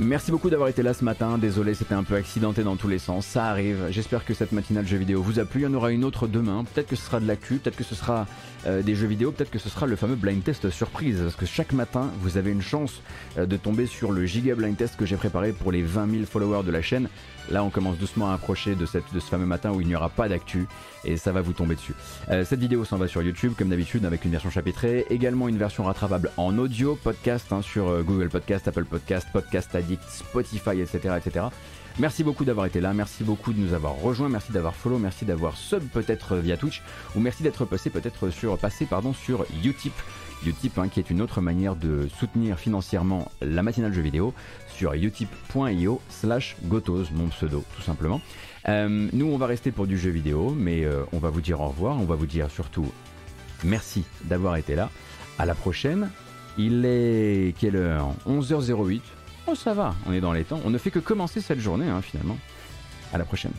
Merci 0.00 0.30
beaucoup 0.30 0.48
d'avoir 0.48 0.68
été 0.68 0.84
là 0.84 0.94
ce 0.94 1.04
matin. 1.04 1.38
Désolé, 1.38 1.74
c'était 1.74 1.94
un 1.94 2.04
peu 2.04 2.14
accidenté 2.14 2.62
dans 2.62 2.76
tous 2.76 2.86
les 2.86 3.00
sens. 3.00 3.26
Ça 3.26 3.46
arrive. 3.46 3.88
J'espère 3.90 4.24
que 4.24 4.32
cette 4.32 4.52
matinale 4.52 4.86
jeux 4.86 4.96
vidéo 4.96 5.20
vous 5.20 5.40
a 5.40 5.44
plu. 5.44 5.62
Il 5.62 5.64
y 5.64 5.66
en 5.66 5.74
aura 5.74 5.90
une 5.90 6.04
autre 6.04 6.28
demain. 6.28 6.64
Peut-être 6.72 6.86
que 6.86 6.94
ce 6.94 7.02
sera 7.02 7.18
de 7.18 7.26
l'actu, 7.26 7.56
peut-être 7.56 7.76
que 7.76 7.82
ce 7.82 7.96
sera 7.96 8.26
euh, 8.66 8.82
des 8.82 8.94
jeux 8.94 9.06
vidéo, 9.06 9.30
peut-être 9.30 9.50
que 9.50 9.58
ce 9.58 9.68
sera 9.68 9.86
le 9.86 9.96
fameux 9.96 10.16
blind 10.16 10.42
test 10.42 10.70
surprise. 10.70 11.20
Parce 11.22 11.36
que 11.36 11.46
chaque 11.46 11.72
matin, 11.72 12.10
vous 12.20 12.36
avez 12.36 12.50
une 12.50 12.62
chance 12.62 13.02
euh, 13.36 13.46
de 13.46 13.56
tomber 13.56 13.86
sur 13.86 14.12
le 14.12 14.26
giga 14.26 14.54
blind 14.54 14.76
test 14.76 14.96
que 14.96 15.06
j'ai 15.06 15.16
préparé 15.16 15.52
pour 15.52 15.72
les 15.72 15.82
20 15.82 16.10
000 16.10 16.24
followers 16.24 16.64
de 16.64 16.70
la 16.70 16.82
chaîne. 16.82 17.08
Là, 17.50 17.64
on 17.64 17.70
commence 17.70 17.96
doucement 17.96 18.30
à 18.30 18.34
approcher 18.34 18.74
de, 18.74 18.84
ce 18.84 19.00
fameux 19.20 19.46
matin 19.46 19.70
où 19.72 19.80
il 19.80 19.86
n'y 19.86 19.94
aura 19.94 20.10
pas 20.10 20.28
d'actu 20.28 20.66
et 21.04 21.16
ça 21.16 21.32
va 21.32 21.40
vous 21.40 21.54
tomber 21.54 21.76
dessus. 21.76 21.94
Euh, 22.30 22.44
cette 22.44 22.60
vidéo 22.60 22.84
s'en 22.84 22.98
va 22.98 23.08
sur 23.08 23.22
YouTube, 23.22 23.54
comme 23.56 23.70
d'habitude, 23.70 24.04
avec 24.04 24.24
une 24.24 24.32
version 24.32 24.50
chapitrée, 24.50 25.06
également 25.08 25.48
une 25.48 25.56
version 25.56 25.84
rattrapable 25.84 26.30
en 26.36 26.58
audio, 26.58 26.98
podcast 27.02 27.46
hein, 27.52 27.62
sur 27.62 28.02
Google 28.02 28.28
Podcast, 28.28 28.68
Apple 28.68 28.84
Podcast, 28.84 29.28
Podcast 29.32 29.74
Addict, 29.74 30.02
Spotify, 30.10 30.80
etc. 30.80 31.14
etc. 31.16 31.46
Merci 31.98 32.22
beaucoup 32.22 32.44
d'avoir 32.44 32.66
été 32.66 32.80
là, 32.80 32.94
merci 32.94 33.24
beaucoup 33.24 33.52
de 33.52 33.58
nous 33.58 33.74
avoir 33.74 33.96
rejoints, 33.96 34.28
merci 34.28 34.52
d'avoir 34.52 34.76
follow, 34.76 34.98
merci 34.98 35.24
d'avoir 35.24 35.56
sub 35.56 35.82
peut-être 35.88 36.36
via 36.36 36.56
Twitch, 36.56 36.80
ou 37.16 37.20
merci 37.20 37.42
d'être 37.42 37.64
passé 37.64 37.90
peut-être 37.90 38.30
sur, 38.30 38.56
passé, 38.56 38.86
pardon, 38.86 39.12
sur 39.12 39.44
Utip. 39.64 39.92
Utip 40.46 40.78
hein, 40.78 40.86
qui 40.86 41.00
est 41.00 41.10
une 41.10 41.20
autre 41.20 41.40
manière 41.40 41.74
de 41.74 42.06
soutenir 42.20 42.56
financièrement 42.56 43.32
la 43.42 43.64
matinale 43.64 43.92
jeu 43.92 44.02
vidéo 44.02 44.32
sur 44.68 44.94
utip.io 44.94 46.00
slash 46.08 46.56
gotos, 46.66 47.06
mon 47.12 47.26
pseudo 47.30 47.64
tout 47.74 47.82
simplement. 47.82 48.20
Euh, 48.68 49.08
nous 49.12 49.26
on 49.26 49.36
va 49.36 49.46
rester 49.46 49.72
pour 49.72 49.88
du 49.88 49.98
jeu 49.98 50.10
vidéo, 50.10 50.54
mais 50.56 50.84
euh, 50.84 51.02
on 51.12 51.18
va 51.18 51.30
vous 51.30 51.40
dire 51.40 51.60
au 51.60 51.66
revoir, 51.66 51.96
on 51.98 52.04
va 52.04 52.14
vous 52.14 52.26
dire 52.26 52.48
surtout 52.48 52.86
merci 53.64 54.04
d'avoir 54.22 54.54
été 54.54 54.76
là. 54.76 54.88
À 55.36 55.46
la 55.46 55.56
prochaine. 55.56 56.10
Il 56.58 56.84
est 56.84 57.54
quelle 57.58 57.76
heure? 57.76 58.14
11h08. 58.28 59.00
Oh 59.50 59.54
ça 59.54 59.72
va, 59.72 59.94
on 60.06 60.12
est 60.12 60.20
dans 60.20 60.32
les 60.32 60.44
temps. 60.44 60.60
On 60.66 60.70
ne 60.70 60.76
fait 60.76 60.90
que 60.90 60.98
commencer 60.98 61.40
cette 61.40 61.60
journée 61.60 61.88
hein, 61.88 62.02
finalement. 62.02 62.36
À 63.14 63.18
la 63.18 63.24
prochaine. 63.24 63.52